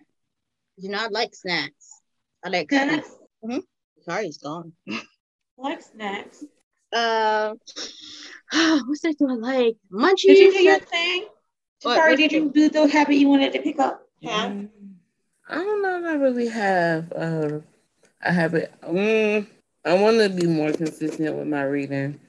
You 0.78 0.90
know, 0.90 1.00
I 1.00 1.08
like 1.08 1.34
snacks. 1.36 2.02
I 2.44 2.50
like 2.50 2.70
snacks. 2.70 3.10
Mm-hmm. 3.44 3.60
Sorry, 4.02 4.28
it's 4.28 4.38
gone. 4.38 4.74
I 4.90 5.02
like 5.58 5.82
snacks. 5.82 6.44
Uh, 6.94 7.56
what's 8.86 9.02
that 9.02 9.16
do 9.20 9.30
I 9.30 9.34
like? 9.34 9.76
Munchies. 9.92 10.28
Did 10.28 10.38
you 10.40 10.52
do 10.52 10.64
your 10.64 10.80
thing? 10.80 11.26
What- 11.82 11.96
Sorry, 11.96 12.16
did 12.16 12.32
you 12.32 12.46
you 12.46 12.50
do 12.52 12.70
the 12.70 12.88
habit 12.88 13.16
you 13.16 13.28
wanted 13.28 13.54
to 13.54 13.62
pick 13.62 13.80
up? 13.80 14.08
Yeah. 14.20 14.48
Mm, 14.50 14.70
I 15.50 15.56
don't 15.56 15.82
know 15.82 16.00
if 16.00 16.06
I 16.06 16.14
really 16.16 16.48
have 16.48 17.12
uh, 17.14 17.60
a 18.22 18.32
habit. 18.34 18.74
Mm, 18.84 19.48
I 19.86 19.94
want 19.94 20.18
to 20.20 20.30
be 20.30 20.48
more 20.48 20.72
consistent 20.72 21.36
with 21.36 21.48
my 21.48 21.64
reading. 21.64 22.20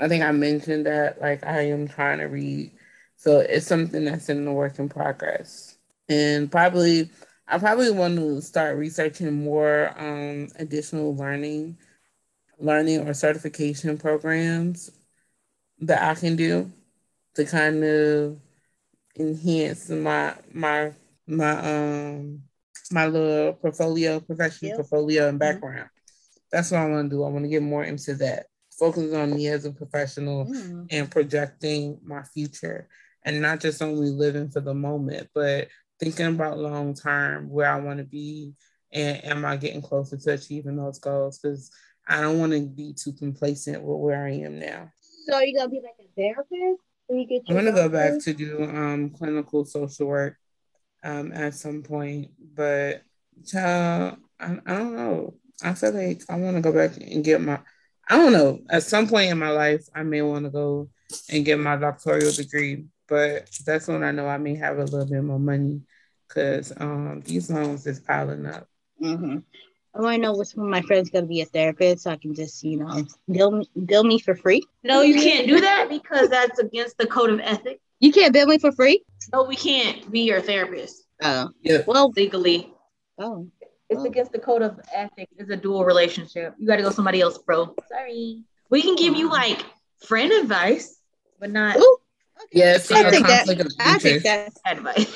I 0.00 0.08
think 0.08 0.22
I 0.22 0.32
mentioned 0.32 0.86
that, 0.86 1.20
like, 1.20 1.44
I 1.44 1.62
am 1.68 1.88
trying 1.88 2.18
to 2.18 2.24
read. 2.24 2.72
So 3.16 3.38
it's 3.40 3.66
something 3.66 4.04
that's 4.04 4.28
in 4.28 4.44
the 4.44 4.52
work 4.52 4.78
in 4.78 4.88
progress. 4.88 5.76
And 6.08 6.50
probably, 6.50 7.10
I 7.48 7.58
probably 7.58 7.90
want 7.90 8.16
to 8.16 8.40
start 8.42 8.76
researching 8.76 9.44
more 9.44 9.92
um, 9.98 10.48
additional 10.56 11.14
learning, 11.16 11.78
learning 12.58 13.06
or 13.08 13.14
certification 13.14 13.98
programs 13.98 14.90
that 15.80 16.02
I 16.02 16.14
can 16.14 16.36
do 16.36 16.70
to 17.34 17.44
kind 17.44 17.82
of 17.84 18.38
enhance 19.18 19.88
my 19.90 20.34
my 20.52 20.92
my 21.26 21.52
um 21.58 22.42
my 22.90 23.06
little 23.06 23.52
portfolio, 23.54 24.20
professional 24.20 24.70
Yeah. 24.70 24.76
portfolio 24.76 25.28
and 25.28 25.38
Mhm. 25.38 25.40
background. 25.40 25.90
That's 26.52 26.70
what 26.70 26.80
I 26.80 26.88
want 26.88 27.10
to 27.10 27.16
do. 27.16 27.24
I 27.24 27.28
want 27.28 27.44
to 27.44 27.48
get 27.48 27.62
more 27.62 27.84
into 27.84 28.14
that. 28.16 28.46
Focus 28.80 29.12
on 29.12 29.34
me 29.34 29.46
as 29.48 29.66
a 29.66 29.72
professional 29.72 30.46
Mm. 30.46 30.86
and 30.90 31.10
projecting 31.10 32.00
my 32.02 32.22
future 32.22 32.88
and 33.24 33.42
not 33.42 33.60
just 33.60 33.82
only 33.82 34.08
living 34.08 34.50
for 34.50 34.60
the 34.60 34.72
moment, 34.72 35.28
but 35.34 35.68
thinking 36.00 36.26
about 36.26 36.58
long 36.58 36.94
term 36.94 37.50
where 37.50 37.70
I 37.70 37.78
want 37.78 37.98
to 37.98 38.04
be 38.04 38.54
and 38.90 39.22
am 39.24 39.44
I 39.44 39.58
getting 39.58 39.82
closer 39.82 40.16
to 40.16 40.32
achieving 40.32 40.76
those 40.76 40.98
goals? 40.98 41.38
Because 41.38 41.70
I 42.08 42.22
don't 42.22 42.40
want 42.40 42.52
to 42.52 42.66
be 42.66 42.94
too 42.94 43.12
complacent 43.12 43.82
with 43.82 43.98
where 43.98 44.24
I 44.24 44.30
am 44.30 44.58
now. 44.58 44.90
So 45.26 45.34
are 45.34 45.44
you 45.44 45.56
gonna 45.56 45.68
be 45.68 45.82
like 45.82 45.94
a 46.00 46.08
therapist? 46.16 46.82
You 47.10 47.26
get 47.26 47.42
I'm 47.48 47.54
gonna 47.54 47.72
go 47.72 47.88
back 47.88 48.18
to 48.20 48.32
do 48.32 48.62
um 48.64 49.10
clinical 49.10 49.66
social 49.66 50.06
work 50.06 50.38
um 51.04 51.32
at 51.32 51.54
some 51.54 51.82
point, 51.82 52.30
but 52.54 53.02
child, 53.46 54.16
I, 54.40 54.58
I 54.66 54.74
don't 54.74 54.96
know. 54.96 55.34
I 55.62 55.74
feel 55.74 55.92
like 55.92 56.22
I 56.30 56.36
want 56.36 56.56
to 56.56 56.62
go 56.62 56.72
back 56.72 56.96
and 56.96 57.22
get 57.22 57.42
my. 57.42 57.60
I 58.10 58.16
don't 58.16 58.32
know. 58.32 58.60
At 58.68 58.82
some 58.82 59.08
point 59.08 59.30
in 59.30 59.38
my 59.38 59.50
life, 59.50 59.86
I 59.94 60.02
may 60.02 60.20
want 60.22 60.44
to 60.44 60.50
go 60.50 60.88
and 61.30 61.44
get 61.44 61.58
my 61.58 61.76
doctoral 61.76 62.32
degree, 62.32 62.84
but 63.08 63.48
that's 63.64 63.86
when 63.88 64.02
I 64.02 64.10
know 64.10 64.26
I 64.26 64.36
may 64.38 64.56
have 64.56 64.78
a 64.78 64.84
little 64.84 65.06
bit 65.06 65.22
more 65.22 65.38
money 65.38 65.80
because 66.28 66.72
um 66.76 67.22
these 67.24 67.50
loans 67.50 67.86
is 67.86 68.00
piling 68.00 68.46
up. 68.46 68.68
Mm-hmm. 69.02 69.38
I 69.92 70.00
want 70.00 70.16
to 70.16 70.22
know 70.22 70.36
which 70.36 70.52
one 70.52 70.66
of 70.66 70.70
my 70.70 70.82
friends 70.82 71.10
gonna 71.10 71.26
be 71.26 71.40
a 71.40 71.46
therapist, 71.46 72.02
so 72.04 72.10
I 72.10 72.16
can 72.16 72.34
just 72.34 72.62
you 72.62 72.78
know 72.78 73.04
bill 73.30 73.50
me, 73.52 73.70
bill 73.86 74.04
me 74.04 74.18
for 74.18 74.34
free. 74.34 74.62
No, 74.84 75.02
you 75.02 75.14
can't 75.14 75.46
do 75.46 75.60
that 75.60 75.86
because 75.88 76.28
that's 76.28 76.58
against 76.58 76.98
the 76.98 77.06
code 77.06 77.30
of 77.30 77.40
ethics. 77.40 77.80
You 78.00 78.12
can't 78.12 78.32
bill 78.32 78.46
me 78.46 78.58
for 78.58 78.72
free. 78.72 79.02
No, 79.32 79.44
we 79.44 79.56
can't 79.56 80.10
be 80.10 80.20
your 80.20 80.40
therapist 80.40 81.04
Oh, 81.22 81.50
Yeah. 81.62 81.82
well, 81.86 82.10
legally. 82.16 82.72
oh, 83.18 83.48
It's 83.90 84.00
Oh. 84.00 84.06
against 84.06 84.32
the 84.32 84.38
code 84.38 84.62
of 84.62 84.78
ethics. 84.94 85.32
It's 85.36 85.50
a 85.50 85.56
dual 85.56 85.84
relationship. 85.84 86.54
You 86.58 86.66
got 86.66 86.76
to 86.76 86.82
go 86.82 86.90
somebody 86.90 87.20
else, 87.20 87.38
bro. 87.38 87.74
Sorry. 87.88 88.44
We 88.70 88.82
can 88.82 88.94
give 88.96 89.14
you 89.16 89.28
like 89.28 89.62
friend 90.06 90.32
advice, 90.32 90.96
but 91.38 91.50
not 91.50 91.76
Ooh, 91.76 91.98
Yes, 92.52 92.90
I'll 92.90 93.06
a 93.06 93.10
take 93.10 93.26
that. 93.26 93.46
conflict 93.46 93.60
of 93.62 93.72
I'll 93.80 93.98
take 93.98 94.24
interest. 94.24 94.58
that. 94.64 94.76
advice. 94.78 95.14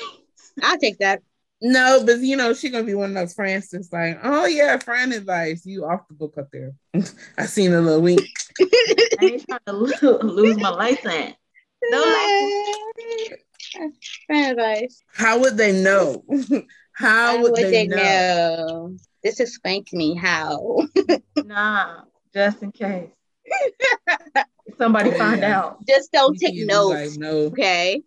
I'll 0.61 0.77
take 0.77 0.99
that. 0.99 1.21
No, 1.61 2.03
but 2.05 2.19
you 2.19 2.35
know, 2.35 2.53
she's 2.53 2.71
gonna 2.71 2.83
be 2.83 2.93
one 2.93 3.09
of 3.09 3.15
those 3.15 3.33
friends 3.33 3.69
that's 3.69 3.91
like, 3.93 4.19
oh 4.23 4.45
yeah, 4.45 4.77
friend 4.77 5.13
advice. 5.13 5.65
You 5.65 5.85
off 5.85 6.07
the 6.09 6.13
book 6.13 6.35
up 6.37 6.49
there. 6.51 6.73
I 7.37 7.45
seen 7.45 7.73
a 7.73 7.81
little 7.81 8.01
wink. 8.01 8.21
I 8.59 8.65
ain't 9.21 9.45
trying 9.47 9.59
to 9.67 9.73
lo- 9.73 10.19
lose 10.21 10.57
my 10.57 10.69
license. 10.69 11.33
No 11.89 11.99
license. 12.01 13.41
Friend 14.27 14.51
advice. 14.59 15.01
How 15.13 15.39
would 15.39 15.57
they 15.57 15.71
know? 15.81 16.23
How 16.95 17.41
would, 17.41 17.55
they, 17.55 17.87
know? 17.87 17.95
know? 17.95 18.97
Just 19.23 19.39
explain 19.41 19.83
to 19.85 19.97
me 19.97 20.15
how. 20.15 20.81
Nah, 21.45 22.01
just 22.33 22.63
in 22.63 22.71
case. 22.71 23.09
Somebody 24.77 25.11
oh, 25.11 25.13
Yeah. 25.13 25.17
find 25.19 25.43
out. 25.43 25.85
Just 25.85 26.11
don't 26.11 26.33
You 26.41 26.47
take 26.47 26.57
can 26.57 26.67
notes. 26.67 27.11
Like, 27.11 27.19
no. 27.19 27.37
Okay. 27.47 28.01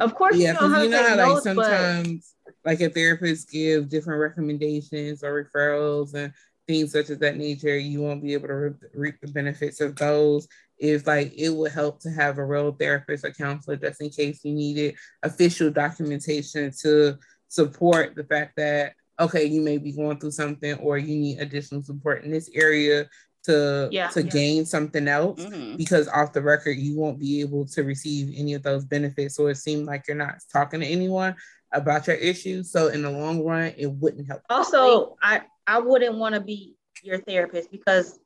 Of 0.00 0.14
course, 0.14 0.36
Yeah, 0.36 0.48
you 0.48 0.54
know 0.54 0.60
because 0.60 0.72
how 0.72 0.82
you 0.82 0.90
know 0.90 0.98
take 0.98 1.08
how 1.08 1.16
like 1.16 1.28
notes, 1.28 1.44
but 1.44 1.64
sometimes 1.64 2.34
like 2.64 2.80
a 2.80 2.90
therapist 2.90 3.50
give 3.50 3.88
different 3.88 4.20
recommendations 4.20 5.24
or 5.24 5.44
referrals 5.44 6.12
and 6.14 6.32
things 6.66 6.92
such 6.92 7.10
as 7.10 7.18
that 7.18 7.36
nature, 7.36 7.76
you 7.78 8.00
won't 8.00 8.22
be 8.22 8.34
able 8.34 8.48
to 8.48 8.54
re- 8.54 8.74
reap 8.94 9.20
the 9.20 9.28
benefits 9.28 9.80
of 9.80 9.96
those. 9.96 10.46
If 10.78 11.06
like 11.06 11.32
it 11.36 11.50
would 11.50 11.72
help 11.72 12.00
to 12.00 12.10
have 12.10 12.38
a 12.38 12.44
real 12.44 12.72
therapist 12.72 13.24
or 13.24 13.30
counselor 13.30 13.76
just 13.76 14.00
in 14.02 14.10
case 14.10 14.40
you 14.44 14.52
needed 14.52 14.96
official 15.22 15.70
documentation 15.70 16.72
to 16.82 17.16
support 17.52 18.14
the 18.14 18.24
fact 18.24 18.54
that 18.56 18.94
okay, 19.20 19.44
you 19.44 19.60
may 19.60 19.76
be 19.76 19.92
going 19.92 20.18
through 20.18 20.30
something 20.30 20.74
or 20.78 20.96
you 20.96 21.14
need 21.14 21.38
additional 21.38 21.82
support 21.82 22.24
in 22.24 22.30
this 22.32 22.50
area 22.54 23.06
to 23.44 23.88
Yeah, 23.92 24.08
to 24.08 24.22
yeah. 24.22 24.30
gain 24.30 24.64
something 24.64 25.06
else 25.06 25.44
Mhm. 25.44 25.76
because 25.76 26.08
off 26.08 26.32
the 26.32 26.40
record 26.40 26.78
you 26.78 26.96
won't 26.96 27.18
be 27.20 27.40
able 27.40 27.66
to 27.66 27.82
receive 27.82 28.32
any 28.36 28.54
of 28.54 28.62
those 28.62 28.84
benefits 28.86 29.36
so 29.36 29.48
it 29.48 29.56
seemed 29.56 29.84
like 29.86 30.04
you're 30.08 30.16
not 30.16 30.36
talking 30.50 30.80
to 30.80 30.86
anyone 30.86 31.36
about 31.72 32.06
your 32.06 32.16
issues 32.16 32.70
so 32.72 32.88
in 32.88 33.02
the 33.02 33.10
long 33.10 33.44
run 33.44 33.72
it 33.76 33.90
wouldn't 33.92 34.26
help 34.26 34.40
also 34.48 35.16
I 35.22 35.42
I 35.66 35.78
wouldn't 35.78 36.16
want 36.16 36.34
to 36.34 36.40
be 36.40 36.74
your 37.02 37.18
therapist 37.18 37.70
because 37.70 38.18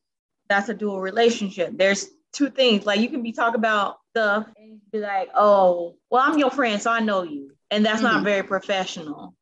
that's 0.49 0.69
a 0.69 0.75
dual 0.75 1.01
relationship. 1.01 1.73
There's 1.77 2.07
two 2.33 2.51
things. 2.51 2.87
Like 2.87 3.01
you 3.01 3.09
can 3.09 3.23
be 3.23 3.33
talking 3.33 3.59
about 3.59 3.97
stuff 4.11 4.47
and 4.57 4.81
be 4.93 5.01
like, 5.01 5.29
oh, 5.35 5.97
well, 6.11 6.23
I'm 6.25 6.39
your 6.39 6.51
friend, 6.51 6.81
so 6.81 6.91
I 6.93 7.01
know 7.01 7.23
you. 7.25 7.56
And 7.71 7.85
that's 7.85 8.03
not 8.03 8.21
Mhm. 8.21 8.25
very 8.25 8.43
professional. 8.43 9.35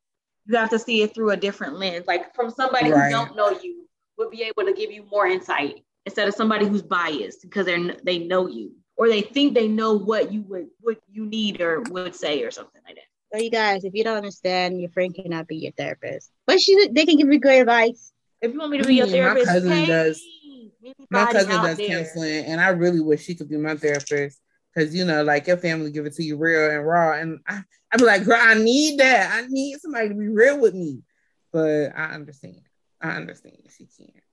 You 0.47 0.57
have 0.57 0.69
to 0.71 0.79
see 0.79 1.01
it 1.01 1.13
through 1.13 1.31
a 1.31 1.37
different 1.37 1.77
lens. 1.77 2.05
Like 2.07 2.33
from 2.35 2.49
somebody 2.49 2.91
Right. 2.91 3.05
who 3.05 3.09
don't 3.11 3.35
know 3.35 3.49
you 3.61 3.87
would 4.17 4.31
be 4.31 4.43
able 4.43 4.65
to 4.65 4.73
give 4.73 4.91
you 4.91 5.03
more 5.11 5.27
insight 5.27 5.83
instead 6.05 6.27
of 6.27 6.33
somebody 6.35 6.65
who's 6.65 6.81
biased 6.81 7.41
because 7.41 7.65
they're 7.65 7.95
they 8.03 8.19
know 8.19 8.47
you 8.47 8.75
or 8.95 9.09
they 9.09 9.21
think 9.21 9.53
they 9.53 9.67
know 9.67 9.93
what 9.93 10.31
you 10.31 10.41
would 10.43 10.67
what 10.79 10.97
you 11.11 11.25
need 11.25 11.61
or 11.61 11.81
would 11.81 12.15
say 12.15 12.43
or 12.43 12.51
something 12.51 12.81
like 12.85 12.95
that. 12.95 13.05
So 13.33 13.41
you 13.43 13.49
guys, 13.49 13.83
if 13.83 13.93
you 13.93 14.03
don't 14.03 14.17
understand, 14.17 14.79
your 14.79 14.89
friend 14.91 15.13
cannot 15.13 15.47
be 15.47 15.57
your 15.57 15.71
therapist. 15.73 16.31
But 16.47 16.61
she 16.61 16.87
they 16.89 17.05
can 17.05 17.17
give 17.17 17.31
you 17.31 17.39
great 17.39 17.59
advice. 17.61 18.11
If 18.41 18.53
you 18.53 18.59
want 18.59 18.71
me 18.71 18.77
to 18.77 18.85
be 18.85 18.95
your 18.95 19.07
Mm, 19.07 19.33
my 19.35 19.43
cousin 19.43 19.71
hey, 19.71 19.85
does- 19.85 20.23
my 21.09 21.31
cousin 21.31 21.61
does 21.61 21.77
there. 21.77 21.87
counseling 21.87 22.45
and 22.45 22.61
i 22.61 22.69
really 22.69 22.99
wish 22.99 23.23
she 23.23 23.35
could 23.35 23.49
be 23.49 23.57
my 23.57 23.75
therapist 23.75 24.39
because 24.75 24.93
you 24.93 25.05
know 25.05 25.23
like 25.23 25.47
your 25.47 25.57
family 25.57 25.91
give 25.91 26.05
it 26.05 26.13
to 26.13 26.23
you 26.23 26.37
real 26.37 26.69
and 26.69 26.85
raw 26.85 27.13
and 27.13 27.39
I, 27.47 27.63
i'd 27.91 27.99
be 27.99 28.05
like 28.05 28.25
girl 28.25 28.37
i 28.39 28.53
need 28.55 28.99
that 28.99 29.31
i 29.33 29.47
need 29.47 29.79
somebody 29.79 30.09
to 30.09 30.15
be 30.15 30.27
real 30.27 30.59
with 30.59 30.73
me 30.73 30.99
but 31.53 31.91
i 31.95 32.05
understand 32.13 32.59
i 33.01 33.11
understand 33.11 33.55
she 33.75 33.87
can't 33.97 34.23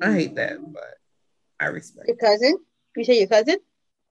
i 0.00 0.12
hate 0.12 0.34
that 0.36 0.58
but 0.72 0.94
i 1.60 1.66
respect 1.66 2.08
Your 2.08 2.16
cousin? 2.16 2.56
You 2.96 3.04
say 3.04 3.18
your 3.18 3.28
cousin? 3.28 3.58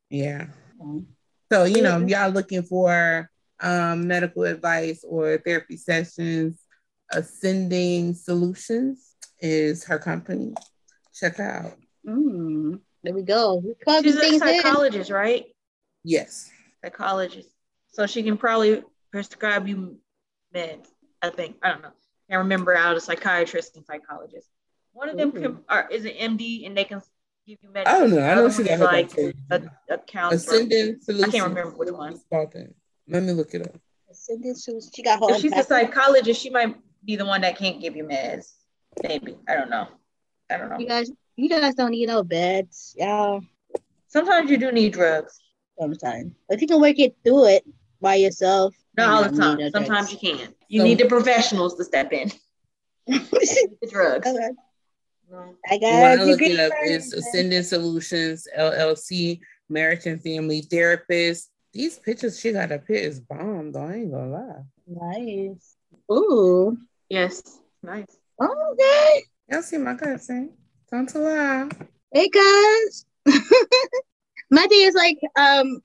Yeah. 0.10 0.48
Mhm. 0.82 1.06
So, 1.52 1.66
you 1.66 1.82
know, 1.82 2.00
if 2.00 2.08
y'all 2.10 2.30
looking 2.30 2.64
for 2.64 3.30
um, 3.60 4.08
medical 4.08 4.44
advice 4.44 5.04
or 5.04 5.38
therapy 5.40 5.78
sessions, 5.78 6.62
Ascending 7.12 8.14
Solutions 8.14 9.16
is 9.40 9.84
her 9.86 9.98
company. 9.98 10.54
Check 11.14 11.40
out. 11.40 11.74
Mm, 12.08 12.80
there 13.04 13.14
we 13.14 13.22
go. 13.22 13.56
We 13.56 13.74
plug 13.82 14.04
She's 14.04 14.16
these 14.16 14.24
a 14.24 14.40
things 14.40 14.42
in. 14.42 14.62
psychologist, 14.62 15.10
right? 15.10 15.46
Yes. 16.04 16.50
Psychologist. 16.84 17.50
So 17.92 18.06
she 18.06 18.24
can 18.24 18.38
probably 18.38 18.84
prescribe 19.12 19.68
you 19.68 19.98
meds. 20.54 20.88
I 21.22 21.30
think. 21.30 21.58
I 21.62 21.70
don't 21.70 21.82
know. 21.82 21.90
I 21.90 22.34
can't 22.34 22.44
remember 22.44 22.76
out 22.76 22.96
a 22.96 23.02
psychiatrist 23.02 23.76
and 23.76 23.86
psychologist. 23.86 24.48
One 24.94 25.10
of 25.10 25.18
them 25.18 25.32
mm-hmm. 25.32 25.42
can, 25.42 25.60
are, 25.70 25.88
is 25.90 26.06
an 26.06 26.38
MD 26.38 26.66
and 26.66 26.76
they 26.78 26.84
can 26.84 27.02
give 27.48 27.58
you 27.62 27.70
medicine. 27.72 27.96
I 27.96 28.00
don't 28.00 28.12
know. 28.12 28.32
I 28.32 28.36
don't 28.36 28.52
see 28.52 28.64
that. 28.64 28.80
one 28.80 28.80
got 28.80 28.86
is 28.94 28.94
like 28.94 29.08
doctorate. 29.10 29.36
a, 29.90 29.94
a 29.94 29.98
counselor. 29.98 30.56
Ascending 30.58 31.00
Solutions. 31.02 31.34
remember 31.42 31.72
which 31.72 31.90
one. 31.90 32.14
It's 32.14 32.24
called 32.30 32.52
that. 32.54 32.74
Let 33.08 33.24
me 33.24 33.34
look 33.34 33.54
it 33.54 33.68
up. 33.68 33.76
Ascendant 34.10 34.58
Solutions. 34.58 34.92
She 34.94 35.04
got 35.04 35.20
her 35.20 35.36
If 35.36 35.42
she's 35.42 35.54
a 35.54 35.64
psychologist, 35.64 36.42
she 36.42 36.50
might 36.50 36.76
be 37.04 37.16
the 37.16 37.26
one 37.26 37.42
that 37.42 37.58
can't 37.58 37.82
give 37.82 37.96
you 37.96 38.04
meds. 38.04 38.54
Maybe. 39.04 39.38
I 39.48 39.56
don't 39.56 39.70
know. 39.70 39.88
I 40.50 40.58
don't 40.58 40.70
know. 40.70 40.80
You 40.80 40.88
guys, 40.88 41.12
you 41.40 41.50
guys 41.50 41.76
don't 41.76 41.92
need 41.92 42.08
no 42.08 42.24
beds, 42.24 42.94
y'all. 42.98 43.42
Sometimes 44.08 44.50
you 44.50 44.58
do 44.58 44.72
need 44.72 44.94
drugs. 44.94 45.40
Sometimes, 45.80 46.34
if 46.50 46.62
you 46.62 46.68
can 46.68 46.82
work 46.82 47.00
it 47.00 47.16
through 47.24 47.46
it 47.48 47.64
by 48.02 48.16
yourself. 48.16 48.76
Not 48.98 49.10
all 49.10 49.30
the 49.32 49.38
time. 49.38 49.58
no 49.60 49.70
Sometimes 49.70 50.10
drugs. 50.10 50.14
you 50.24 50.36
can. 50.38 50.54
You 50.68 50.82
So- 50.82 50.86
need 50.86 50.98
the 50.98 51.06
professionals 51.06 51.76
to 51.76 51.84
step 51.84 52.12
in. 52.12 52.32
the 53.08 53.88
drugs. 53.90 54.28
Okay. 54.28 54.50
No. 55.32 55.38
I 55.70 55.78
When 55.78 55.80
got 55.80 55.94
I 55.94 56.14
a 56.14 56.26
look 56.26 56.42
it 56.42 56.60
up, 56.60 56.72
first. 56.72 56.92
it's 56.92 57.14
Ascending 57.14 57.64
Solutions 57.64 58.48
LLC, 58.58 59.40
American 59.70 60.20
Family 60.20 60.62
Therapist. 60.62 61.52
These 61.72 62.00
pictures 62.00 62.40
she 62.40 62.52
got 62.52 62.72
up 62.72 62.82
here 62.88 62.98
is 62.98 63.20
bomb, 63.20 63.72
though. 63.72 63.86
I 63.86 63.94
ain't 63.94 64.12
gonna 64.12 64.32
lie. 64.32 64.64
Nice. 64.88 65.76
Ooh. 66.12 66.76
Yes. 67.10 67.60
Nice. 67.84 68.08
Okay. 68.42 69.24
Y'all 69.52 69.62
see 69.62 69.78
my 69.78 69.94
cousin? 69.94 70.52
Don't 70.92 71.14
lie. 71.16 71.70
Hey 72.12 72.30
guys. 72.30 73.06
My 74.50 74.66
thing 74.66 74.88
is 74.88 74.96
like, 74.96 75.20
um, 75.38 75.82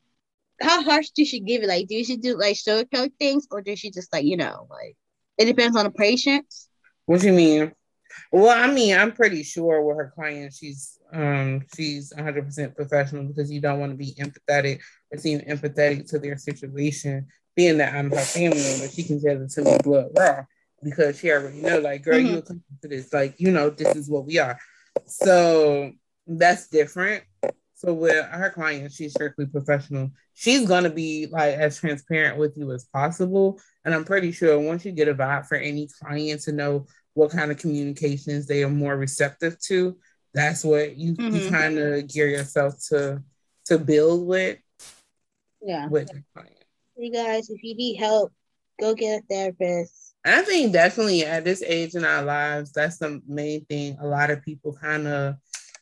how 0.63 0.83
harsh 0.83 1.11
do 1.11 1.27
she 1.27 1.41
give 1.41 1.63
it? 1.63 1.69
Like, 1.69 1.89
do 1.89 2.03
she 2.05 2.17
do 2.17 2.39
like 2.39 2.57
sugarcoat 2.57 3.13
things, 3.19 3.47
or 3.51 3.61
does 3.61 3.79
she 3.79 3.91
just 3.91 4.11
like 4.15 4.25
you 4.25 4.39
know, 4.39 4.67
like 4.71 4.97
it 5.37 5.45
depends 5.45 5.77
on 5.77 5.85
the 5.85 5.91
patient? 5.91 6.47
What 7.05 7.21
do 7.21 7.27
you 7.27 7.35
mean? 7.35 7.73
Well, 8.33 8.49
I 8.49 8.73
mean, 8.73 8.97
I'm 8.97 9.13
pretty 9.13 9.43
sure 9.43 9.83
with 9.83 9.97
her 9.97 10.13
client, 10.15 10.55
she's 10.55 10.99
um 11.13 11.67
she's 11.77 12.11
100 12.15 12.47
percent 12.47 12.75
professional 12.75 13.25
because 13.25 13.53
you 13.53 13.61
don't 13.61 13.81
want 13.81 13.93
to 13.93 13.99
be 13.99 14.15
empathetic 14.15 14.81
or 15.11 15.19
seem 15.19 15.41
empathetic 15.41 16.09
to 16.11 16.19
their 16.19 16.39
situation. 16.39 17.27
Being 17.55 17.77
that 17.79 17.95
I'm 17.95 18.11
her 18.11 18.17
family 18.17 18.63
member, 18.63 18.89
she 18.89 19.03
can 19.03 19.21
tell 19.21 19.43
it 19.43 19.51
to 19.51 19.63
me 19.63 19.79
blood 19.85 20.09
raw 20.17 20.45
because 20.83 21.19
she 21.19 21.31
already 21.31 21.61
know, 21.61 21.79
like, 21.79 22.03
girl, 22.03 22.19
mm-hmm. 22.19 22.35
you 22.35 22.43
come 22.43 22.63
to 22.83 22.89
this, 22.89 23.13
like, 23.13 23.35
you 23.39 23.51
know, 23.51 23.71
this 23.71 23.95
is 23.97 24.09
what 24.09 24.27
we 24.27 24.39
are. 24.39 24.59
So 25.07 25.93
that's 26.27 26.69
different. 26.69 27.25
So 27.75 27.93
with 27.93 28.25
her 28.25 28.51
client, 28.51 28.93
she's 28.93 29.13
strictly 29.13 29.47
professional. 29.47 30.11
She's 30.33 30.67
gonna 30.67 30.91
be 30.91 31.27
like 31.31 31.55
as 31.55 31.79
transparent 31.79 32.39
with 32.39 32.57
you 32.57 32.73
as 32.73 32.85
possible. 32.85 33.61
And 33.85 33.95
I'm 33.95 34.05
pretty 34.05 34.33
sure 34.33 34.59
once 34.59 34.85
you 34.85 34.93
get 34.93 35.09
a 35.09 35.15
vibe 35.15 35.47
for 35.47 35.57
any 35.57 35.89
client 36.01 36.41
to 36.43 36.53
know 36.53 36.87
what 37.13 37.31
kind 37.31 37.51
of 37.51 37.59
communications 37.59 38.47
they 38.47 38.65
are 38.65 38.71
more 38.71 38.97
receptive 38.97 39.61
to, 39.61 39.97
that's 40.33 40.65
what 40.65 40.97
you, 40.97 41.15
mm-hmm. 41.15 41.37
you 41.37 41.51
kind 41.51 41.79
of 41.79 42.09
gear 42.09 42.29
yourself 42.29 42.75
to 42.89 43.23
to 43.67 43.79
build 43.79 44.27
with. 44.27 44.59
Yeah. 45.63 45.89
With 45.89 46.09
the 46.09 46.23
client. 46.35 46.65
You 46.97 47.13
guys, 47.13 47.51
if 47.51 47.63
you 47.63 47.75
need 47.75 47.97
help, 47.97 48.33
go 48.81 48.95
get 48.95 49.23
a 49.23 49.27
therapist. 49.29 50.14
I 50.25 50.43
think 50.43 50.73
definitely 50.73 51.25
at 51.25 51.45
this 51.45 51.63
age 51.63 51.95
in 51.95 52.05
our 52.05 52.23
lives, 52.23 52.73
that's 52.73 52.99
the 52.99 53.21
main 53.27 53.65
thing. 53.67 53.99
A 54.01 54.07
lot 54.07 54.31
of 54.31 54.43
people 54.43 54.77
kind 54.81 55.07
of 55.07 55.37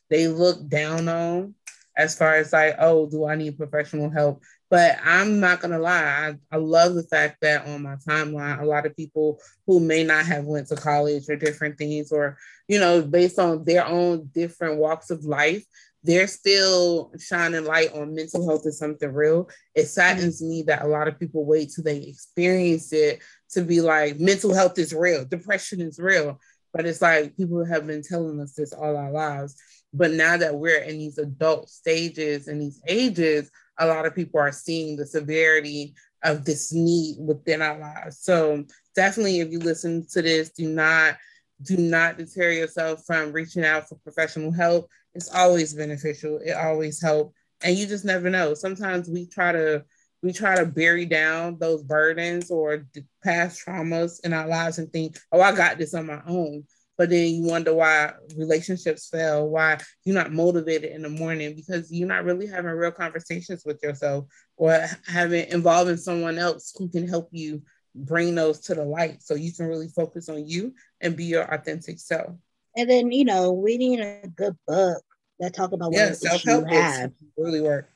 they 0.09 0.27
look 0.27 0.67
down 0.67 1.07
on 1.07 1.55
as 1.95 2.17
far 2.17 2.35
as 2.35 2.51
like, 2.51 2.75
oh, 2.79 3.09
do 3.09 3.25
I 3.25 3.35
need 3.35 3.57
professional 3.57 4.09
help? 4.09 4.43
But 4.69 4.97
I'm 5.03 5.39
not 5.39 5.61
gonna 5.61 5.79
lie, 5.79 6.35
I, 6.51 6.55
I 6.55 6.57
love 6.57 6.95
the 6.95 7.03
fact 7.03 7.37
that 7.41 7.67
on 7.67 7.83
my 7.83 7.95
timeline, 7.95 8.59
a 8.59 8.65
lot 8.65 8.85
of 8.85 8.95
people 8.95 9.39
who 9.67 9.79
may 9.79 10.03
not 10.03 10.25
have 10.25 10.45
went 10.45 10.67
to 10.69 10.75
college 10.75 11.29
or 11.29 11.35
different 11.35 11.77
things, 11.77 12.11
or 12.11 12.37
you 12.67 12.79
know, 12.79 13.01
based 13.01 13.39
on 13.39 13.63
their 13.63 13.85
own 13.85 14.29
different 14.33 14.77
walks 14.77 15.09
of 15.09 15.23
life, 15.23 15.63
they're 16.03 16.27
still 16.27 17.13
shining 17.17 17.63
light 17.63 17.93
on 17.93 18.13
mental 18.13 18.45
health 18.47 18.65
is 18.65 18.77
something 18.77 19.13
real. 19.13 19.49
It 19.73 19.85
saddens 19.85 20.41
me 20.41 20.63
that 20.63 20.83
a 20.83 20.87
lot 20.87 21.07
of 21.07 21.19
people 21.19 21.45
wait 21.45 21.71
till 21.73 21.83
they 21.83 22.01
experience 22.01 22.91
it 22.91 23.21
to 23.53 23.61
be 23.61 23.81
like, 23.81 24.19
mental 24.19 24.53
health 24.53 24.77
is 24.79 24.93
real, 24.93 25.25
depression 25.25 25.81
is 25.81 25.99
real. 25.99 26.39
But 26.73 26.85
it's 26.87 27.01
like 27.01 27.37
people 27.37 27.63
have 27.65 27.85
been 27.85 28.01
telling 28.01 28.39
us 28.39 28.53
this 28.53 28.73
all 28.73 28.97
our 28.97 29.11
lives. 29.11 29.55
But 29.93 30.11
now 30.11 30.37
that 30.37 30.55
we're 30.55 30.81
in 30.81 30.97
these 30.97 31.19
adult 31.19 31.69
stages 31.69 32.47
and 32.47 32.59
these 32.59 32.81
ages, 32.87 33.51
a 33.77 33.85
lot 33.85 34.07
of 34.07 34.15
people 34.15 34.39
are 34.39 34.51
seeing 34.51 34.95
the 34.95 35.05
severity 35.05 35.93
of 36.23 36.45
this 36.45 36.73
need 36.73 37.17
within 37.19 37.61
our 37.61 37.77
lives. 37.77 38.19
So 38.19 38.65
definitely 38.95 39.39
if 39.39 39.51
you 39.51 39.59
listen 39.59 40.05
to 40.11 40.21
this, 40.21 40.49
do 40.51 40.67
not 40.67 41.17
do 41.61 41.77
not 41.77 42.17
deter 42.17 42.49
yourself 42.49 43.05
from 43.05 43.31
reaching 43.31 43.63
out 43.63 43.87
for 43.87 43.95
professional 44.03 44.51
help. 44.51 44.89
It's 45.13 45.33
always 45.33 45.73
beneficial. 45.73 46.39
It 46.43 46.53
always 46.53 47.01
helps. 47.01 47.35
And 47.63 47.77
you 47.77 47.87
just 47.87 48.03
never 48.03 48.29
know. 48.29 48.53
Sometimes 48.53 49.09
we 49.09 49.27
try 49.27 49.53
to 49.53 49.85
we 50.23 50.33
try 50.33 50.55
to 50.55 50.65
bury 50.65 51.05
down 51.05 51.57
those 51.59 51.83
burdens 51.83 52.49
or 52.49 52.87
past 53.23 53.63
traumas 53.63 54.23
in 54.23 54.33
our 54.33 54.47
lives 54.47 54.79
and 54.79 54.91
think, 54.91 55.17
oh, 55.31 55.41
I 55.41 55.55
got 55.55 55.77
this 55.77 55.93
on 55.93 56.07
my 56.07 56.21
own 56.25 56.63
but 56.97 57.09
then 57.09 57.27
you 57.27 57.43
wonder 57.43 57.73
why 57.73 58.13
relationships 58.37 59.09
fail, 59.09 59.49
why 59.49 59.77
you're 60.05 60.15
not 60.15 60.31
motivated 60.31 60.91
in 60.91 61.01
the 61.01 61.09
morning 61.09 61.55
because 61.55 61.91
you're 61.91 62.07
not 62.07 62.23
really 62.23 62.47
having 62.47 62.71
real 62.71 62.91
conversations 62.91 63.63
with 63.65 63.81
yourself 63.81 64.25
or 64.57 64.85
having 65.07 65.49
involving 65.49 65.97
someone 65.97 66.37
else 66.37 66.73
who 66.77 66.87
can 66.89 67.07
help 67.07 67.29
you 67.31 67.63
bring 67.95 68.35
those 68.35 68.59
to 68.59 68.75
the 68.75 68.83
light 68.83 69.21
so 69.23 69.33
you 69.33 69.51
can 69.51 69.67
really 69.67 69.87
focus 69.87 70.29
on 70.29 70.47
you 70.47 70.73
and 71.01 71.17
be 71.17 71.25
your 71.25 71.51
authentic 71.53 71.99
self. 71.99 72.35
And 72.75 72.89
then, 72.89 73.11
you 73.11 73.25
know, 73.25 73.55
reading 73.55 73.99
a 73.99 74.27
good 74.27 74.55
book 74.67 75.03
that 75.39 75.53
talk 75.53 75.71
about 75.71 75.93
yeah, 75.93 76.13
self-help 76.13 76.65
books 76.65 76.97
have. 76.97 77.11
really 77.37 77.61
work. 77.61 77.89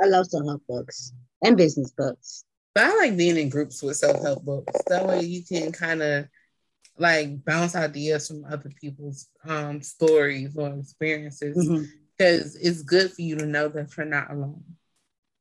I 0.00 0.06
love 0.06 0.26
self-help 0.26 0.62
books 0.68 1.12
and 1.42 1.56
business 1.56 1.90
books. 1.90 2.44
But 2.74 2.84
I 2.84 2.96
like 2.96 3.16
being 3.16 3.36
in 3.36 3.50
groups 3.50 3.82
with 3.82 3.96
self-help 3.96 4.44
books. 4.44 4.72
That 4.86 5.06
way 5.06 5.22
you 5.22 5.44
can 5.44 5.72
kind 5.72 6.02
of 6.02 6.26
like 6.98 7.44
bounce 7.44 7.74
ideas 7.74 8.28
from 8.28 8.44
other 8.44 8.70
people's 8.80 9.28
um, 9.44 9.82
stories 9.82 10.56
or 10.56 10.74
experiences 10.78 11.56
because 12.16 12.56
mm-hmm. 12.56 12.66
it's 12.66 12.82
good 12.82 13.12
for 13.12 13.22
you 13.22 13.36
to 13.36 13.46
know 13.46 13.68
that 13.68 13.96
you're 13.96 14.06
not 14.06 14.30
alone. 14.30 14.62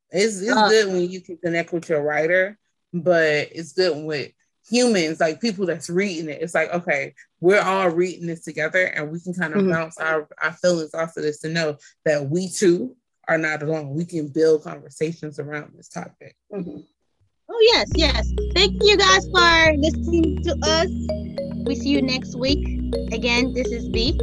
It's, 0.09 0.41
it's 0.41 0.51
uh, 0.51 0.67
good 0.67 0.87
when 0.87 1.09
you 1.09 1.21
can 1.21 1.37
connect 1.37 1.71
with 1.71 1.87
your 1.87 2.01
writer, 2.01 2.57
but 2.93 3.49
it's 3.51 3.73
good 3.73 4.03
with 4.05 4.31
humans, 4.69 5.19
like 5.19 5.41
people 5.41 5.65
that's 5.65 5.89
reading 5.89 6.29
it. 6.29 6.41
It's 6.41 6.55
like, 6.55 6.73
okay, 6.73 7.13
we're 7.39 7.61
all 7.61 7.89
reading 7.89 8.27
this 8.27 8.43
together 8.43 8.83
and 8.83 9.11
we 9.11 9.19
can 9.19 9.33
kind 9.33 9.53
of 9.53 9.61
mm-hmm. 9.61 9.71
bounce 9.71 9.97
our, 9.97 10.27
our 10.41 10.53
feelings 10.53 10.93
off 10.93 11.15
of 11.17 11.23
this 11.23 11.39
to 11.39 11.49
know 11.49 11.77
that 12.05 12.29
we 12.29 12.49
too 12.49 12.95
are 13.31 13.37
not 13.37 13.63
alone. 13.63 13.93
We 13.93 14.03
can 14.03 14.27
build 14.27 14.63
conversations 14.63 15.39
around 15.39 15.71
this 15.75 15.87
topic. 15.87 16.35
Mm-hmm. 16.53 16.79
Oh, 17.49 17.59
yes, 17.73 17.89
yes. 17.95 18.31
Thank 18.53 18.83
you 18.83 18.97
guys 18.97 19.25
for 19.27 19.73
listening 19.77 20.43
to 20.43 20.57
us. 20.63 20.89
We 21.65 21.75
see 21.75 21.89
you 21.89 22.01
next 22.01 22.35
week. 22.35 22.93
Again, 23.13 23.53
this 23.53 23.67
is 23.67 23.87
B. 23.87 24.17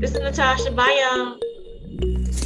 This 0.00 0.12
is 0.12 0.20
Natasha. 0.20 0.70
Bye, 0.70 1.00
y'all. 1.02 1.38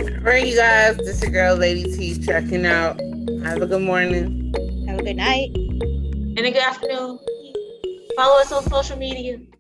All 0.01 0.25
right, 0.25 0.47
you 0.47 0.57
guys. 0.57 0.97
This 0.97 1.17
is 1.17 1.23
your 1.23 1.31
girl, 1.31 1.57
Lady 1.57 1.85
T, 1.85 2.21
checking 2.25 2.67
out. 2.67 3.01
Have 3.45 3.63
a 3.63 3.67
good 3.67 3.83
morning. 3.83 4.53
Have 4.89 4.99
a 4.99 5.03
good 5.03 5.17
night. 5.17 5.51
And 5.55 6.39
a 6.39 6.51
good 6.51 6.57
afternoon. 6.57 7.21
Follow 8.17 8.41
us 8.41 8.51
on 8.51 8.65
social 8.65 8.97
media. 8.97 9.39